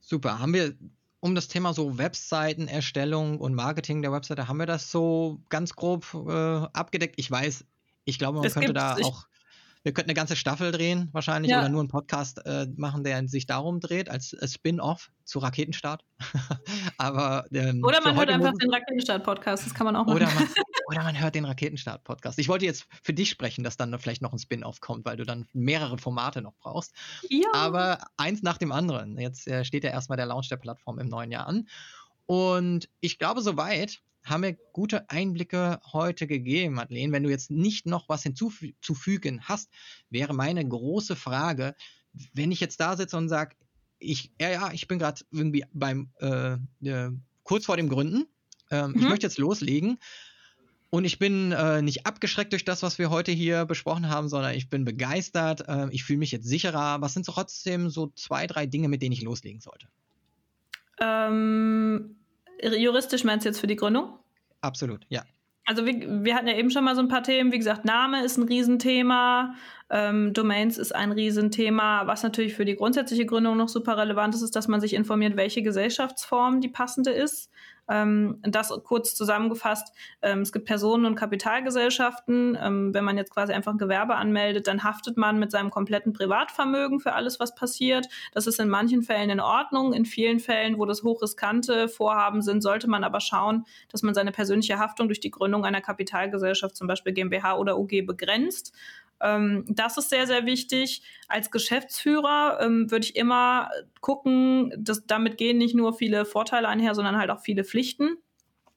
Super. 0.00 0.38
Haben 0.38 0.54
wir 0.54 0.74
um 1.20 1.34
das 1.34 1.48
Thema 1.48 1.74
so 1.74 1.98
Webseitenerstellung 1.98 3.38
und 3.38 3.54
Marketing 3.54 4.02
der 4.02 4.12
Webseite, 4.12 4.48
haben 4.48 4.58
wir 4.58 4.66
das 4.66 4.90
so 4.90 5.42
ganz 5.48 5.74
grob 5.74 6.06
äh, 6.14 6.66
abgedeckt? 6.72 7.14
Ich 7.18 7.30
weiß, 7.30 7.64
ich 8.04 8.18
glaube, 8.18 8.38
man 8.38 8.46
es 8.46 8.54
könnte 8.54 8.72
da 8.72 8.96
auch 8.96 9.26
wir 9.82 9.92
könnten 9.92 10.10
eine 10.10 10.16
ganze 10.16 10.36
Staffel 10.36 10.72
drehen, 10.72 11.08
wahrscheinlich, 11.12 11.50
ja. 11.50 11.60
oder 11.60 11.68
nur 11.68 11.80
einen 11.80 11.88
Podcast 11.88 12.44
äh, 12.44 12.66
machen, 12.76 13.02
der 13.02 13.26
sich 13.28 13.46
darum 13.46 13.80
dreht, 13.80 14.10
als, 14.10 14.36
Spin-off 14.44 15.10
zu 15.24 15.38
Raketenstart. 15.38 16.04
Aber 16.98 17.46
ähm, 17.52 17.82
Oder 17.82 18.02
man 18.02 18.16
hört 18.16 18.28
einfach 18.28 18.52
den 18.52 18.70
Raketenstart-Podcast, 18.70 19.66
das 19.66 19.74
kann 19.74 19.86
man 19.86 19.96
auch 19.96 20.04
machen. 20.04 20.16
Oder 20.16 20.26
man, 20.26 20.48
oder 20.86 21.02
man 21.02 21.18
hört 21.18 21.34
den 21.34 21.44
Raketenstart-Podcast. 21.44 22.38
Ich 22.38 22.48
wollte 22.48 22.66
jetzt 22.66 22.86
für 23.02 23.14
dich 23.14 23.30
sprechen, 23.30 23.64
dass 23.64 23.76
dann 23.76 23.98
vielleicht 23.98 24.22
noch 24.22 24.32
ein 24.32 24.38
Spin-off 24.38 24.80
kommt, 24.80 25.06
weil 25.06 25.16
du 25.16 25.24
dann 25.24 25.46
mehrere 25.52 25.96
Formate 25.98 26.42
noch 26.42 26.56
brauchst. 26.58 26.94
Ja. 27.28 27.48
Aber 27.54 27.98
eins 28.16 28.42
nach 28.42 28.58
dem 28.58 28.72
anderen. 28.72 29.18
Jetzt 29.18 29.46
äh, 29.46 29.64
steht 29.64 29.84
ja 29.84 29.90
erstmal 29.90 30.16
der 30.16 30.26
Launch 30.26 30.48
der 30.48 30.56
Plattform 30.56 30.98
im 30.98 31.08
neuen 31.08 31.30
Jahr 31.30 31.46
an. 31.46 31.68
Und 32.26 32.88
ich 33.00 33.18
glaube, 33.18 33.40
soweit 33.40 34.00
haben 34.24 34.42
wir 34.42 34.56
gute 34.72 35.08
Einblicke 35.10 35.80
heute 35.92 36.26
gegeben, 36.26 36.74
Madeleine. 36.74 37.12
Wenn 37.12 37.22
du 37.22 37.30
jetzt 37.30 37.50
nicht 37.50 37.86
noch 37.86 38.08
was 38.08 38.22
hinzuzufügen 38.22 39.42
hast, 39.44 39.70
wäre 40.10 40.34
meine 40.34 40.66
große 40.66 41.16
Frage, 41.16 41.74
wenn 42.34 42.52
ich 42.52 42.60
jetzt 42.60 42.80
da 42.80 42.96
sitze 42.96 43.16
und 43.16 43.28
sage, 43.28 43.56
ich, 43.98 44.32
ja, 44.40 44.50
ja, 44.50 44.72
ich 44.72 44.88
bin 44.88 44.98
gerade 44.98 45.22
irgendwie 45.30 45.64
beim 45.72 46.10
äh, 46.20 46.54
äh, 46.82 47.10
kurz 47.42 47.66
vor 47.66 47.76
dem 47.76 47.88
Gründen, 47.88 48.26
ähm, 48.70 48.92
mhm. 48.92 48.96
ich 48.96 49.08
möchte 49.08 49.26
jetzt 49.26 49.38
loslegen. 49.38 49.98
Und 50.92 51.04
ich 51.04 51.20
bin 51.20 51.52
äh, 51.52 51.82
nicht 51.82 52.04
abgeschreckt 52.04 52.52
durch 52.52 52.64
das, 52.64 52.82
was 52.82 52.98
wir 52.98 53.10
heute 53.10 53.30
hier 53.30 53.64
besprochen 53.64 54.08
haben, 54.08 54.28
sondern 54.28 54.54
ich 54.54 54.68
bin 54.68 54.84
begeistert. 54.84 55.68
Äh, 55.68 55.88
ich 55.92 56.02
fühle 56.02 56.18
mich 56.18 56.32
jetzt 56.32 56.48
sicherer. 56.48 57.00
Was 57.00 57.14
sind 57.14 57.24
so 57.24 57.30
trotzdem 57.30 57.90
so 57.90 58.08
zwei, 58.16 58.48
drei 58.48 58.66
Dinge, 58.66 58.88
mit 58.88 59.00
denen 59.00 59.12
ich 59.12 59.22
loslegen 59.22 59.60
sollte? 59.60 59.86
Ähm, 61.00 62.16
Juristisch 62.62 63.24
meinst 63.24 63.44
du 63.44 63.48
jetzt 63.48 63.60
für 63.60 63.66
die 63.66 63.76
Gründung? 63.76 64.18
Absolut, 64.60 65.06
ja. 65.08 65.22
Also 65.64 65.86
wir, 65.86 66.24
wir 66.24 66.34
hatten 66.34 66.48
ja 66.48 66.56
eben 66.56 66.70
schon 66.70 66.82
mal 66.82 66.96
so 66.96 67.00
ein 67.00 67.08
paar 67.08 67.22
Themen. 67.22 67.52
Wie 67.52 67.58
gesagt, 67.58 67.84
Name 67.84 68.24
ist 68.24 68.36
ein 68.36 68.42
Riesenthema, 68.42 69.54
ähm, 69.88 70.32
Domains 70.32 70.78
ist 70.78 70.92
ein 70.92 71.12
Riesenthema. 71.12 72.06
Was 72.06 72.22
natürlich 72.22 72.54
für 72.54 72.64
die 72.64 72.74
grundsätzliche 72.74 73.24
Gründung 73.24 73.56
noch 73.56 73.68
super 73.68 73.96
relevant 73.96 74.34
ist, 74.34 74.42
ist, 74.42 74.56
dass 74.56 74.68
man 74.68 74.80
sich 74.80 74.94
informiert, 74.94 75.36
welche 75.36 75.62
Gesellschaftsform 75.62 76.60
die 76.60 76.68
passende 76.68 77.12
ist. 77.12 77.50
Ähm, 77.90 78.38
das 78.42 78.72
kurz 78.84 79.16
zusammengefasst, 79.16 79.92
ähm, 80.22 80.42
es 80.42 80.52
gibt 80.52 80.66
Personen- 80.66 81.06
und 81.06 81.16
Kapitalgesellschaften. 81.16 82.56
Ähm, 82.60 82.94
wenn 82.94 83.04
man 83.04 83.18
jetzt 83.18 83.32
quasi 83.32 83.52
einfach 83.52 83.72
ein 83.72 83.78
Gewerbe 83.78 84.14
anmeldet, 84.14 84.68
dann 84.68 84.84
haftet 84.84 85.16
man 85.16 85.40
mit 85.40 85.50
seinem 85.50 85.70
kompletten 85.70 86.12
Privatvermögen 86.12 87.00
für 87.00 87.14
alles, 87.14 87.40
was 87.40 87.54
passiert. 87.54 88.06
Das 88.32 88.46
ist 88.46 88.60
in 88.60 88.68
manchen 88.68 89.02
Fällen 89.02 89.30
in 89.30 89.40
Ordnung. 89.40 89.92
In 89.92 90.04
vielen 90.04 90.38
Fällen, 90.38 90.78
wo 90.78 90.86
das 90.86 91.02
hochriskante 91.02 91.88
Vorhaben 91.88 92.42
sind, 92.42 92.62
sollte 92.62 92.88
man 92.88 93.02
aber 93.02 93.20
schauen, 93.20 93.64
dass 93.88 94.02
man 94.02 94.14
seine 94.14 94.30
persönliche 94.30 94.78
Haftung 94.78 95.08
durch 95.08 95.20
die 95.20 95.30
Gründung 95.30 95.64
einer 95.64 95.80
Kapitalgesellschaft, 95.80 96.76
zum 96.76 96.86
Beispiel 96.86 97.12
GmbH 97.12 97.56
oder 97.56 97.76
UG, 97.76 98.06
begrenzt. 98.06 98.72
Ähm, 99.20 99.64
das 99.68 99.96
ist 99.96 100.10
sehr, 100.10 100.26
sehr 100.26 100.46
wichtig. 100.46 101.02
Als 101.28 101.50
Geschäftsführer 101.50 102.58
ähm, 102.60 102.90
würde 102.90 103.04
ich 103.04 103.16
immer 103.16 103.70
gucken, 104.00 104.72
dass 104.78 105.06
damit 105.06 105.36
gehen 105.38 105.58
nicht 105.58 105.74
nur 105.74 105.94
viele 105.94 106.24
Vorteile 106.24 106.68
einher, 106.68 106.94
sondern 106.94 107.18
halt 107.18 107.30
auch 107.30 107.40
viele 107.40 107.64
Pflichten. 107.64 108.16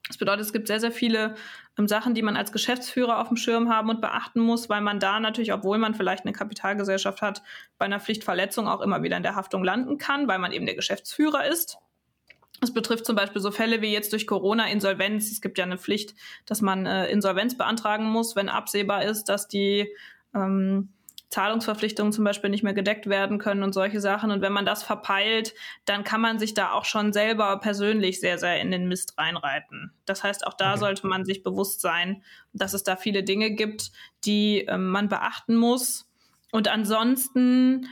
Das 0.08 0.18
bedeutet, 0.18 0.44
es 0.44 0.52
gibt 0.52 0.66
sehr, 0.66 0.80
sehr 0.80 0.92
viele 0.92 1.34
ähm, 1.78 1.88
Sachen, 1.88 2.14
die 2.14 2.22
man 2.22 2.36
als 2.36 2.52
Geschäftsführer 2.52 3.20
auf 3.20 3.28
dem 3.28 3.38
Schirm 3.38 3.70
haben 3.70 3.88
und 3.88 4.02
beachten 4.02 4.40
muss, 4.40 4.68
weil 4.68 4.82
man 4.82 5.00
da 5.00 5.18
natürlich, 5.18 5.52
obwohl 5.52 5.78
man 5.78 5.94
vielleicht 5.94 6.24
eine 6.24 6.32
Kapitalgesellschaft 6.32 7.22
hat, 7.22 7.42
bei 7.78 7.86
einer 7.86 8.00
Pflichtverletzung 8.00 8.68
auch 8.68 8.82
immer 8.82 9.02
wieder 9.02 9.16
in 9.16 9.22
der 9.22 9.34
Haftung 9.34 9.64
landen 9.64 9.96
kann, 9.96 10.28
weil 10.28 10.38
man 10.38 10.52
eben 10.52 10.66
der 10.66 10.74
Geschäftsführer 10.74 11.46
ist. 11.46 11.78
Das 12.60 12.72
betrifft 12.72 13.04
zum 13.06 13.16
Beispiel 13.16 13.40
so 13.40 13.50
Fälle 13.50 13.82
wie 13.82 13.92
jetzt 13.92 14.12
durch 14.12 14.26
Corona 14.26 14.68
Insolvenz. 14.68 15.30
Es 15.30 15.40
gibt 15.40 15.58
ja 15.58 15.64
eine 15.64 15.78
Pflicht, 15.78 16.14
dass 16.46 16.60
man 16.60 16.86
äh, 16.86 17.08
Insolvenz 17.08 17.56
beantragen 17.56 18.04
muss, 18.04 18.36
wenn 18.36 18.48
absehbar 18.48 19.04
ist, 19.04 19.24
dass 19.24 19.48
die 19.48 19.88
ähm, 20.34 20.90
Zahlungsverpflichtungen 21.34 22.12
zum 22.12 22.24
Beispiel 22.24 22.48
nicht 22.48 22.62
mehr 22.62 22.74
gedeckt 22.74 23.08
werden 23.08 23.38
können 23.38 23.64
und 23.64 23.72
solche 23.72 24.00
Sachen. 24.00 24.30
Und 24.30 24.40
wenn 24.40 24.52
man 24.52 24.64
das 24.64 24.84
verpeilt, 24.84 25.52
dann 25.84 26.04
kann 26.04 26.20
man 26.20 26.38
sich 26.38 26.54
da 26.54 26.72
auch 26.72 26.84
schon 26.84 27.12
selber 27.12 27.58
persönlich 27.58 28.20
sehr, 28.20 28.38
sehr 28.38 28.60
in 28.60 28.70
den 28.70 28.86
Mist 28.86 29.18
reinreiten. 29.18 29.92
Das 30.06 30.22
heißt, 30.22 30.46
auch 30.46 30.54
da 30.54 30.72
okay. 30.72 30.80
sollte 30.80 31.06
man 31.08 31.24
sich 31.24 31.42
bewusst 31.42 31.80
sein, 31.80 32.22
dass 32.52 32.72
es 32.72 32.84
da 32.84 32.94
viele 32.96 33.24
Dinge 33.24 33.50
gibt, 33.50 33.90
die 34.24 34.60
ähm, 34.68 34.88
man 34.90 35.08
beachten 35.08 35.56
muss 35.56 36.08
Und 36.54 36.68
ansonsten, 36.68 37.88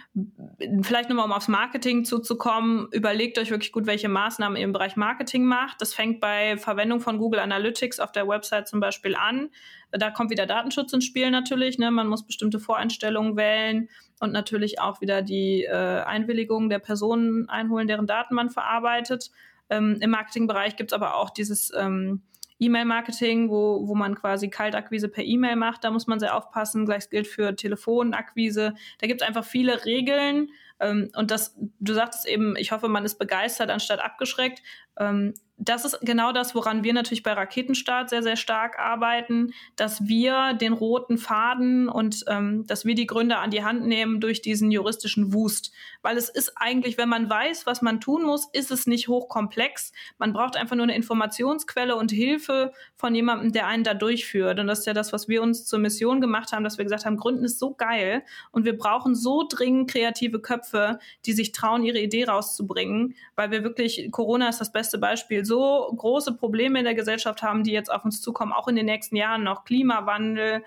vielleicht 0.82 1.08
nochmal, 1.08 1.24
um 1.24 1.32
aufs 1.32 1.48
Marketing 1.48 2.04
zuzukommen, 2.04 2.86
überlegt 2.92 3.36
euch 3.40 3.50
wirklich 3.50 3.72
gut, 3.72 3.86
welche 3.86 4.08
Maßnahmen 4.08 4.56
ihr 4.56 4.62
im 4.62 4.72
Bereich 4.72 4.94
Marketing 4.94 5.44
macht. 5.44 5.80
Das 5.80 5.94
fängt 5.94 6.20
bei 6.20 6.56
Verwendung 6.56 7.00
von 7.00 7.18
Google 7.18 7.40
Analytics 7.40 7.98
auf 7.98 8.12
der 8.12 8.28
Website 8.28 8.68
zum 8.68 8.78
Beispiel 8.78 9.16
an. 9.16 9.50
Da 9.90 10.12
kommt 10.12 10.30
wieder 10.30 10.46
Datenschutz 10.46 10.92
ins 10.92 11.04
Spiel 11.04 11.32
natürlich. 11.32 11.76
Ne? 11.78 11.90
Man 11.90 12.06
muss 12.06 12.24
bestimmte 12.24 12.60
Voreinstellungen 12.60 13.36
wählen 13.36 13.88
und 14.20 14.30
natürlich 14.30 14.80
auch 14.80 15.00
wieder 15.00 15.22
die 15.22 15.64
äh, 15.64 16.02
Einwilligung 16.04 16.70
der 16.70 16.78
Personen 16.78 17.48
einholen, 17.48 17.88
deren 17.88 18.06
Daten 18.06 18.36
man 18.36 18.48
verarbeitet. 18.48 19.32
Ähm, 19.70 19.98
Im 20.00 20.10
Marketingbereich 20.10 20.76
gibt 20.76 20.92
es 20.92 20.94
aber 20.94 21.16
auch 21.16 21.30
dieses 21.30 21.72
ähm, 21.76 22.22
E-Mail-Marketing, 22.62 23.50
wo, 23.50 23.86
wo 23.86 23.94
man 23.94 24.14
quasi 24.14 24.48
Kaltakquise 24.48 25.08
per 25.08 25.24
E-Mail 25.24 25.56
macht. 25.56 25.84
Da 25.84 25.90
muss 25.90 26.06
man 26.06 26.20
sehr 26.20 26.36
aufpassen. 26.36 26.86
Gleiches 26.86 27.10
gilt 27.10 27.26
für 27.26 27.56
Telefonakquise. 27.56 28.74
Da 28.98 29.06
gibt 29.06 29.22
es 29.22 29.26
einfach 29.26 29.44
viele 29.44 29.84
Regeln. 29.84 30.50
Ähm, 30.80 31.10
und 31.16 31.30
das, 31.30 31.56
du 31.80 31.94
sagtest 31.94 32.26
eben, 32.26 32.56
ich 32.56 32.72
hoffe, 32.72 32.88
man 32.88 33.04
ist 33.04 33.18
begeistert 33.18 33.70
anstatt 33.70 34.00
abgeschreckt. 34.00 34.62
Ähm, 34.98 35.34
das 35.64 35.84
ist 35.84 36.00
genau 36.00 36.32
das, 36.32 36.56
woran 36.56 36.82
wir 36.82 36.92
natürlich 36.92 37.22
bei 37.22 37.32
Raketenstart 37.32 38.10
sehr, 38.10 38.22
sehr 38.24 38.36
stark 38.36 38.80
arbeiten, 38.80 39.52
dass 39.76 40.08
wir 40.08 40.54
den 40.54 40.72
roten 40.72 41.18
Faden 41.18 41.88
und 41.88 42.24
ähm, 42.26 42.66
dass 42.66 42.84
wir 42.84 42.96
die 42.96 43.06
Gründer 43.06 43.38
an 43.38 43.50
die 43.50 43.62
Hand 43.62 43.86
nehmen 43.86 44.20
durch 44.20 44.42
diesen 44.42 44.72
juristischen 44.72 45.32
Wust. 45.32 45.72
Weil 46.02 46.16
es 46.16 46.28
ist 46.28 46.54
eigentlich, 46.56 46.98
wenn 46.98 47.08
man 47.08 47.30
weiß, 47.30 47.64
was 47.64 47.80
man 47.80 48.00
tun 48.00 48.24
muss, 48.24 48.48
ist 48.52 48.72
es 48.72 48.88
nicht 48.88 49.06
hochkomplex. 49.06 49.92
Man 50.18 50.32
braucht 50.32 50.56
einfach 50.56 50.74
nur 50.74 50.82
eine 50.82 50.96
Informationsquelle 50.96 51.94
und 51.94 52.10
Hilfe 52.10 52.72
von 52.96 53.14
jemandem, 53.14 53.52
der 53.52 53.68
einen 53.68 53.84
da 53.84 53.94
durchführt. 53.94 54.58
Und 54.58 54.66
das 54.66 54.80
ist 54.80 54.86
ja 54.86 54.94
das, 54.94 55.12
was 55.12 55.28
wir 55.28 55.42
uns 55.42 55.64
zur 55.64 55.78
Mission 55.78 56.20
gemacht 56.20 56.50
haben, 56.50 56.64
dass 56.64 56.76
wir 56.76 56.84
gesagt 56.84 57.04
haben, 57.04 57.16
Gründen 57.16 57.44
ist 57.44 57.60
so 57.60 57.74
geil 57.74 58.24
und 58.50 58.64
wir 58.64 58.76
brauchen 58.76 59.14
so 59.14 59.46
dringend 59.48 59.88
kreative 59.88 60.40
Köpfe, 60.40 60.98
die 61.24 61.34
sich 61.34 61.52
trauen, 61.52 61.84
ihre 61.84 62.00
Idee 62.00 62.24
rauszubringen, 62.24 63.14
weil 63.36 63.52
wir 63.52 63.62
wirklich, 63.62 64.08
Corona 64.10 64.48
ist 64.48 64.60
das 64.60 64.72
beste 64.72 64.81
Beispiel, 64.98 65.44
so 65.44 65.92
große 65.96 66.34
Probleme 66.34 66.78
in 66.78 66.84
der 66.84 66.94
Gesellschaft 66.94 67.42
haben, 67.42 67.64
die 67.64 67.72
jetzt 67.72 67.90
auf 67.90 68.04
uns 68.04 68.20
zukommen, 68.20 68.52
auch 68.52 68.68
in 68.68 68.76
den 68.76 68.86
nächsten 68.86 69.16
Jahren 69.16 69.42
noch 69.42 69.64
Klimawandel, 69.64 70.62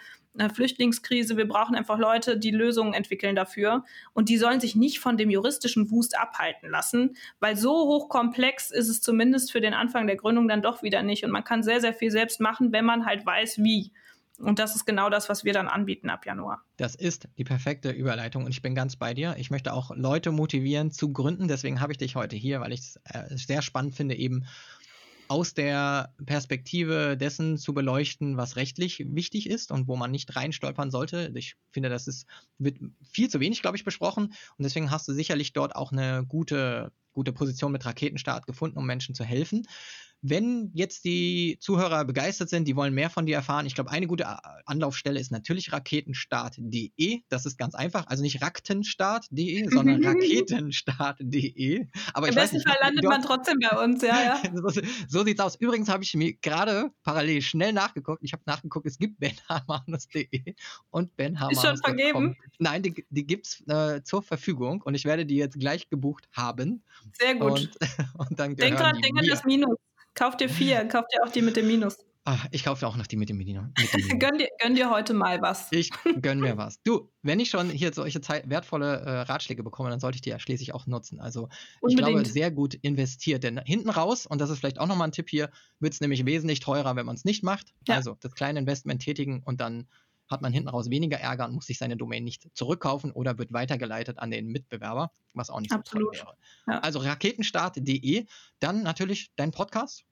Flüchtlingskrise. 0.53 1.37
Wir 1.37 1.47
brauchen 1.47 1.75
einfach 1.75 1.97
Leute, 1.97 2.37
die 2.37 2.51
Lösungen 2.51 2.93
entwickeln 2.93 3.35
dafür. 3.35 3.85
Und 4.13 4.29
die 4.29 4.37
sollen 4.37 4.59
sich 4.59 4.75
nicht 4.75 4.99
von 4.99 5.17
dem 5.17 5.29
juristischen 5.29 5.89
Wust 5.91 6.17
abhalten 6.17 6.69
lassen, 6.69 7.15
weil 7.39 7.55
so 7.55 7.71
hochkomplex 7.87 8.71
ist 8.71 8.89
es 8.89 9.01
zumindest 9.01 9.51
für 9.51 9.61
den 9.61 9.73
Anfang 9.73 10.07
der 10.07 10.17
Gründung 10.17 10.47
dann 10.47 10.61
doch 10.61 10.83
wieder 10.83 11.03
nicht. 11.03 11.23
Und 11.23 11.31
man 11.31 11.43
kann 11.43 11.63
sehr, 11.63 11.81
sehr 11.81 11.93
viel 11.93 12.11
selbst 12.11 12.41
machen, 12.41 12.71
wenn 12.71 12.85
man 12.85 13.05
halt 13.05 13.25
weiß, 13.25 13.63
wie. 13.63 13.91
Und 14.37 14.59
das 14.59 14.75
ist 14.75 14.85
genau 14.85 15.09
das, 15.09 15.29
was 15.29 15.43
wir 15.43 15.53
dann 15.53 15.67
anbieten 15.67 16.09
ab 16.09 16.25
Januar. 16.25 16.63
Das 16.77 16.95
ist 16.95 17.27
die 17.37 17.43
perfekte 17.43 17.91
Überleitung 17.91 18.45
und 18.45 18.51
ich 18.51 18.61
bin 18.61 18.75
ganz 18.75 18.95
bei 18.95 19.13
dir. 19.13 19.35
Ich 19.37 19.51
möchte 19.51 19.73
auch 19.73 19.95
Leute 19.95 20.31
motivieren 20.31 20.91
zu 20.91 21.13
gründen. 21.13 21.47
Deswegen 21.47 21.79
habe 21.79 21.93
ich 21.93 21.97
dich 21.97 22.15
heute 22.15 22.35
hier, 22.35 22.59
weil 22.61 22.73
ich 22.73 22.81
es 22.81 22.99
äh, 23.05 23.37
sehr 23.37 23.61
spannend 23.61 23.95
finde, 23.95 24.15
eben 24.15 24.45
aus 25.27 25.53
der 25.53 26.13
Perspektive 26.25 27.17
dessen 27.17 27.57
zu 27.57 27.73
beleuchten, 27.73 28.37
was 28.37 28.55
rechtlich 28.55 29.03
wichtig 29.07 29.49
ist 29.49 29.71
und 29.71 29.87
wo 29.87 29.95
man 29.95 30.11
nicht 30.11 30.35
reinstolpern 30.35 30.91
sollte. 30.91 31.31
Ich 31.35 31.55
finde, 31.71 31.89
das 31.89 32.07
ist, 32.07 32.27
wird 32.57 32.77
viel 33.09 33.29
zu 33.29 33.39
wenig, 33.39 33.61
glaube 33.61 33.77
ich, 33.77 33.83
besprochen. 33.83 34.25
Und 34.25 34.63
deswegen 34.63 34.91
hast 34.91 35.07
du 35.07 35.13
sicherlich 35.13 35.53
dort 35.53 35.75
auch 35.75 35.91
eine 35.91 36.25
gute, 36.27 36.91
gute 37.13 37.33
Position 37.33 37.71
mit 37.71 37.85
Raketenstart 37.85 38.45
gefunden, 38.45 38.77
um 38.77 38.85
Menschen 38.85 39.15
zu 39.15 39.23
helfen. 39.23 39.63
Wenn 40.27 40.71
jetzt 40.73 41.05
die 41.05 41.57
Zuhörer 41.59 42.03
begeistert 42.03 42.49
sind, 42.49 42.67
die 42.67 42.75
wollen 42.75 42.95
mehr 42.95 43.11
von 43.11 43.27
dir 43.27 43.35
erfahren, 43.35 43.67
ich 43.67 43.75
glaube, 43.75 43.91
eine 43.91 44.07
gute 44.07 44.25
Anlaufstelle 44.65 45.19
ist 45.19 45.31
natürlich 45.31 45.71
raketenstart.de. 45.71 47.21
Das 47.29 47.45
ist 47.45 47.57
ganz 47.59 47.75
einfach. 47.75 48.07
Also 48.07 48.23
nicht 48.23 48.41
raktenstart.de, 48.41 49.69
sondern 49.69 50.03
raketenstart.de. 50.05 51.87
Aber 52.15 52.29
Im 52.29 52.33
besten 52.33 52.59
Fall 52.61 52.75
landet 52.81 53.03
man 53.03 53.21
trotzdem 53.21 53.59
bei 53.59 53.83
uns, 53.83 54.01
ja, 54.01 54.19
ja. 54.19 54.41
so, 54.67 54.81
so 55.07 55.23
sieht's 55.23 55.39
aus. 55.39 55.57
Übrigens 55.57 55.89
habe 55.89 56.03
ich 56.03 56.15
mir 56.15 56.33
gerade 56.33 56.89
parallel 57.03 57.43
schnell 57.43 57.71
nachgeguckt. 57.71 58.23
Ich 58.23 58.33
habe 58.33 58.41
nachgeguckt, 58.47 58.87
es 58.87 58.97
gibt 58.97 59.19
benhamanus.de 59.19 60.55
und 60.89 61.15
benhamanus. 61.15 61.63
Ist 61.63 61.67
schon 61.67 61.77
vergeben? 61.77 62.35
Nein, 62.57 62.81
die, 62.81 63.05
die 63.11 63.27
gibt 63.27 63.45
es 63.45 63.63
äh, 63.67 64.01
zur 64.03 64.23
Verfügung 64.23 64.81
und 64.81 64.95
ich 64.95 65.05
werde 65.05 65.27
die 65.27 65.35
jetzt 65.35 65.59
gleich 65.59 65.87
gebucht 65.87 66.27
haben. 66.31 66.83
Sehr 67.13 67.35
gut. 67.35 67.51
Und, 67.51 67.69
und 68.29 68.39
dann 68.39 68.55
denk 68.55 68.77
dran, 68.77 68.99
denk 69.01 69.19
an 69.19 69.27
das 69.27 69.43
Minus. 69.43 69.77
Kauf 70.15 70.37
dir 70.37 70.49
vier, 70.49 70.85
kauf 70.87 71.05
dir 71.07 71.23
auch 71.23 71.31
die 71.31 71.41
mit 71.41 71.57
dem 71.57 71.67
Minus. 71.67 71.97
Ach, 72.27 72.47
ich 72.49 72.63
kaufe 72.63 72.87
auch 72.87 72.97
noch 72.97 73.05
die 73.05 73.17
mit 73.17 73.29
dem 73.29 73.37
Minus. 73.37 73.65
gönn, 74.19 74.39
dir, 74.39 74.47
gönn 74.59 74.73
dir 74.73 74.89
heute 74.89 75.13
mal 75.13 75.43
was. 75.43 75.67
Ich 75.71 75.91
gönn 76.21 76.39
mir 76.39 76.57
was. 76.57 76.81
Du, 76.81 77.11
wenn 77.21 77.39
ich 77.39 77.51
schon 77.51 77.69
hier 77.69 77.93
solche 77.93 78.19
Zeit, 78.19 78.49
wertvolle 78.49 79.01
äh, 79.01 79.19
Ratschläge 79.21 79.61
bekomme, 79.61 79.91
dann 79.91 79.99
sollte 79.99 80.15
ich 80.15 80.21
die 80.21 80.31
ja 80.31 80.39
schließlich 80.39 80.73
auch 80.73 80.87
nutzen. 80.87 81.19
Also 81.19 81.49
Unbedingt. 81.81 81.91
ich 81.91 81.97
glaube, 81.97 82.25
sehr 82.25 82.49
gut 82.49 82.73
investiert. 82.73 83.43
Denn 83.43 83.59
hinten 83.63 83.91
raus, 83.91 84.25
und 84.25 84.41
das 84.41 84.49
ist 84.49 84.57
vielleicht 84.57 84.79
auch 84.79 84.87
nochmal 84.87 85.09
ein 85.09 85.11
Tipp 85.11 85.29
hier, 85.29 85.51
wird 85.79 85.93
es 85.93 86.01
nämlich 86.01 86.25
wesentlich 86.25 86.61
teurer, 86.61 86.95
wenn 86.95 87.05
man 87.05 87.15
es 87.15 87.25
nicht 87.25 87.43
macht. 87.43 87.73
Ja. 87.87 87.95
Also 87.95 88.17
das 88.19 88.33
kleine 88.33 88.57
Investment 88.57 89.03
tätigen 89.03 89.43
und 89.45 89.61
dann 89.61 89.87
hat 90.27 90.41
man 90.41 90.51
hinten 90.51 90.69
raus 90.69 90.89
weniger 90.89 91.19
Ärger 91.19 91.45
und 91.45 91.53
muss 91.53 91.67
sich 91.67 91.77
seine 91.77 91.97
Domain 91.97 92.23
nicht 92.23 92.47
zurückkaufen 92.53 93.11
oder 93.11 93.37
wird 93.37 93.53
weitergeleitet 93.53 94.19
an 94.19 94.31
den 94.31 94.47
Mitbewerber, 94.47 95.11
was 95.33 95.49
auch 95.49 95.59
nicht 95.59 95.71
Absolut. 95.71 96.15
so 96.15 96.23
toll 96.23 96.27
wäre. 96.27 96.37
Ja. 96.67 96.79
Also 96.79 96.99
raketenstart.de, 96.99 98.25
dann 98.59 98.83
natürlich 98.83 99.31
dein 99.35 99.51
Podcast. 99.51 100.05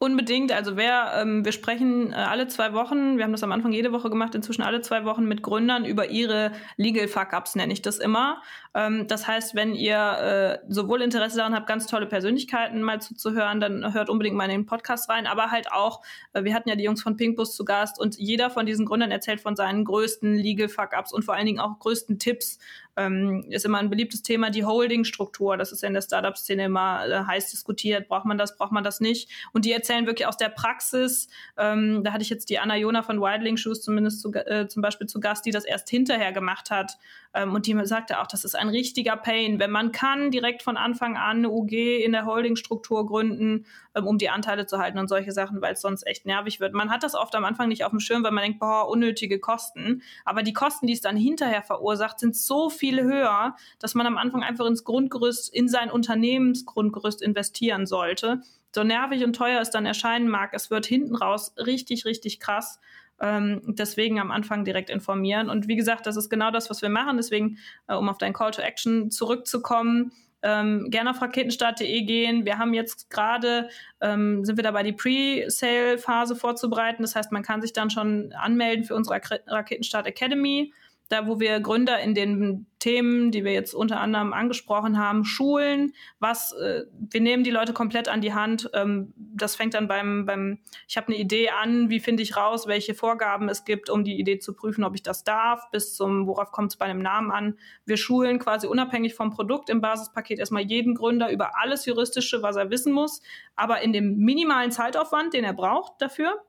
Unbedingt. 0.00 0.52
Also 0.52 0.76
wer, 0.76 1.12
ähm, 1.16 1.44
wir 1.44 1.50
sprechen 1.50 2.12
äh, 2.12 2.14
alle 2.14 2.46
zwei 2.46 2.72
Wochen, 2.72 3.16
wir 3.16 3.24
haben 3.24 3.32
das 3.32 3.42
am 3.42 3.50
Anfang 3.50 3.72
jede 3.72 3.90
Woche 3.90 4.10
gemacht, 4.10 4.32
inzwischen 4.36 4.62
alle 4.62 4.80
zwei 4.80 5.04
Wochen 5.04 5.24
mit 5.24 5.42
Gründern 5.42 5.84
über 5.84 6.08
ihre 6.10 6.52
Legal 6.76 7.08
Fuck-Ups, 7.08 7.56
nenne 7.56 7.72
ich 7.72 7.82
das 7.82 7.98
immer. 7.98 8.40
Ähm, 8.74 9.08
das 9.08 9.26
heißt, 9.26 9.56
wenn 9.56 9.74
ihr 9.74 9.96
äh, 9.98 10.72
sowohl 10.72 11.02
Interesse 11.02 11.38
daran 11.38 11.52
habt, 11.52 11.66
ganz 11.66 11.88
tolle 11.88 12.06
Persönlichkeiten 12.06 12.80
mal 12.80 13.00
zuzuhören, 13.00 13.58
dann 13.58 13.92
hört 13.92 14.08
unbedingt 14.08 14.36
mal 14.36 14.44
in 14.44 14.50
den 14.50 14.66
Podcast 14.66 15.08
rein. 15.10 15.26
Aber 15.26 15.50
halt 15.50 15.72
auch, 15.72 16.02
äh, 16.32 16.44
wir 16.44 16.54
hatten 16.54 16.68
ja 16.68 16.76
die 16.76 16.84
Jungs 16.84 17.02
von 17.02 17.16
Pinkbus 17.16 17.56
zu 17.56 17.64
Gast 17.64 17.98
und 17.98 18.16
jeder 18.18 18.50
von 18.50 18.66
diesen 18.66 18.86
Gründern 18.86 19.10
erzählt 19.10 19.40
von 19.40 19.56
seinen 19.56 19.84
größten 19.84 20.36
Legal 20.36 20.68
Fuck-Ups 20.68 21.12
und 21.12 21.24
vor 21.24 21.34
allen 21.34 21.46
Dingen 21.46 21.58
auch 21.58 21.76
größten 21.76 22.20
Tipps, 22.20 22.60
ähm, 22.98 23.44
ist 23.48 23.64
immer 23.64 23.78
ein 23.78 23.90
beliebtes 23.90 24.22
Thema, 24.22 24.50
die 24.50 24.64
Holding-Struktur. 24.64 25.56
Das 25.56 25.72
ist 25.72 25.82
ja 25.82 25.88
in 25.88 25.94
der 25.94 26.02
Startup-Szene 26.02 26.64
immer 26.64 27.06
äh, 27.06 27.24
heiß 27.24 27.50
diskutiert. 27.50 28.08
Braucht 28.08 28.26
man 28.26 28.36
das, 28.36 28.56
braucht 28.56 28.72
man 28.72 28.84
das 28.84 29.00
nicht? 29.00 29.30
Und 29.52 29.64
die 29.64 29.72
erzählen 29.72 30.06
wirklich 30.06 30.26
aus 30.26 30.36
der 30.36 30.48
Praxis. 30.48 31.28
Ähm, 31.56 32.02
da 32.04 32.12
hatte 32.12 32.22
ich 32.22 32.30
jetzt 32.30 32.50
die 32.50 32.58
Anna 32.58 32.76
Jona 32.76 33.02
von 33.02 33.20
Wildling 33.20 33.56
Shoes 33.56 33.82
zumindest 33.82 34.20
zu, 34.20 34.32
äh, 34.32 34.68
zum 34.68 34.82
Beispiel 34.82 35.06
zu 35.06 35.20
Gast, 35.20 35.46
die 35.46 35.50
das 35.50 35.64
erst 35.64 35.88
hinterher 35.88 36.32
gemacht 36.32 36.70
hat. 36.70 36.98
Ähm, 37.34 37.54
und 37.54 37.66
die 37.66 37.78
sagte 37.84 38.20
auch, 38.20 38.26
das 38.26 38.44
ist 38.44 38.54
ein 38.54 38.68
richtiger 38.68 39.16
Pain. 39.16 39.58
Wenn 39.58 39.70
man 39.70 39.92
kann, 39.92 40.30
direkt 40.30 40.62
von 40.62 40.76
Anfang 40.76 41.16
an 41.16 41.38
eine 41.38 41.50
UG 41.50 41.72
in 41.72 42.12
der 42.12 42.24
Holding-Struktur 42.24 43.06
gründen, 43.06 43.66
ähm, 43.94 44.06
um 44.06 44.18
die 44.18 44.30
Anteile 44.30 44.66
zu 44.66 44.78
halten 44.78 44.98
und 44.98 45.08
solche 45.08 45.32
Sachen, 45.32 45.60
weil 45.60 45.74
es 45.74 45.80
sonst 45.80 46.06
echt 46.06 46.26
nervig 46.26 46.60
wird. 46.60 46.74
Man 46.74 46.90
hat 46.90 47.02
das 47.02 47.14
oft 47.14 47.34
am 47.34 47.44
Anfang 47.44 47.68
nicht 47.68 47.84
auf 47.84 47.90
dem 47.90 48.00
Schirm, 48.00 48.24
weil 48.24 48.32
man 48.32 48.44
denkt, 48.44 48.60
boah, 48.60 48.88
unnötige 48.88 49.38
Kosten. 49.38 50.02
Aber 50.24 50.42
die 50.42 50.52
Kosten, 50.52 50.86
die 50.86 50.94
es 50.94 51.00
dann 51.00 51.16
hinterher 51.16 51.62
verursacht, 51.62 52.18
sind 52.18 52.36
so 52.36 52.70
viel 52.70 53.02
höher, 53.02 53.56
dass 53.78 53.94
man 53.94 54.06
am 54.06 54.16
Anfang 54.16 54.42
einfach 54.42 54.66
ins 54.66 54.84
Grundgerüst, 54.84 55.52
in 55.52 55.68
sein 55.68 55.90
Unternehmensgrundgerüst 55.90 57.22
investieren 57.22 57.86
sollte. 57.86 58.42
So 58.74 58.84
nervig 58.84 59.24
und 59.24 59.34
teuer 59.34 59.60
es 59.60 59.70
dann 59.70 59.86
erscheinen 59.86 60.28
mag, 60.28 60.50
es 60.52 60.70
wird 60.70 60.86
hinten 60.86 61.16
raus 61.16 61.54
richtig, 61.56 62.04
richtig 62.04 62.38
krass. 62.38 62.80
Ähm, 63.20 63.62
deswegen 63.66 64.20
am 64.20 64.30
Anfang 64.30 64.64
direkt 64.64 64.90
informieren. 64.90 65.50
Und 65.50 65.68
wie 65.68 65.76
gesagt, 65.76 66.06
das 66.06 66.16
ist 66.16 66.30
genau 66.30 66.50
das, 66.50 66.70
was 66.70 66.82
wir 66.82 66.88
machen. 66.88 67.16
Deswegen, 67.16 67.58
äh, 67.88 67.94
um 67.94 68.08
auf 68.08 68.18
dein 68.18 68.32
Call 68.32 68.52
to 68.52 68.62
Action 68.62 69.10
zurückzukommen, 69.10 70.12
ähm, 70.42 70.90
gerne 70.90 71.10
auf 71.10 71.20
raketenstart.de 71.20 72.02
gehen. 72.02 72.44
Wir 72.44 72.58
haben 72.58 72.72
jetzt 72.72 73.10
gerade, 73.10 73.68
ähm, 74.00 74.44
sind 74.44 74.56
wir 74.56 74.62
dabei, 74.62 74.84
die 74.84 74.92
Pre-Sale-Phase 74.92 76.36
vorzubereiten. 76.36 77.02
Das 77.02 77.16
heißt, 77.16 77.32
man 77.32 77.42
kann 77.42 77.60
sich 77.60 77.72
dann 77.72 77.90
schon 77.90 78.32
anmelden 78.32 78.84
für 78.84 78.94
unsere 78.94 79.20
Raketenstart 79.46 80.06
Academy 80.06 80.72
da 81.08 81.26
wo 81.26 81.40
wir 81.40 81.60
Gründer 81.60 81.98
in 82.00 82.14
den 82.14 82.66
Themen, 82.78 83.32
die 83.32 83.44
wir 83.44 83.52
jetzt 83.52 83.74
unter 83.74 84.00
anderem 84.00 84.32
angesprochen 84.32 84.98
haben, 84.98 85.24
schulen, 85.24 85.94
was, 86.20 86.52
äh, 86.52 86.84
wir 86.92 87.20
nehmen 87.20 87.42
die 87.42 87.50
Leute 87.50 87.72
komplett 87.72 88.08
an 88.08 88.20
die 88.20 88.34
Hand. 88.34 88.70
Ähm, 88.72 89.12
das 89.16 89.56
fängt 89.56 89.74
dann 89.74 89.88
beim, 89.88 90.26
beim 90.26 90.58
ich 90.86 90.96
habe 90.96 91.08
eine 91.08 91.16
Idee 91.16 91.50
an, 91.50 91.90
wie 91.90 91.98
finde 91.98 92.22
ich 92.22 92.36
raus, 92.36 92.66
welche 92.66 92.94
Vorgaben 92.94 93.48
es 93.48 93.64
gibt, 93.64 93.90
um 93.90 94.04
die 94.04 94.18
Idee 94.18 94.38
zu 94.38 94.54
prüfen, 94.54 94.84
ob 94.84 94.94
ich 94.94 95.02
das 95.02 95.24
darf, 95.24 95.70
bis 95.70 95.94
zum, 95.94 96.26
worauf 96.26 96.52
kommt 96.52 96.72
es 96.72 96.76
bei 96.76 96.84
einem 96.84 97.02
Namen 97.02 97.30
an. 97.30 97.58
Wir 97.84 97.96
schulen 97.96 98.38
quasi 98.38 98.66
unabhängig 98.66 99.14
vom 99.14 99.30
Produkt 99.30 99.70
im 99.70 99.80
Basispaket 99.80 100.38
erstmal 100.38 100.62
jeden 100.62 100.94
Gründer 100.94 101.32
über 101.32 101.58
alles 101.60 101.84
Juristische, 101.86 102.42
was 102.42 102.56
er 102.56 102.70
wissen 102.70 102.92
muss, 102.92 103.22
aber 103.56 103.80
in 103.80 103.92
dem 103.92 104.18
minimalen 104.18 104.70
Zeitaufwand, 104.70 105.34
den 105.34 105.44
er 105.44 105.54
braucht 105.54 105.94
dafür. 106.00 106.44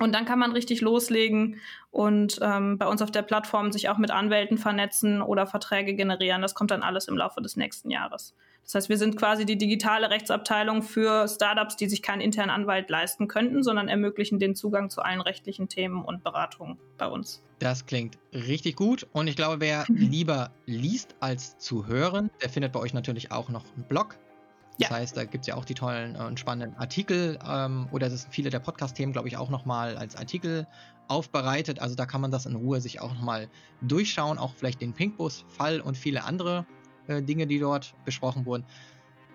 Und 0.00 0.14
dann 0.14 0.24
kann 0.24 0.38
man 0.38 0.52
richtig 0.52 0.80
loslegen 0.80 1.60
und 1.90 2.40
ähm, 2.42 2.78
bei 2.78 2.86
uns 2.86 3.02
auf 3.02 3.10
der 3.10 3.22
Plattform 3.22 3.70
sich 3.70 3.90
auch 3.90 3.98
mit 3.98 4.10
Anwälten 4.10 4.56
vernetzen 4.56 5.20
oder 5.20 5.46
Verträge 5.46 5.94
generieren. 5.94 6.40
Das 6.40 6.54
kommt 6.54 6.70
dann 6.70 6.82
alles 6.82 7.06
im 7.06 7.16
Laufe 7.16 7.42
des 7.42 7.56
nächsten 7.56 7.90
Jahres. 7.90 8.34
Das 8.64 8.74
heißt, 8.74 8.88
wir 8.88 8.98
sind 8.98 9.16
quasi 9.16 9.44
die 9.44 9.58
digitale 9.58 10.10
Rechtsabteilung 10.10 10.82
für 10.82 11.28
Startups, 11.28 11.76
die 11.76 11.88
sich 11.88 12.02
keinen 12.02 12.20
internen 12.20 12.50
Anwalt 12.50 12.88
leisten 12.88 13.28
könnten, 13.28 13.62
sondern 13.62 13.88
ermöglichen 13.88 14.38
den 14.38 14.54
Zugang 14.54 14.90
zu 14.90 15.02
allen 15.02 15.20
rechtlichen 15.20 15.68
Themen 15.68 16.04
und 16.04 16.24
Beratungen 16.24 16.78
bei 16.96 17.06
uns. 17.06 17.42
Das 17.58 17.84
klingt 17.84 18.16
richtig 18.32 18.76
gut 18.76 19.06
und 19.12 19.26
ich 19.26 19.36
glaube, 19.36 19.60
wer 19.60 19.84
lieber 19.88 20.50
liest 20.66 21.14
als 21.20 21.58
zu 21.58 21.86
hören, 21.86 22.30
der 22.42 22.48
findet 22.48 22.72
bei 22.72 22.80
euch 22.80 22.94
natürlich 22.94 23.32
auch 23.32 23.50
noch 23.50 23.64
einen 23.74 23.84
Blog. 23.84 24.16
Das 24.80 24.88
ja. 24.88 24.96
heißt, 24.96 25.16
da 25.16 25.24
gibt 25.24 25.42
es 25.42 25.48
ja 25.48 25.56
auch 25.56 25.66
die 25.66 25.74
tollen 25.74 26.16
und 26.16 26.40
spannenden 26.40 26.78
Artikel 26.78 27.38
ähm, 27.46 27.86
oder 27.92 28.08
das 28.08 28.22
sind 28.22 28.32
viele 28.32 28.48
der 28.48 28.60
Podcast-Themen, 28.60 29.12
glaube 29.12 29.28
ich, 29.28 29.36
auch 29.36 29.50
nochmal 29.50 29.98
als 29.98 30.16
Artikel 30.16 30.66
aufbereitet. 31.06 31.80
Also 31.80 31.94
da 31.94 32.06
kann 32.06 32.22
man 32.22 32.30
das 32.30 32.46
in 32.46 32.56
Ruhe 32.56 32.80
sich 32.80 33.00
auch 33.00 33.12
nochmal 33.12 33.50
durchschauen, 33.82 34.38
auch 34.38 34.54
vielleicht 34.54 34.80
den 34.80 34.94
Pinkbus-Fall 34.94 35.82
und 35.82 35.98
viele 35.98 36.24
andere 36.24 36.64
äh, 37.08 37.20
Dinge, 37.20 37.46
die 37.46 37.58
dort 37.58 37.94
besprochen 38.06 38.46
wurden. 38.46 38.64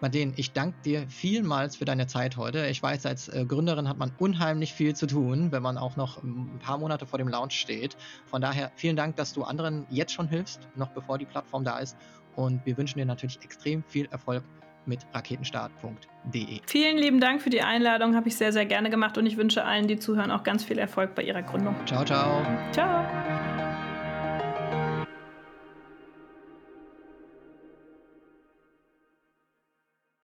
Martin, 0.02 0.34
ich 0.36 0.52
danke 0.52 0.78
dir 0.84 1.08
vielmals 1.08 1.76
für 1.76 1.86
deine 1.86 2.08
Zeit 2.08 2.38
heute. 2.38 2.66
Ich 2.68 2.82
weiß, 2.82 3.06
als 3.06 3.28
äh, 3.28 3.46
Gründerin 3.46 3.88
hat 3.88 4.00
man 4.00 4.12
unheimlich 4.18 4.74
viel 4.74 4.96
zu 4.96 5.06
tun, 5.06 5.52
wenn 5.52 5.62
man 5.62 5.78
auch 5.78 5.96
noch 5.96 6.24
ein 6.24 6.60
paar 6.60 6.80
Monate 6.80 7.06
vor 7.06 7.20
dem 7.20 7.28
Launch 7.28 7.54
steht. 7.54 7.96
Von 8.26 8.41
daher 8.41 8.72
vielen 8.76 8.96
Dank, 8.96 9.16
dass 9.16 9.32
du 9.32 9.43
anderen 9.43 9.86
jetzt 9.91 10.12
schon 10.12 10.28
hilfst, 10.28 10.68
noch 10.76 10.89
bevor 10.89 11.20
die 11.20 11.26
Plattform 11.26 11.64
da 11.64 11.78
ist. 11.78 11.96
Und 12.36 12.66
wir 12.66 12.78
wünschen 12.78 12.98
dir 12.98 13.06
natürlich 13.06 13.41
extrem 13.43 13.84
viel 13.84 14.08
Erfolg 14.08 14.43
mit 14.88 15.06
raketenstart.de. 15.14 16.60
Vielen 16.66 16.98
lieben 16.98 17.20
Dank 17.20 17.42
für 17.42 17.50
die 17.50 17.62
Einladung, 17.62 18.16
habe 18.16 18.28
ich 18.28 18.36
sehr, 18.36 18.52
sehr 18.52 18.66
gerne 18.66 18.90
gemacht 18.90 19.18
und 19.18 19.26
ich 19.26 19.38
wünsche 19.38 19.64
allen, 19.64 19.88
die 19.88 19.98
zuhören, 19.98 20.32
auch 20.32 20.44
ganz 20.44 20.64
viel 20.64 20.78
Erfolg 20.78 21.16
bei 21.16 21.24
ihrer 21.24 21.42
Gründung. 21.42 21.76
Ciao, 21.86 22.04
ciao. 22.04 22.42
Ciao. 22.72 23.74